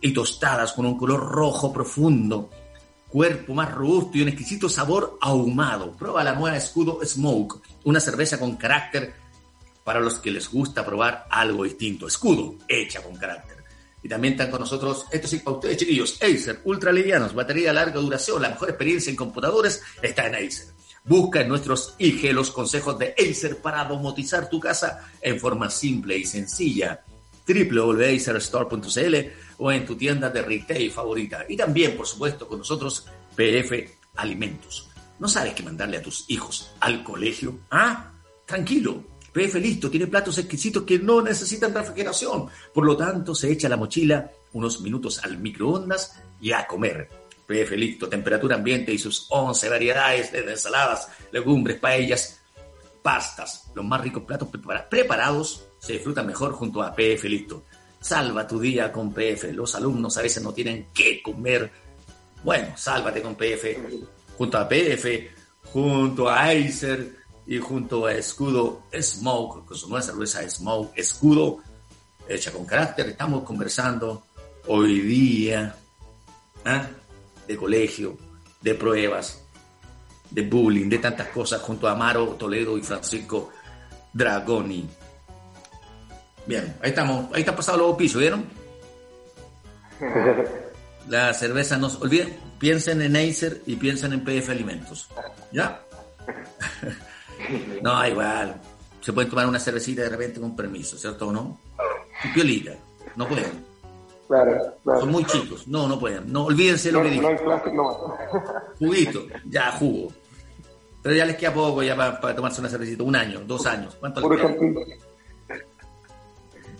y 0.04 0.14
tostadas 0.14 0.74
con 0.74 0.86
un 0.86 0.97
color 0.97 1.32
rojo 1.32 1.72
profundo, 1.72 2.49
cuerpo 3.08 3.54
más 3.54 3.74
robusto 3.74 4.18
y 4.18 4.22
un 4.22 4.28
exquisito 4.28 4.68
sabor 4.68 5.18
ahumado. 5.22 5.93
Prueba 5.93 6.26
la 6.26 6.36
nueva 6.36 6.58
Escudo 6.58 6.99
Smoke, 7.06 7.62
una 7.86 8.01
cerveza 8.01 8.38
con 8.38 8.58
carácter 8.58 9.14
para 9.86 10.01
los 10.01 10.16
que 10.16 10.30
les 10.30 10.51
gusta 10.51 10.86
probar 10.86 11.26
algo 11.30 11.64
distinto. 11.64 12.06
Escudo, 12.06 12.56
hecha 12.68 13.01
con 13.01 13.16
carácter. 13.16 13.64
Y 14.04 14.10
también 14.10 14.34
están 14.34 14.51
con 14.51 14.60
nosotros, 14.60 15.06
esto 15.10 15.30
sí 15.30 15.38
para 15.38 15.56
ustedes 15.56 15.78
chiquillos, 15.78 16.22
Acer, 16.22 16.60
ultra 16.66 16.91
livianos, 16.91 17.34
batería 17.34 17.72
larga 17.72 18.01
duración, 18.01 18.41
la 18.41 18.49
mejor 18.49 18.70
experiencia 18.70 19.10
en 19.10 19.16
computadores 19.16 19.82
está 20.01 20.28
en 20.28 20.36
Acer. 20.36 20.68
Busca 21.06 21.39
en 21.39 21.47
nuestros 21.47 21.95
IG 21.97 22.34
los 22.34 22.51
consejos 22.51 22.99
de 22.99 23.16
Acer 23.18 23.62
para 23.62 23.86
domotizar 23.86 24.49
tu 24.49 24.60
casa 24.60 25.10
en 25.22 25.39
forma 25.39 25.70
simple 25.70 26.18
y 26.18 26.26
sencilla. 26.26 27.06
www.acerstore.cl 27.47 29.43
o 29.64 29.72
en 29.72 29.86
tu 29.86 29.95
tienda 29.95 30.30
de 30.30 30.41
retail 30.41 30.91
favorita. 30.91 31.45
Y 31.47 31.55
también, 31.55 31.95
por 31.95 32.05
supuesto, 32.05 32.49
con 32.49 32.57
nosotros, 32.57 33.05
PF 33.34 33.97
Alimentos. 34.18 34.89
¿No 35.20 35.30
sabes 35.30 35.53
qué 35.53 35.64
mandarle 35.64 35.97
a 35.97 36.01
tus 36.01 36.26
hijos 36.28 36.74
al 36.82 37.01
colegio? 37.01 37.59
¿Ah? 37.72 38.11
Tranquilo. 38.45 39.05
PF 39.32 39.55
Listo 39.61 39.89
tiene 39.89 40.07
platos 40.07 40.38
exquisitos 40.38 40.84
que 40.84 40.99
no 40.99 41.22
necesitan 41.22 41.74
refrigeración. 41.74 42.49
Por 42.74 42.86
lo 42.86 42.97
tanto, 42.97 43.34
se 43.34 43.53
echa 43.53 43.70
la 43.70 43.78
mochila 43.78 44.30
unos 44.51 44.82
minutos 44.82 45.24
al 45.24 45.38
microondas 45.38 46.22
y 46.41 46.51
a 46.51 46.68
comer. 46.68 47.07
PF 47.47 47.78
Listo, 47.78 48.09
temperatura 48.09 48.57
ambiente 48.57 48.91
y 48.91 48.97
sus 48.97 49.28
11 49.30 49.70
variedades 49.70 50.34
de 50.34 50.39
ensaladas, 50.39 51.07
legumbres, 51.32 51.80
paellas, 51.80 52.41
pastas. 53.01 53.72
Los 53.74 53.86
más 53.86 54.01
ricos 54.01 54.24
platos 54.24 54.49
preparados 54.89 55.70
se 55.80 55.93
disfrutan 55.93 56.28
mejor 56.28 56.51
junto 56.51 56.84
a 56.84 56.93
PF 56.93 57.24
Listo. 57.30 57.64
Salva 58.04 58.45
tu 58.45 58.60
día 58.60 58.91
con 58.91 59.14
PF. 59.14 59.54
Los 59.54 59.76
alumnos 59.76 60.18
a 60.18 60.22
veces 60.22 60.43
no 60.43 60.54
tienen 60.54 60.88
que 60.93 61.24
comer. 61.24 61.72
Bueno, 62.43 62.74
sálvate 62.76 63.22
con 63.22 63.36
PF. 63.36 63.78
Junto 64.38 64.58
a 64.58 64.68
PF, 64.68 65.30
junto 65.72 66.30
a 66.30 66.49
Acer 66.49 67.16
y 67.47 67.60
junto 67.60 68.06
a 68.06 68.14
Escudo 68.14 68.84
Smoke, 68.93 69.66
con 69.66 69.78
su 69.78 69.88
nueva 69.88 70.04
cerveza 70.04 70.49
Smoke 70.49 70.99
Escudo, 70.99 71.60
hecha 72.28 72.51
con 72.51 72.66
carácter. 72.66 73.08
Estamos 73.08 73.43
conversando 73.43 74.24
hoy 74.68 74.99
día 74.99 75.74
¿ah? 76.66 76.86
de 77.47 77.56
colegio, 77.56 78.18
de 78.60 78.76
pruebas, 78.76 79.41
de 80.30 80.41
bullying, 80.41 80.89
de 80.89 80.97
tantas 80.97 81.30
cosas 81.30 81.62
junto 81.62 81.88
a 81.88 81.93
Amaro 81.93 82.36
Toledo 82.36 82.78
y 82.78 82.84
Francisco 82.84 83.51
Dragoni. 84.12 84.89
Bien, 86.46 86.76
ahí 86.82 86.89
estamos, 86.89 87.34
ahí 87.34 87.41
está 87.41 87.56
pasado 87.56 87.78
los 87.78 87.96
pisos, 87.96 88.20
¿vieron? 88.20 88.46
La 91.10 91.34
cerveza 91.34 91.78
no 91.78 91.88
olviden, 92.00 92.38
piensen 92.60 93.02
en 93.02 93.16
Acer 93.16 93.62
y 93.66 93.76
piensen 93.76 94.14
en 94.14 94.24
PF 94.24 94.50
Alimentos. 94.50 95.10
¿Ya? 95.52 95.82
no, 97.82 98.08
igual. 98.08 98.62
Se 99.02 99.12
pueden 99.12 99.30
tomar 99.30 99.48
una 99.48 99.60
cervecita 99.60 100.04
de 100.04 100.10
repente 100.10 100.39
con 100.39 100.56
permiso, 100.56 100.98
¿cierto 100.98 101.28
o 101.28 101.32
no? 101.32 101.60
Y 102.24 102.30
piolita, 102.30 102.74
no 103.18 103.28
pueden. 103.28 103.66
Claro, 104.28 104.78
claro. 104.82 105.02
Son 105.02 105.12
muy 105.12 105.26
chicos, 105.26 105.68
no, 105.68 105.88
no 105.88 106.00
pueden. 106.00 106.32
No, 106.32 106.46
olvídense 106.46 106.89
lo 106.91 107.04
que 107.04 107.10
dije. 107.10 107.38
No 107.74 108.18
Juguito, 108.80 109.26
ya 109.46 109.72
jugo. 109.74 110.14
Pero 111.02 111.16
ya 111.16 111.26
les 111.26 111.36
queda 111.36 111.54
poco 111.54 111.84
ya 111.84 111.98
para, 111.98 112.34
tomarse 112.34 112.62
una 112.62 112.70
cervecita, 112.70 113.04
un 113.04 113.16
año, 113.16 113.41
dos 113.46 113.66
años. 113.66 113.98
¿Cuánto 114.00 114.22
les 114.22 114.39
queda? 114.39 114.56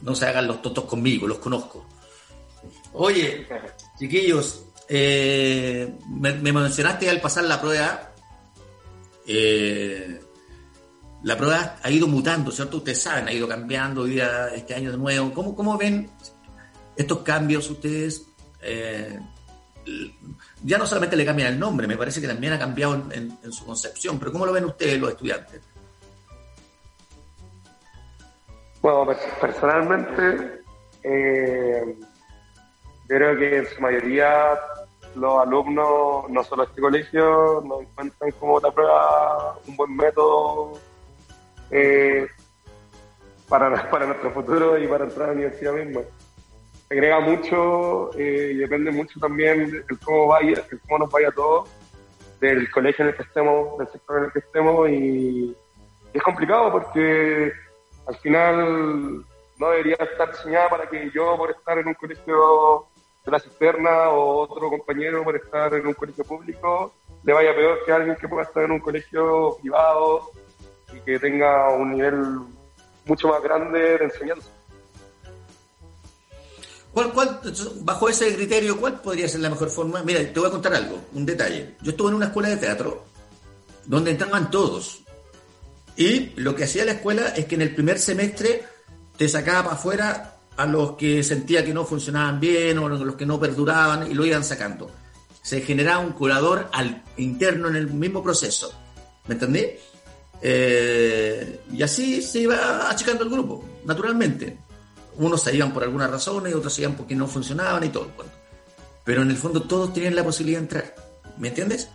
No 0.04 0.14
se 0.14 0.26
hagan 0.28 0.48
los 0.48 0.62
tontos 0.62 0.84
conmigo, 0.86 1.28
los 1.28 1.40
conozco. 1.40 1.86
Oye, 2.94 3.48
chiquillos, 3.98 4.66
eh, 4.88 5.98
me, 6.10 6.34
mencionaste 6.34 7.10
al 7.10 7.22
pasar 7.22 7.46
la 7.46 7.60
prueba, 7.60 8.14
eh, 9.26 10.22
la 11.24 11.38
prueba 11.38 11.78
ha 11.82 11.90
ido 11.90 12.08
mutando, 12.08 12.52
¿cierto? 12.52 12.78
Ustedes 12.78 13.02
saben, 13.02 13.28
ha 13.28 13.34
ido 13.34 13.48
cambiando 13.48 14.04
día, 14.04 14.50
este 14.50 14.76
año 14.76 14.92
de 14.92 14.98
nuevo. 14.98 15.34
¿Cómo, 15.34 15.56
cómo 15.56 15.78
ven 15.78 16.10
estos 16.96 17.20
cambios 17.20 17.70
ustedes? 17.70 18.26
Eh, 18.62 19.20
ya 20.64 20.78
no 20.78 20.86
solamente 20.86 21.16
le 21.16 21.26
cambian 21.26 21.54
el 21.54 21.60
nombre, 21.60 21.88
me 21.88 21.98
parece 21.98 22.22
que 22.22 22.28
también 22.28 22.54
ha 22.54 22.60
cambiado 22.60 23.10
en, 23.12 23.38
su 23.52 23.66
concepción, 23.66 24.20
pero 24.20 24.32
¿cómo 24.32 24.46
lo 24.46 24.54
ven 24.54 24.66
ustedes 24.66 25.00
los 25.00 25.12
estudiantes? 25.12 25.62
Bueno, 28.84 29.08
personalmente, 29.40 30.60
eh, 31.04 31.96
creo 33.08 33.38
que 33.38 33.58
en 33.60 33.66
su 33.66 33.80
mayoría 33.80 34.60
los 35.16 35.42
alumnos, 35.42 36.30
no 36.30 36.44
solo 36.44 36.64
este 36.64 36.82
colegio, 36.82 37.64
nos 37.66 37.84
encuentran 37.84 38.32
como 38.32 38.60
la 38.60 38.72
prueba 38.72 39.58
un 39.66 39.78
buen 39.78 39.96
método 39.96 40.74
eh, 41.72 42.28
para, 43.48 43.90
para 43.90 44.06
nuestro 44.06 44.32
futuro 44.32 44.78
y 44.78 44.86
para 44.86 45.06
entrar 45.06 45.24
a 45.24 45.28
la 45.28 45.34
universidad 45.36 45.72
misma. 45.76 46.02
Agrega 46.92 47.22
mucho 47.22 48.12
eh, 48.18 48.52
y 48.54 48.58
depende 48.58 48.92
mucho 48.92 49.18
también 49.18 49.72
de 49.72 49.98
cómo 50.04 50.28
vaya, 50.28 50.62
el 50.70 50.82
cómo 50.82 51.00
nos 51.00 51.10
vaya 51.10 51.32
todo, 51.32 51.64
del 52.42 52.70
colegio 52.70 53.06
en 53.06 53.12
el 53.12 53.16
que 53.16 53.24
estemos, 53.24 53.78
del 53.78 53.88
sector 53.88 54.18
en 54.18 54.24
el 54.26 54.32
que 54.34 54.40
estemos 54.40 54.90
y, 54.90 55.56
es 56.14 56.22
complicado 56.22 56.70
porque 56.74 57.54
al 58.06 58.16
final 58.18 59.26
no 59.58 59.70
debería 59.70 59.96
estar 59.96 60.32
diseñada 60.32 60.70
para 60.70 60.90
que 60.90 61.10
yo 61.14 61.38
por 61.38 61.52
estar 61.52 61.78
en 61.78 61.88
un 61.88 61.94
colegio 61.94 62.88
de 63.26 63.32
la 63.32 63.40
cisterna 63.40 64.10
o 64.10 64.42
otro 64.42 64.70
compañero 64.70 65.24
por 65.24 65.36
estar 65.36 65.74
en 65.74 65.88
un 65.88 65.94
colegio 65.94 66.24
público 66.24 66.94
le 67.24 67.34
vaya 67.34 67.56
peor 67.56 67.80
que 67.86 67.92
alguien 67.92 68.16
que 68.18 68.28
pueda 68.28 68.44
estar 68.44 68.64
en 68.64 68.72
un 68.72 68.80
colegio 68.80 69.58
privado 69.62 70.30
y 70.94 71.00
que 71.00 71.20
tenga 71.20 71.70
un 71.74 71.92
nivel 71.92 72.16
mucho 73.06 73.28
más 73.30 73.42
grande 73.42 73.98
de 73.98 74.06
enseñanza. 74.06 74.50
¿Cuál, 76.94 77.12
cuál, 77.12 77.40
bajo 77.82 78.08
ese 78.08 78.36
criterio, 78.36 78.80
cuál 78.80 79.02
podría 79.02 79.28
ser 79.28 79.42
la 79.42 79.50
mejor 79.50 79.70
forma? 79.70 80.04
Mira, 80.04 80.20
te 80.32 80.40
voy 80.40 80.48
a 80.48 80.52
contar 80.52 80.76
algo, 80.76 81.00
un 81.14 81.26
detalle. 81.26 81.76
Yo 81.82 81.92
estuve 81.92 82.10
en 82.10 82.16
una 82.16 82.28
escuela 82.28 82.50
de 82.50 82.58
teatro 82.58 83.04
donde 83.86 84.12
entraban 84.12 84.52
todos. 84.52 85.03
Y 85.96 86.32
lo 86.36 86.56
que 86.56 86.64
hacía 86.64 86.86
la 86.86 86.94
escuela 86.94 87.30
es 87.30 87.46
que 87.46 87.56
en 87.56 87.62
el 87.62 87.74
primer 87.74 88.00
semestre 88.00 88.64
te 89.18 89.30
sacaba 89.30 89.64
para 89.64 89.76
afuera 89.76 90.38
a 90.58 90.66
los 90.66 90.94
que 90.94 91.24
sentía 91.24 91.64
que 91.64 91.74
no 91.74 91.86
funcionaban 91.86 92.40
bien 92.40 92.78
o 92.80 92.90
los 92.90 93.16
que 93.16 93.26
no 93.26 93.40
perduraban 93.40 94.10
y 94.10 94.14
lo 94.14 94.26
iban 94.26 94.44
sacando. 94.44 94.90
Se 95.42 95.62
generaba 95.62 96.00
un 96.00 96.14
curador 96.14 96.70
al, 96.72 97.04
interno 97.18 97.68
en 97.68 97.76
el 97.76 97.88
mismo 97.88 98.24
proceso. 98.24 98.74
¿Me 99.28 99.36
entendí? 99.36 99.66
Eh, 100.42 101.62
y 101.72 101.84
así 101.84 102.22
se 102.22 102.40
iba 102.40 102.90
achicando 102.90 103.24
el 103.24 103.30
grupo, 103.30 103.64
naturalmente 103.86 104.58
unos 105.18 105.42
se 105.42 105.56
iban 105.56 105.74
por 105.74 105.84
algunas 105.84 106.10
razones 106.10 106.52
y 106.52 106.56
otros 106.56 106.74
se 106.74 106.82
iban 106.82 106.96
porque 106.96 107.16
no 107.16 107.28
funcionaban 107.28 107.84
y 107.84 107.90
todo. 107.90 108.10
Pero 109.04 109.22
en 109.22 109.30
el 109.30 109.38
fondo 109.38 109.64
todos 109.64 109.94
tenían 109.94 110.16
la 110.16 110.24
posibilidad 110.24 110.60
de 110.60 110.64
entrar. 110.64 110.96
¿Me 111.38 111.50
entiendes? 111.50 111.90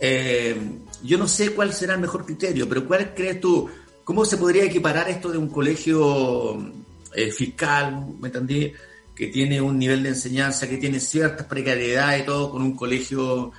Eh, 0.00 0.56
yo 1.02 1.18
no 1.18 1.28
sé 1.28 1.52
cuál 1.52 1.72
será 1.72 1.94
el 1.94 2.00
mejor 2.00 2.24
criterio, 2.24 2.68
pero 2.68 2.86
¿cuál 2.86 3.14
crees 3.14 3.40
tú? 3.40 3.68
¿Cómo 4.04 4.24
se 4.24 4.36
podría 4.36 4.64
equiparar 4.64 5.08
esto 5.08 5.30
de 5.30 5.38
un 5.38 5.48
colegio 5.48 6.56
eh, 7.14 7.30
fiscal, 7.30 8.06
¿me 8.20 8.28
entendí? 8.28 8.72
Que 9.14 9.28
tiene 9.28 9.60
un 9.60 9.78
nivel 9.78 10.02
de 10.02 10.10
enseñanza, 10.10 10.68
que 10.68 10.78
tiene 10.78 11.00
ciertas 11.00 11.46
precariedades 11.46 12.22
y 12.22 12.26
todo, 12.26 12.50
con 12.50 12.62
un 12.62 12.76
colegio, 12.76 13.52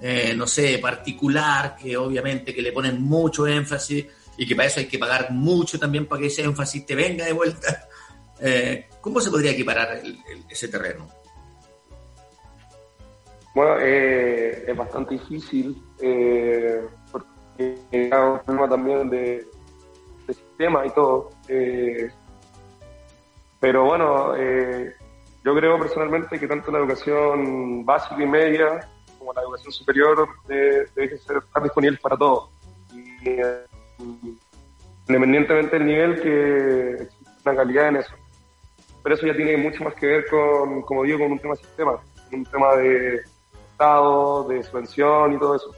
eh, 0.00 0.34
no 0.36 0.46
sé, 0.46 0.78
particular, 0.78 1.76
que 1.76 1.96
obviamente 1.96 2.54
que 2.54 2.62
le 2.62 2.72
ponen 2.72 3.00
mucho 3.00 3.46
énfasis 3.46 4.06
y 4.36 4.46
que 4.46 4.56
para 4.56 4.68
eso 4.68 4.80
hay 4.80 4.86
que 4.86 4.98
pagar 4.98 5.30
mucho 5.30 5.78
también 5.78 6.06
para 6.06 6.22
que 6.22 6.28
ese 6.28 6.42
énfasis 6.42 6.86
te 6.86 6.94
venga 6.94 7.24
de 7.24 7.32
vuelta. 7.32 7.88
Eh, 8.44 8.88
¿Cómo 9.00 9.20
se 9.20 9.30
podría 9.30 9.52
equiparar 9.52 10.02
ese 10.50 10.66
terreno? 10.66 11.08
Bueno, 13.54 13.76
eh, 13.80 14.64
es 14.66 14.76
bastante 14.76 15.14
difícil 15.14 15.82
eh, 16.00 16.86
porque 17.10 17.28
es 17.90 18.12
un 18.12 18.40
tema 18.46 18.68
también 18.68 19.10
de, 19.10 19.46
sistema 20.26 20.86
y 20.86 20.90
todo. 20.90 21.30
pero 23.60 23.84
bueno, 23.84 24.34
yo 25.44 25.54
creo 25.54 25.78
personalmente 25.78 26.38
que 26.38 26.46
tanto 26.46 26.70
la 26.70 26.78
educación 26.78 27.84
básica 27.84 28.22
y 28.22 28.26
media 28.26 28.88
como 29.18 29.34
la 29.34 29.42
educación 29.42 29.72
superior 29.72 30.26
debe, 30.46 31.18
ser 31.18 31.36
estar 31.36 31.62
disponibles 31.62 32.00
para 32.00 32.16
todos. 32.16 32.48
Y, 32.94 33.36
independientemente 35.08 35.78
del 35.78 35.86
nivel, 35.86 36.22
que 36.22 37.08
una 37.44 37.56
calidad 37.56 37.88
en 37.88 37.96
eso 37.96 38.14
pero 39.02 39.14
eso 39.14 39.26
ya 39.26 39.34
tiene 39.34 39.56
mucho 39.56 39.84
más 39.84 39.94
que 39.94 40.06
ver 40.06 40.26
con, 40.28 40.82
como 40.82 41.02
digo, 41.02 41.18
con 41.18 41.32
un 41.32 41.38
tema 41.38 41.54
de 41.54 41.60
sistema, 41.62 42.00
un 42.32 42.44
tema 42.44 42.76
de 42.76 43.20
Estado, 43.82 44.44
de 44.44 44.62
subvención 44.62 45.32
y 45.32 45.38
todo 45.40 45.56
eso. 45.56 45.74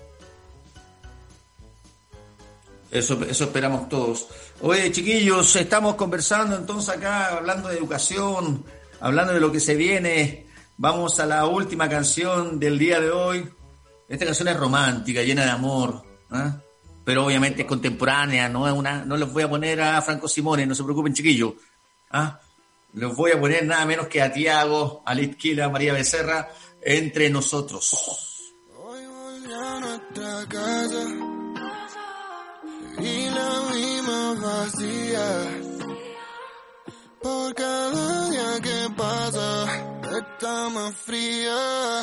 Eso, 2.91 3.25
eso 3.25 3.45
esperamos 3.45 3.89
todos. 3.89 4.29
Oye, 4.61 4.93
chiquillos, 4.93 5.57
estamos 5.57 5.95
conversando 5.95 6.55
entonces 6.55 6.95
acá, 6.95 7.35
hablando 7.35 7.71
de 7.71 7.79
educación, 7.79 8.63
hablando 9.01 9.33
de 9.33 9.41
lo 9.41 9.51
que 9.51 9.59
se 9.59 9.75
viene. 9.75 10.47
Vamos 10.77 11.19
a 11.19 11.25
la 11.25 11.47
última 11.47 11.89
canción 11.89 12.61
del 12.61 12.79
día 12.79 13.01
de 13.01 13.11
hoy. 13.11 13.49
Esta 14.07 14.27
canción 14.27 14.49
es 14.49 14.57
romántica, 14.59 15.23
llena 15.23 15.45
de 15.45 15.51
amor, 15.51 16.03
¿ah? 16.31 16.59
pero 17.07 17.25
obviamente 17.25 17.63
es 17.63 17.69
contemporánea, 17.69 18.51
no 18.51 18.69
es 18.69 18.75
una, 18.75 19.03
no 19.07 19.17
les 19.17 19.33
voy 19.33 19.45
a 19.45 19.49
poner 19.49 19.81
a 19.81 20.03
Franco 20.03 20.29
Simone, 20.29 20.67
no 20.67 20.75
se 20.75 20.85
preocupen, 20.85 21.15
chiquillos. 21.15 21.55
¿ah? 22.11 22.39
los 22.95 23.17
voy 23.17 23.33
a 23.33 23.41
poner 23.41 23.67
nada 23.67 23.85
menos 23.87 24.07
que 24.07 24.23
a 24.23 24.33
Tiago, 24.33 25.03
a 25.05 25.15
Litquila, 25.15 25.67
a 25.67 25.69
María 25.69 25.93
Becerra, 25.93 26.49
entre 26.85 27.31
nosotros. 27.31 28.55
Hoy 28.77 29.07
voy 29.07 29.53
a 29.53 29.81
nuestra 29.81 30.47
casa 30.49 31.05
y 33.01 33.31
la 33.31 33.61
misma 33.73 34.35
vacía. 34.35 35.61
Por 37.23 37.55
cada 37.55 38.31
día 38.31 38.61
que 38.63 38.95
pasa, 38.95 40.01
está 40.19 40.69
más 40.69 40.95
fría. 40.95 42.03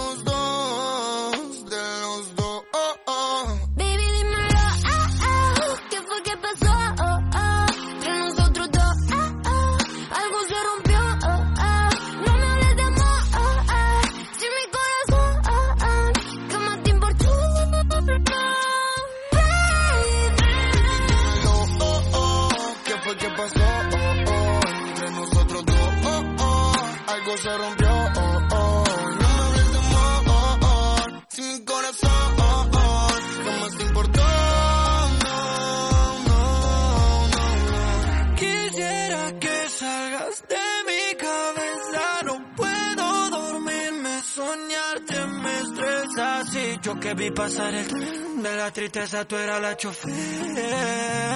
Yo 46.91 46.99
que 46.99 47.13
vi 47.13 47.31
pasar 47.31 47.73
el 47.73 47.87
tren 47.87 48.43
de 48.43 48.55
la 48.57 48.69
tristeza, 48.69 49.23
tú 49.23 49.37
eras 49.37 49.61
la 49.61 49.77
chofer. 49.77 50.11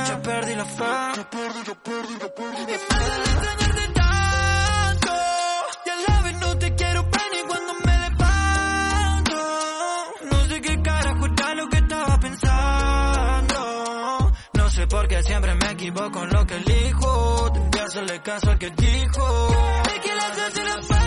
Ya 0.06 0.22
perdí 0.22 0.54
la 0.54 0.66
fe. 0.66 0.84
Ya 1.16 1.30
perdí, 1.30 1.64
ya 1.66 1.76
perdí, 1.76 2.14
ya 2.20 2.28
perdí. 2.36 2.66
Para 2.90 3.16
extrañarte 3.16 3.94
tanto. 3.94 5.12
Y 5.86 5.90
a 5.90 5.96
la 6.10 6.22
vez 6.24 6.40
no 6.42 6.58
te 6.58 6.76
quiero 6.76 7.04
ver 7.04 7.28
ni 7.32 7.42
cuando 7.48 7.74
me 7.86 8.00
levanto. 8.04 9.38
No 10.30 10.46
sé 10.50 10.62
qué 10.62 10.82
carajo 10.82 11.26
está 11.26 11.56
lo 11.56 11.70
que 11.70 11.78
estaba 11.78 12.20
pensando. 12.20 13.58
No 14.56 14.70
sé 14.70 14.88
por 14.88 15.08
qué 15.08 15.24
siempre 15.24 15.56
me 15.56 15.72
equivoco 15.72 16.24
en 16.24 16.30
lo 16.32 16.46
que 16.46 16.56
elijo. 16.56 17.52
Tendría 17.54 17.72
que 17.72 17.80
hacerle 17.88 18.22
caso 18.22 18.52
al 18.52 18.60
que 18.60 18.72
dijo. 18.72 19.56
Que 20.04 20.14
la 20.16 20.28
la 20.36 21.05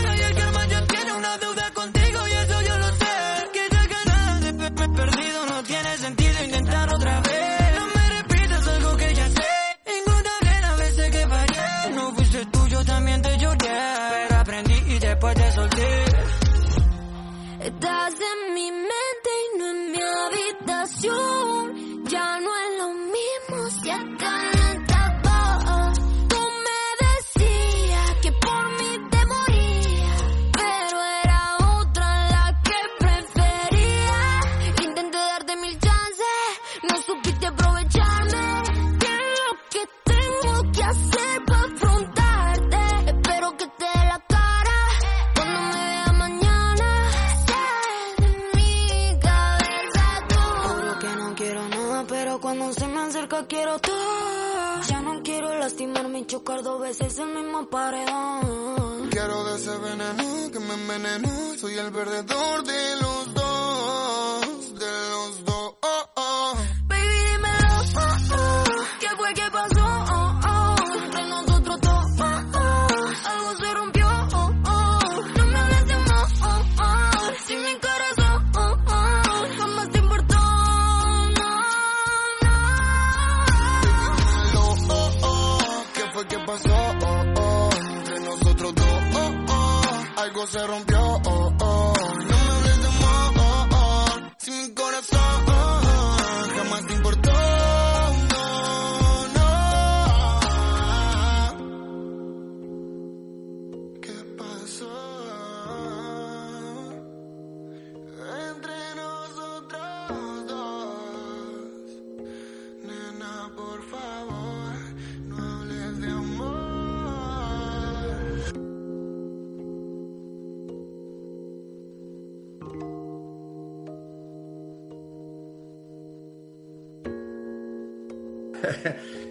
veces 56.89 57.19
el 57.19 57.29
mismo 57.35 57.69
paredón. 57.69 59.11
Quiero 59.11 59.45
de 59.45 59.57
ese 59.57 59.77
veneno 59.77 60.51
que 60.51 60.59
me 60.59 60.73
envenenó. 60.73 61.29
Soy 61.59 61.75
el 61.75 61.93
perdedor 61.93 62.65
de 62.65 62.97
los 62.97 63.18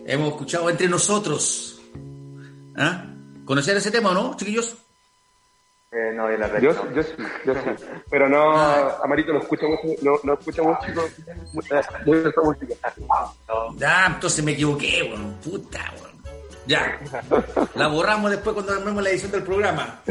Hemos 0.08 0.30
escuchado 0.30 0.70
entre 0.70 0.88
nosotros. 0.88 1.82
¿Ah? 2.78 3.05
¿Conocían 3.43 3.78
ese 3.78 3.91
tema 3.91 4.12
o 4.12 4.14
no, 4.14 4.38
chiquillos? 4.38 4.76
Eh, 5.91 6.12
no, 6.16 6.32
yo 6.32 6.38
la 6.38 6.47
verdad. 6.47 6.62
Yo, 6.62 6.74
no. 6.74 6.95
yo 6.95 7.03
sí, 7.03 7.12
yo 7.45 7.53
sí. 7.53 7.84
Pero 8.10 8.30
no, 8.30 8.58
Ah. 8.58 8.99
Amarito 9.03 9.34
no 9.34 9.39
escucha 9.39 9.66
mucho, 9.68 9.84
no, 10.01 10.20
no 10.24 10.34
escucha 10.34 10.64
mucho, 10.64 10.82
música. 11.53 11.82
Ya, 13.78 14.05
entonces 14.08 14.43
me 14.43 14.51
equivoqué, 14.53 15.03
weón. 15.03 15.34
Puta, 15.43 15.93
weón. 16.01 16.18
Ya. 16.68 16.99
La 17.76 17.88
borramos 17.88 18.30
después 18.32 18.53
cuando 18.53 18.74
armemos 18.74 19.01
la 19.01 19.10
edición 19.10 19.32
del 19.32 19.43
programa. 19.43 20.01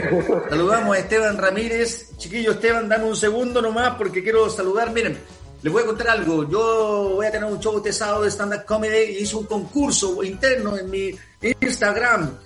Saludamos 0.48 0.96
a 0.96 1.00
Esteban 1.00 1.36
Ramírez. 1.36 2.16
Chiquillo 2.16 2.52
Esteban, 2.52 2.88
dame 2.88 3.04
un 3.04 3.16
segundo 3.16 3.60
nomás 3.60 3.94
porque 3.96 4.22
quiero 4.22 4.48
saludar. 4.48 4.90
Miren, 4.92 5.18
les 5.66 5.72
voy 5.72 5.82
a 5.82 5.86
contar 5.86 6.10
algo. 6.10 6.48
Yo 6.48 7.14
voy 7.16 7.26
a 7.26 7.32
tener 7.32 7.50
un 7.50 7.58
show 7.58 7.76
este 7.78 7.92
sábado 7.92 8.22
de 8.22 8.30
stand-up 8.30 8.64
comedy 8.64 9.16
y 9.16 9.22
hice 9.22 9.34
un 9.34 9.46
concurso 9.46 10.22
interno 10.22 10.76
en 10.78 10.88
mi 10.88 11.12
Instagram 11.60 12.38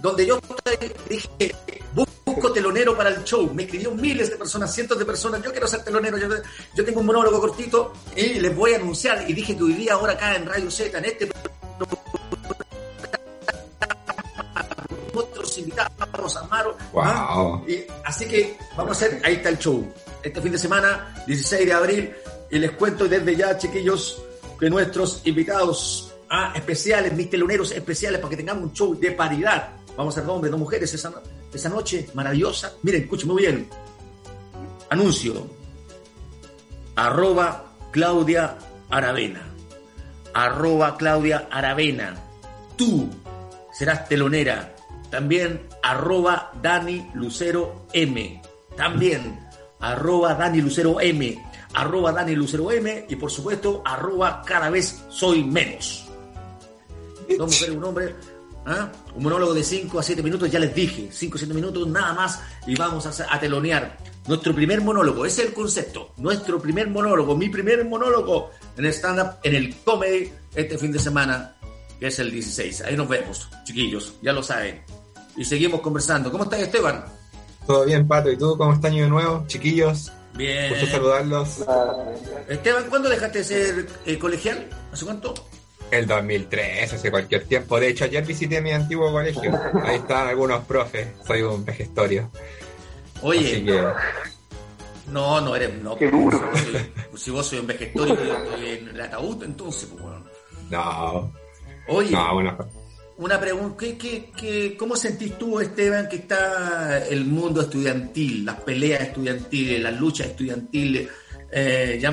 donde 0.00 0.24
yo 0.24 0.38
dije, 1.08 1.56
busco 2.24 2.52
telonero 2.52 2.96
para 2.96 3.10
el 3.10 3.24
show. 3.24 3.52
Me 3.52 3.64
escribió 3.64 3.90
miles 3.90 4.30
de 4.30 4.36
personas, 4.36 4.72
cientos 4.72 4.96
de 4.96 5.04
personas. 5.04 5.42
Yo 5.42 5.50
quiero 5.50 5.66
ser 5.66 5.82
telonero. 5.82 6.18
Yo, 6.18 6.28
yo 6.76 6.84
tengo 6.84 7.00
un 7.00 7.06
monólogo 7.06 7.40
cortito 7.40 7.94
y 8.14 8.34
les 8.34 8.54
voy 8.54 8.74
a 8.74 8.76
anunciar. 8.76 9.28
Y 9.28 9.32
dije 9.32 9.56
que 9.56 9.64
hoy 9.64 9.72
día, 9.72 9.94
ahora 9.94 10.12
acá 10.12 10.36
en 10.36 10.46
Radio 10.46 10.70
Z, 10.70 10.96
en 10.98 11.04
este 11.04 11.28
otros 15.14 15.58
invitados, 15.58 16.36
Amaro. 16.36 16.76
¿ah? 16.94 17.34
Wow. 17.34 17.68
Y, 17.68 17.84
así 18.04 18.28
que 18.28 18.56
vamos 18.76 19.02
a 19.02 19.04
hacer, 19.04 19.20
ahí 19.24 19.34
está 19.34 19.48
el 19.48 19.58
show. 19.58 19.92
Este 20.22 20.40
fin 20.40 20.52
de 20.52 20.58
semana, 20.58 21.24
16 21.26 21.66
de 21.66 21.72
abril, 21.72 22.14
y 22.50 22.58
les 22.58 22.72
cuento 22.72 23.06
desde 23.08 23.36
ya, 23.36 23.56
chiquillos, 23.58 24.22
que 24.58 24.68
nuestros 24.70 25.20
invitados 25.24 26.12
ah, 26.30 26.52
especiales, 26.54 27.12
mis 27.12 27.28
teloneros 27.30 27.70
especiales, 27.72 28.18
para 28.20 28.30
que 28.30 28.36
tengamos 28.36 28.64
un 28.64 28.72
show 28.72 28.94
de 28.98 29.12
paridad. 29.12 29.70
Vamos 29.96 30.16
a 30.16 30.20
ser 30.20 30.30
hombres, 30.30 30.50
dos 30.50 30.60
mujeres 30.60 30.92
esa, 30.94 31.10
no- 31.10 31.20
esa 31.52 31.68
noche 31.68 32.08
maravillosa. 32.14 32.72
Miren, 32.82 33.02
escuchen 33.02 33.28
muy 33.28 33.42
bien. 33.42 33.68
Anuncio. 34.90 35.46
Arroba 36.96 37.64
Claudia 37.92 38.56
Aravena. 38.90 39.42
Arroba 40.34 40.96
Claudia 40.96 41.48
Aravena. 41.50 42.14
Tú 42.76 43.08
serás 43.72 44.08
telonera. 44.08 44.74
También 45.10 45.66
arroba 45.82 46.52
Dani 46.62 47.10
Lucero 47.14 47.86
M. 47.92 48.42
También 48.76 49.38
arroba 49.80 50.34
Dani 50.34 50.60
Lucero 50.60 51.00
M. 51.00 51.42
Arroba 51.74 52.12
Dani 52.12 52.34
Lucero 52.34 52.70
M. 52.70 53.06
Y 53.08 53.16
por 53.16 53.30
supuesto, 53.30 53.82
arroba 53.84 54.42
cada 54.44 54.70
vez 54.70 55.04
soy 55.08 55.44
menos. 55.44 56.06
Dos 57.36 57.50
mujeres, 57.50 57.76
un 57.76 57.84
hombre. 57.84 58.14
¿ah? 58.66 58.90
Un 59.14 59.22
monólogo 59.22 59.54
de 59.54 59.62
5 59.62 59.98
a 59.98 60.02
7 60.02 60.22
minutos, 60.22 60.50
ya 60.50 60.58
les 60.58 60.74
dije. 60.74 61.08
5 61.10 61.34
o 61.34 61.38
7 61.38 61.54
minutos, 61.54 61.86
nada 61.88 62.14
más. 62.14 62.40
Y 62.66 62.74
vamos 62.74 63.06
a, 63.06 63.34
a 63.34 63.40
telonear. 63.40 63.98
Nuestro 64.26 64.54
primer 64.54 64.82
monólogo, 64.82 65.24
ese 65.24 65.42
es 65.42 65.48
el 65.48 65.54
concepto. 65.54 66.12
Nuestro 66.18 66.60
primer 66.60 66.88
monólogo, 66.88 67.34
mi 67.34 67.48
primer 67.48 67.84
monólogo 67.84 68.50
en 68.76 68.86
stand-up, 68.86 69.38
en 69.42 69.54
el 69.54 69.74
comedy, 69.76 70.30
este 70.54 70.76
fin 70.76 70.92
de 70.92 70.98
semana, 70.98 71.56
que 71.98 72.08
es 72.08 72.18
el 72.18 72.30
16. 72.30 72.82
Ahí 72.82 72.96
nos 72.96 73.08
vemos, 73.08 73.48
chiquillos, 73.64 74.14
ya 74.22 74.32
lo 74.32 74.42
saben. 74.42 74.82
Y 75.36 75.44
seguimos 75.44 75.80
conversando. 75.80 76.30
¿Cómo 76.30 76.44
estás, 76.44 76.60
Esteban? 76.60 77.04
Todo 77.66 77.84
bien, 77.84 78.06
Pato. 78.06 78.30
¿Y 78.30 78.36
tú 78.36 78.56
cómo 78.56 78.74
estás 78.74 78.92
de 78.92 79.08
nuevo, 79.08 79.44
chiquillos? 79.46 80.12
Bien. 80.34 80.70
Gusto 80.70 80.86
saludarlos. 80.86 81.64
Esteban, 82.48 82.84
¿cuándo 82.88 83.08
dejaste 83.08 83.38
de 83.38 83.44
ser 83.44 83.86
eh, 84.06 84.18
colegial? 84.18 84.68
¿Hace 84.92 85.04
cuánto? 85.04 85.34
El 85.90 86.06
2003, 86.06 86.92
hace 86.92 87.10
cualquier 87.10 87.44
tiempo. 87.46 87.80
De 87.80 87.88
hecho, 87.88 88.04
ayer 88.04 88.24
visité 88.24 88.60
mi 88.60 88.70
antiguo 88.72 89.10
colegio. 89.10 89.50
Ahí 89.84 89.96
están 89.96 90.28
algunos 90.28 90.64
profes. 90.64 91.08
Soy 91.26 91.42
un 91.42 91.64
vejestorio. 91.64 92.30
Oye, 93.22 93.52
Así 93.52 93.64
que, 93.64 93.84
no, 95.10 95.40
no 95.40 95.56
eres. 95.56 95.74
No, 95.82 95.96
Qué 95.96 96.10
duro. 96.10 96.38
Si 96.38 96.40
vos 96.44 96.60
soy- 96.60 96.92
Si 97.18 97.30
vos 97.30 97.46
soy 97.46 97.58
un 97.60 97.66
vejestorio, 97.66 98.14
yo 98.22 98.36
estoy 98.36 98.68
en 98.68 98.88
el 98.90 99.00
ataúd, 99.00 99.42
entonces, 99.42 99.88
pues, 99.90 100.02
bueno. 100.02 100.24
no. 100.70 101.32
Oye, 101.88 102.10
No, 102.10 102.34
bueno. 102.34 102.58
Una 103.18 103.38
pregunta, 103.38 103.76
¿qué, 103.78 103.98
qué, 103.98 104.32
qué, 104.36 104.76
cómo 104.76 104.96
sentís 104.96 105.36
tú, 105.38 105.60
Esteban, 105.60 106.08
que 106.08 106.16
está 106.16 107.06
el 107.06 107.24
mundo 107.24 107.60
estudiantil, 107.60 108.44
las 108.44 108.60
peleas 108.62 109.02
estudiantiles, 109.02 109.80
las 109.80 109.98
luchas 109.98 110.28
estudiantiles? 110.28 111.08
eh, 111.50 111.98
ya, 112.00 112.12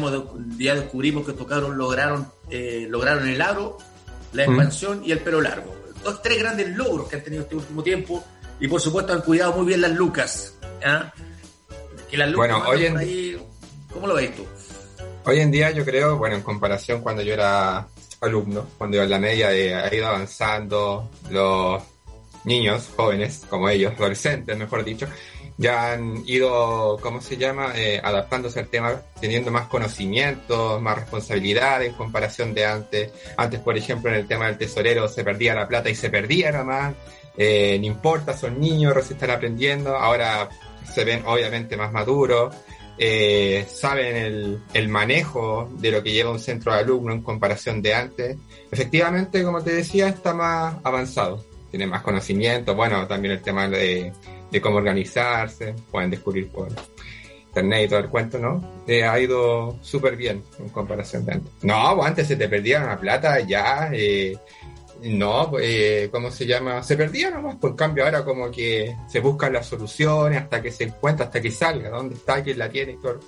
ya, 0.57 0.75
descubrimos 0.75 1.25
que 1.25 1.33
tocaron, 1.33 1.77
lograron, 1.77 2.27
eh, 2.49 2.87
lograron 2.89 3.27
el 3.27 3.41
aro, 3.41 3.77
la 4.33 4.43
expansión 4.43 5.01
y 5.05 5.11
el 5.11 5.19
pelo 5.19 5.41
largo. 5.41 5.75
Dos, 6.03 6.21
tres 6.21 6.39
grandes 6.39 6.69
logros 6.75 7.09
que 7.09 7.17
han 7.17 7.23
tenido 7.23 7.43
este 7.43 7.55
último 7.55 7.83
tiempo 7.83 8.23
y 8.59 8.67
por 8.67 8.79
supuesto 8.79 9.13
han 9.13 9.21
cuidado 9.21 9.53
muy 9.53 9.65
bien 9.65 9.81
las 9.81 9.91
lucas. 9.91 10.57
Que 12.09 12.17
las 12.17 12.29
lucas 12.29 12.49
bueno, 12.49 12.63
hoy 12.67 12.85
en... 12.85 13.45
¿Cómo 13.91 14.07
lo 14.07 14.15
ves 14.15 14.35
tú? 14.35 14.45
Hoy 15.25 15.39
en 15.39 15.51
día 15.51 15.71
yo 15.71 15.83
creo, 15.83 16.17
bueno, 16.17 16.35
en 16.35 16.43
comparación 16.43 17.01
cuando 17.01 17.21
yo 17.21 17.33
era 17.33 17.87
alumno, 18.25 18.67
cuando 18.77 19.03
la 19.05 19.19
media 19.19 19.49
ha 19.49 19.95
ido 19.95 20.07
avanzando, 20.07 21.09
los 21.29 21.81
niños, 22.43 22.89
jóvenes, 22.95 23.43
como 23.49 23.69
ellos, 23.69 23.93
adolescentes, 23.97 24.57
mejor 24.57 24.83
dicho, 24.83 25.07
ya 25.57 25.93
han 25.93 26.23
ido, 26.25 26.97
¿cómo 27.01 27.21
se 27.21 27.37
llama?, 27.37 27.71
eh, 27.75 28.01
adaptándose 28.03 28.59
al 28.59 28.67
tema, 28.67 29.01
teniendo 29.19 29.51
más 29.51 29.67
conocimientos, 29.67 30.81
más 30.81 30.95
responsabilidad 30.95 31.81
en 31.83 31.93
comparación 31.93 32.53
de 32.53 32.65
antes. 32.65 33.11
Antes, 33.37 33.59
por 33.61 33.77
ejemplo, 33.77 34.11
en 34.11 34.17
el 34.17 34.27
tema 34.27 34.47
del 34.47 34.57
tesorero 34.57 35.07
se 35.07 35.23
perdía 35.23 35.55
la 35.55 35.67
plata 35.67 35.89
y 35.89 35.95
se 35.95 36.09
perdía 36.09 36.51
nada 36.51 36.63
más. 36.65 36.93
Eh, 37.37 37.77
no 37.79 37.85
importa, 37.85 38.37
son 38.37 38.59
niños, 38.59 38.93
recién 38.93 39.15
están 39.15 39.31
aprendiendo. 39.31 39.95
Ahora 39.95 40.49
se 40.93 41.05
ven 41.05 41.23
obviamente 41.25 41.77
más 41.77 41.91
maduros. 41.91 42.53
Eh, 42.97 43.65
saben 43.69 44.15
el, 44.15 44.63
el, 44.73 44.87
manejo 44.87 45.69
de 45.79 45.91
lo 45.91 46.01
que 46.01 46.13
lleva 46.13 46.31
un 46.31 46.39
centro 46.39 46.73
de 46.73 46.79
alumnos 46.79 47.15
en 47.15 47.21
comparación 47.21 47.81
de 47.81 47.93
antes. 47.93 48.37
Efectivamente, 48.71 49.43
como 49.43 49.61
te 49.61 49.73
decía, 49.73 50.07
está 50.07 50.33
más 50.33 50.75
avanzado, 50.83 51.43
tiene 51.69 51.87
más 51.87 52.01
conocimiento, 52.01 52.73
bueno, 52.73 53.05
también 53.07 53.33
el 53.33 53.41
tema 53.41 53.67
de, 53.67 54.13
de 54.49 54.61
cómo 54.61 54.77
organizarse, 54.77 55.75
pueden 55.91 56.09
descubrir 56.09 56.49
por 56.49 56.69
internet 57.47 57.85
y 57.85 57.89
todo 57.89 57.99
el 57.99 58.09
cuento, 58.09 58.39
¿no? 58.39 58.83
Eh, 58.87 59.03
ha 59.03 59.19
ido 59.19 59.77
súper 59.81 60.15
bien 60.15 60.43
en 60.59 60.69
comparación 60.69 61.25
de 61.25 61.33
antes. 61.33 61.51
No, 61.63 62.03
antes 62.03 62.27
se 62.27 62.35
te 62.35 62.47
perdía 62.47 62.83
la 62.83 62.97
plata 62.97 63.39
ya, 63.41 63.89
eh, 63.91 64.37
no, 65.05 65.51
eh, 65.59 66.09
¿cómo 66.11 66.31
se 66.31 66.45
llama? 66.45 66.81
Se 66.83 66.97
perdía 66.97 67.29
nomás, 67.29 67.55
por 67.55 67.75
cambio 67.75 68.05
ahora 68.05 68.23
como 68.23 68.49
que 68.49 68.95
se 69.07 69.19
buscan 69.19 69.53
las 69.53 69.67
soluciones 69.67 70.41
hasta 70.41 70.61
que 70.61 70.71
se 70.71 70.85
encuentra, 70.85 71.25
hasta 71.25 71.41
que 71.41 71.51
salga, 71.51 71.89
dónde 71.89 72.15
está, 72.15 72.43
quién 72.43 72.57
la 72.57 72.69
tiene 72.69 72.93
y 72.93 72.97
todo. 72.97 73.19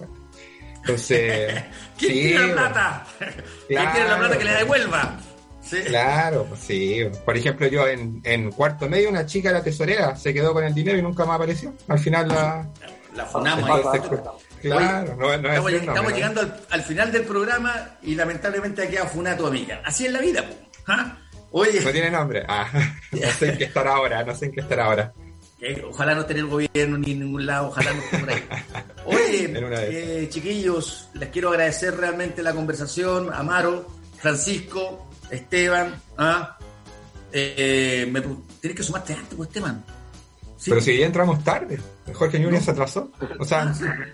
Entonces... 0.78 1.64
¿Quién 1.98 2.12
tiene 2.14 2.40
la 2.40 2.54
plata? 2.54 3.08
¿Quién 3.68 3.92
tiene 3.92 4.10
la 4.10 4.18
plata 4.18 4.38
que 4.38 4.46
le 4.46 4.54
devuelva? 4.54 5.20
Claro, 5.86 6.46
pues 6.46 6.62
sí. 6.62 7.06
Por 7.26 7.38
ejemplo, 7.38 7.68
yo 7.68 7.88
en, 7.88 8.22
en, 8.24 8.52
cuarto 8.52 8.88
medio, 8.88 9.10
una 9.10 9.26
chica, 9.26 9.52
la 9.52 9.64
tesorera, 9.64 10.16
se 10.16 10.34
quedó 10.34 10.54
con 10.54 10.64
el 10.64 10.74
dinero 10.74 10.98
y 10.98 11.02
nunca 11.02 11.26
más 11.26 11.36
apareció. 11.36 11.74
Al 11.88 12.00
final 12.00 12.28
la. 12.28 12.70
La 13.16 13.26
funamos. 13.26 13.66
claro, 14.62 15.16
no, 15.16 15.38
no 15.38 15.50
estamos, 15.50 15.74
estamos 15.74 16.14
llegando 16.14 16.42
al, 16.70 16.84
final 16.84 17.12
del 17.12 17.24
programa 17.24 17.98
y 18.04 18.16
lamentablemente 18.16 18.84
ha 18.84 18.90
quedado 18.90 19.08
funada 19.08 19.38
tu 19.38 19.48
amiga. 19.48 19.82
Así 19.84 20.06
es 20.06 20.12
la 20.12 20.20
vida, 20.20 20.46
¿Ah? 20.86 21.18
Oye. 21.52 21.82
No 21.82 21.92
tiene 21.92 22.12
nombre. 22.12 22.44
Ah, 22.48 22.70
no 23.12 23.32
sé 23.32 23.50
en 23.50 23.58
qué 23.58 23.64
estar 23.66 23.88
ahora, 23.88 24.24
no 24.24 24.36
sé 24.36 24.46
en 24.46 24.52
qué 24.52 24.62
estar 24.62 24.80
ahora. 24.80 25.14
Eh, 25.60 25.84
ojalá 25.90 26.14
no 26.14 26.26
tener 26.26 26.46
gobierno 26.46 27.00
ni 27.00 27.12
en 27.12 27.20
ningún 27.20 27.46
lado, 27.46 27.70
ojalá 27.70 27.92
no 27.94 28.02
esté 28.02 28.18
por 28.20 28.30
ahí. 28.30 28.44
Oye, 29.06 30.22
eh, 30.22 30.30
chiquillos, 30.30 31.10
les 31.14 31.30
quiero 31.30 31.50
agradecer 31.50 31.96
realmente 31.98 32.44
la 32.44 32.54
conversación. 32.54 33.34
Amaro, 33.34 33.88
Francisco, 34.20 35.10
Esteban, 35.32 36.00
¿ah? 36.18 36.58
Eh, 37.32 38.08
me, 38.12 38.22
tienes 38.22 38.78
que 38.78 38.84
sumarte 38.84 39.14
antes, 39.14 39.34
pues, 39.36 39.48
Esteban. 39.50 39.84
Pero 40.64 40.82
si 40.82 40.98
ya 40.98 41.06
entramos 41.06 41.44
tarde, 41.44 41.80
Jorge 42.14 42.40
Núñez 42.40 42.66
se 42.66 42.72
atrasó. 42.72 43.12
O 43.40 43.46
sea, 43.46 43.74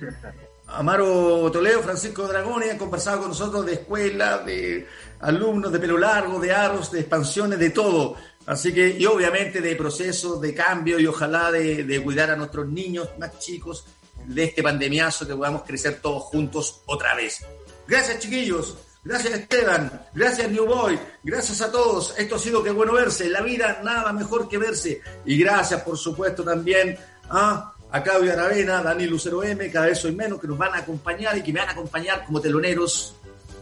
Amaro 0.74 1.52
Toledo, 1.52 1.82
Francisco 1.82 2.28
Dragoni 2.28 2.70
han 2.70 2.78
conversado 2.78 3.20
con 3.20 3.30
nosotros 3.30 3.66
de 3.66 3.74
escuela, 3.74 4.40
de 4.40 4.88
alumnos, 5.20 5.72
de 5.72 5.80
pelo 5.80 5.98
largo, 5.98 6.40
de 6.40 6.52
aros, 6.52 6.92
de 6.92 7.02
expansiones, 7.02 7.60
de 7.60 7.70
todo. 7.70 8.16
Así 8.46 8.74
que, 8.74 8.90
y 8.90 9.06
obviamente 9.06 9.62
de 9.62 9.76
procesos 9.76 10.42
de 10.42 10.54
cambio 10.54 11.00
y 11.00 11.08
ojalá 11.08 11.52
de, 11.52 11.84
de 11.84 12.04
cuidar 12.04 12.32
a 12.32 12.36
nuestros 12.36 12.68
niños 12.68 13.10
más 13.20 13.40
chicos 13.40 13.86
de 14.26 14.46
este 14.46 14.64
pandemiazo 14.64 15.28
que 15.28 15.36
podamos 15.36 15.64
crecer 15.64 16.00
todos 16.02 16.24
juntos 16.24 16.82
otra 16.86 17.16
vez. 17.16 17.46
Gracias, 17.88 18.20
chiquillos. 18.20 18.76
Gracias 19.06 19.34
Esteban, 19.34 20.08
gracias 20.14 20.50
New 20.50 20.66
Boy, 20.66 20.98
gracias 21.24 21.60
a 21.60 21.70
todos. 21.70 22.14
Esto 22.18 22.36
ha 22.36 22.40
sido 22.40 22.64
que 22.64 22.72
bueno 22.72 22.94
verse. 22.94 23.30
La 23.30 23.42
vida 23.42 23.82
nada 23.84 24.14
mejor 24.14 24.48
que 24.48 24.58
verse. 24.58 25.02
Y 25.26 25.38
gracias 25.38 25.82
por 25.82 25.98
supuesto 25.98 26.42
también 26.42 26.98
a, 27.30 27.73
a 27.94 28.02
Claudio 28.02 28.34
Aravena, 28.34 28.82
Dani 28.82 29.06
Lucero 29.06 29.44
M, 29.44 29.70
cada 29.70 29.86
vez 29.86 30.00
soy 30.00 30.14
menos, 30.14 30.42
que 30.42 30.48
nos 30.48 30.58
van 30.58 30.74
a 30.74 30.80
acompañar 30.80 31.38
y 31.38 31.44
que 31.44 31.54
me 31.54 31.60
van 31.60 31.70
a 31.70 31.74
acompañar 31.74 32.26
como 32.26 32.42
teloneros 32.42 33.16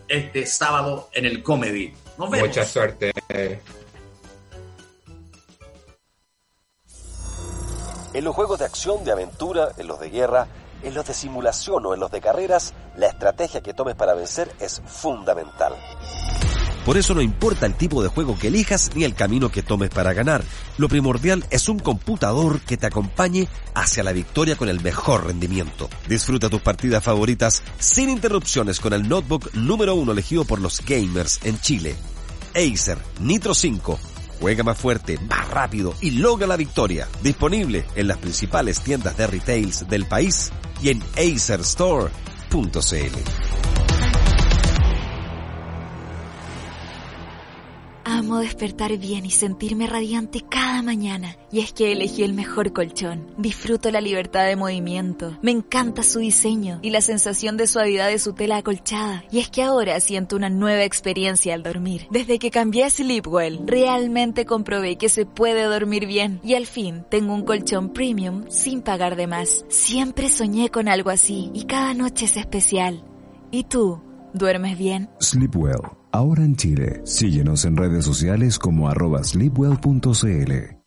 este 0.08 0.46
sábado 0.46 1.10
en 1.12 1.26
el 1.26 1.44
Comedy. 1.44 1.94
Nos 2.18 2.30
vemos. 2.32 2.48
Mucha 2.48 2.64
suerte. 2.64 3.12
En 8.14 8.24
los 8.24 8.34
juegos 8.34 8.60
de 8.60 8.66
acción, 8.66 9.04
de 9.04 9.12
aventura, 9.12 9.74
en 9.78 9.88
los 9.88 10.00
de 10.00 10.10
guerra, 10.10 10.48
en 10.82 10.94
los 10.94 11.06
de 11.06 11.14
simulación 11.14 11.86
o 11.86 11.94
en 11.94 12.00
los 12.00 12.10
de 12.10 12.22
carreras, 12.22 12.74
la 12.96 13.08
estrategia 13.08 13.60
que 13.60 13.74
tomes 13.74 13.96
para 13.96 14.14
vencer 14.14 14.50
es 14.62 14.82
fundamental. 14.86 15.76
Por 16.86 16.98
eso 16.98 17.14
no 17.14 17.22
importa 17.22 17.66
el 17.66 17.76
tipo 17.76 18.02
de 18.02 18.10
juego 18.10 18.38
que 18.38 18.48
elijas 18.48 18.90
ni 18.96 19.04
el 19.04 19.14
camino 19.14 19.50
que 19.50 19.62
tomes 19.62 19.90
para 19.90 20.14
ganar. 20.14 20.44
Lo 20.78 20.90
primordial 20.90 21.46
es 21.52 21.70
un 21.70 21.80
computador 21.80 22.60
que 22.62 22.78
te 22.78 22.88
acompañe 22.88 23.48
hacia 23.76 24.04
la 24.04 24.14
victoria 24.14 24.56
con 24.56 24.68
el 24.68 24.82
mejor 24.82 25.28
rendimiento. 25.28 25.90
Disfruta 26.08 26.50
tus 26.50 26.62
partidas 26.62 27.04
favoritas 27.04 27.62
sin 27.80 28.10
interrupciones 28.10 28.80
con 28.80 28.94
el 28.94 29.08
notebook 29.08 29.54
número 29.54 29.94
uno 29.96 30.12
elegido 30.12 30.44
por 30.44 30.60
los 30.60 30.84
gamers 30.86 31.40
en 31.44 31.60
Chile. 31.60 31.96
Acer 32.56 32.98
Nitro 33.20 33.54
5 33.54 34.00
Juega 34.42 34.64
más 34.64 34.78
fuerte, 34.78 35.20
más 35.30 35.48
rápido 35.50 35.94
y 36.02 36.10
logra 36.12 36.48
la 36.48 36.58
victoria. 36.58 37.08
Disponible 37.22 37.86
en 37.96 38.08
las 38.08 38.18
principales 38.18 38.82
tiendas 38.82 39.16
de 39.16 39.28
retails 39.28 39.88
del 39.88 40.08
país 40.08 40.52
y 40.82 40.90
en 40.90 41.04
acerstore.cl. 41.16 42.10
Amo 48.22 48.38
despertar 48.38 48.96
bien 49.00 49.26
y 49.26 49.32
sentirme 49.32 49.88
radiante 49.88 50.42
cada 50.48 50.84
mañana. 50.84 51.38
Y 51.52 51.60
es 51.62 51.74
que 51.74 51.92
elegí 51.92 52.22
el 52.22 52.34
mejor 52.34 52.72
colchón. 52.72 53.34
Disfruto 53.40 53.90
la 53.90 54.00
libertad 54.00 54.46
de 54.46 54.56
movimiento. 54.56 55.40
Me 55.42 55.50
encanta 55.50 56.04
su 56.04 56.20
diseño 56.20 56.78
y 56.84 56.92
la 56.92 57.02
sensación 57.02 57.58
de 57.58 57.66
suavidad 57.66 58.10
de 58.10 58.20
su 58.20 58.34
tela 58.34 58.58
acolchada. 58.58 59.24
Y 59.32 59.40
es 59.40 59.50
que 59.50 59.64
ahora 59.64 60.00
siento 60.00 60.36
una 60.36 60.52
nueva 60.52 60.84
experiencia 60.84 61.56
al 61.56 61.64
dormir. 61.64 62.06
Desde 62.12 62.38
que 62.38 62.52
cambié 62.52 62.84
a 62.84 62.92
Sleepwell, 62.92 63.62
realmente 63.66 64.46
comprobé 64.46 64.98
que 64.98 65.10
se 65.10 65.26
puede 65.26 65.64
dormir 65.64 66.06
bien. 66.06 66.40
Y 66.44 66.54
al 66.54 66.68
fin 66.68 67.04
tengo 67.10 67.34
un 67.34 67.44
colchón 67.44 67.92
premium 67.92 68.46
sin 68.50 68.84
pagar 68.84 69.16
de 69.16 69.26
más. 69.26 69.66
Siempre 69.70 70.30
soñé 70.30 70.70
con 70.70 70.88
algo 70.90 71.10
así 71.10 71.50
y 71.56 71.64
cada 71.64 71.96
noche 71.96 72.26
es 72.26 72.38
especial. 72.38 73.04
¿Y 73.50 73.64
tú? 73.64 74.00
¿Duermes 74.36 74.78
bien? 74.78 75.10
Sleepwell 75.20 76.01
ahora 76.12 76.44
en 76.44 76.56
Chile. 76.56 77.02
Síguenos 77.06 77.66
en 77.66 77.78
redes 77.78 78.06
sociales 78.06 78.60
como 78.60 78.90
arroba 78.90 79.24
sleepwell.cl. 79.24 80.81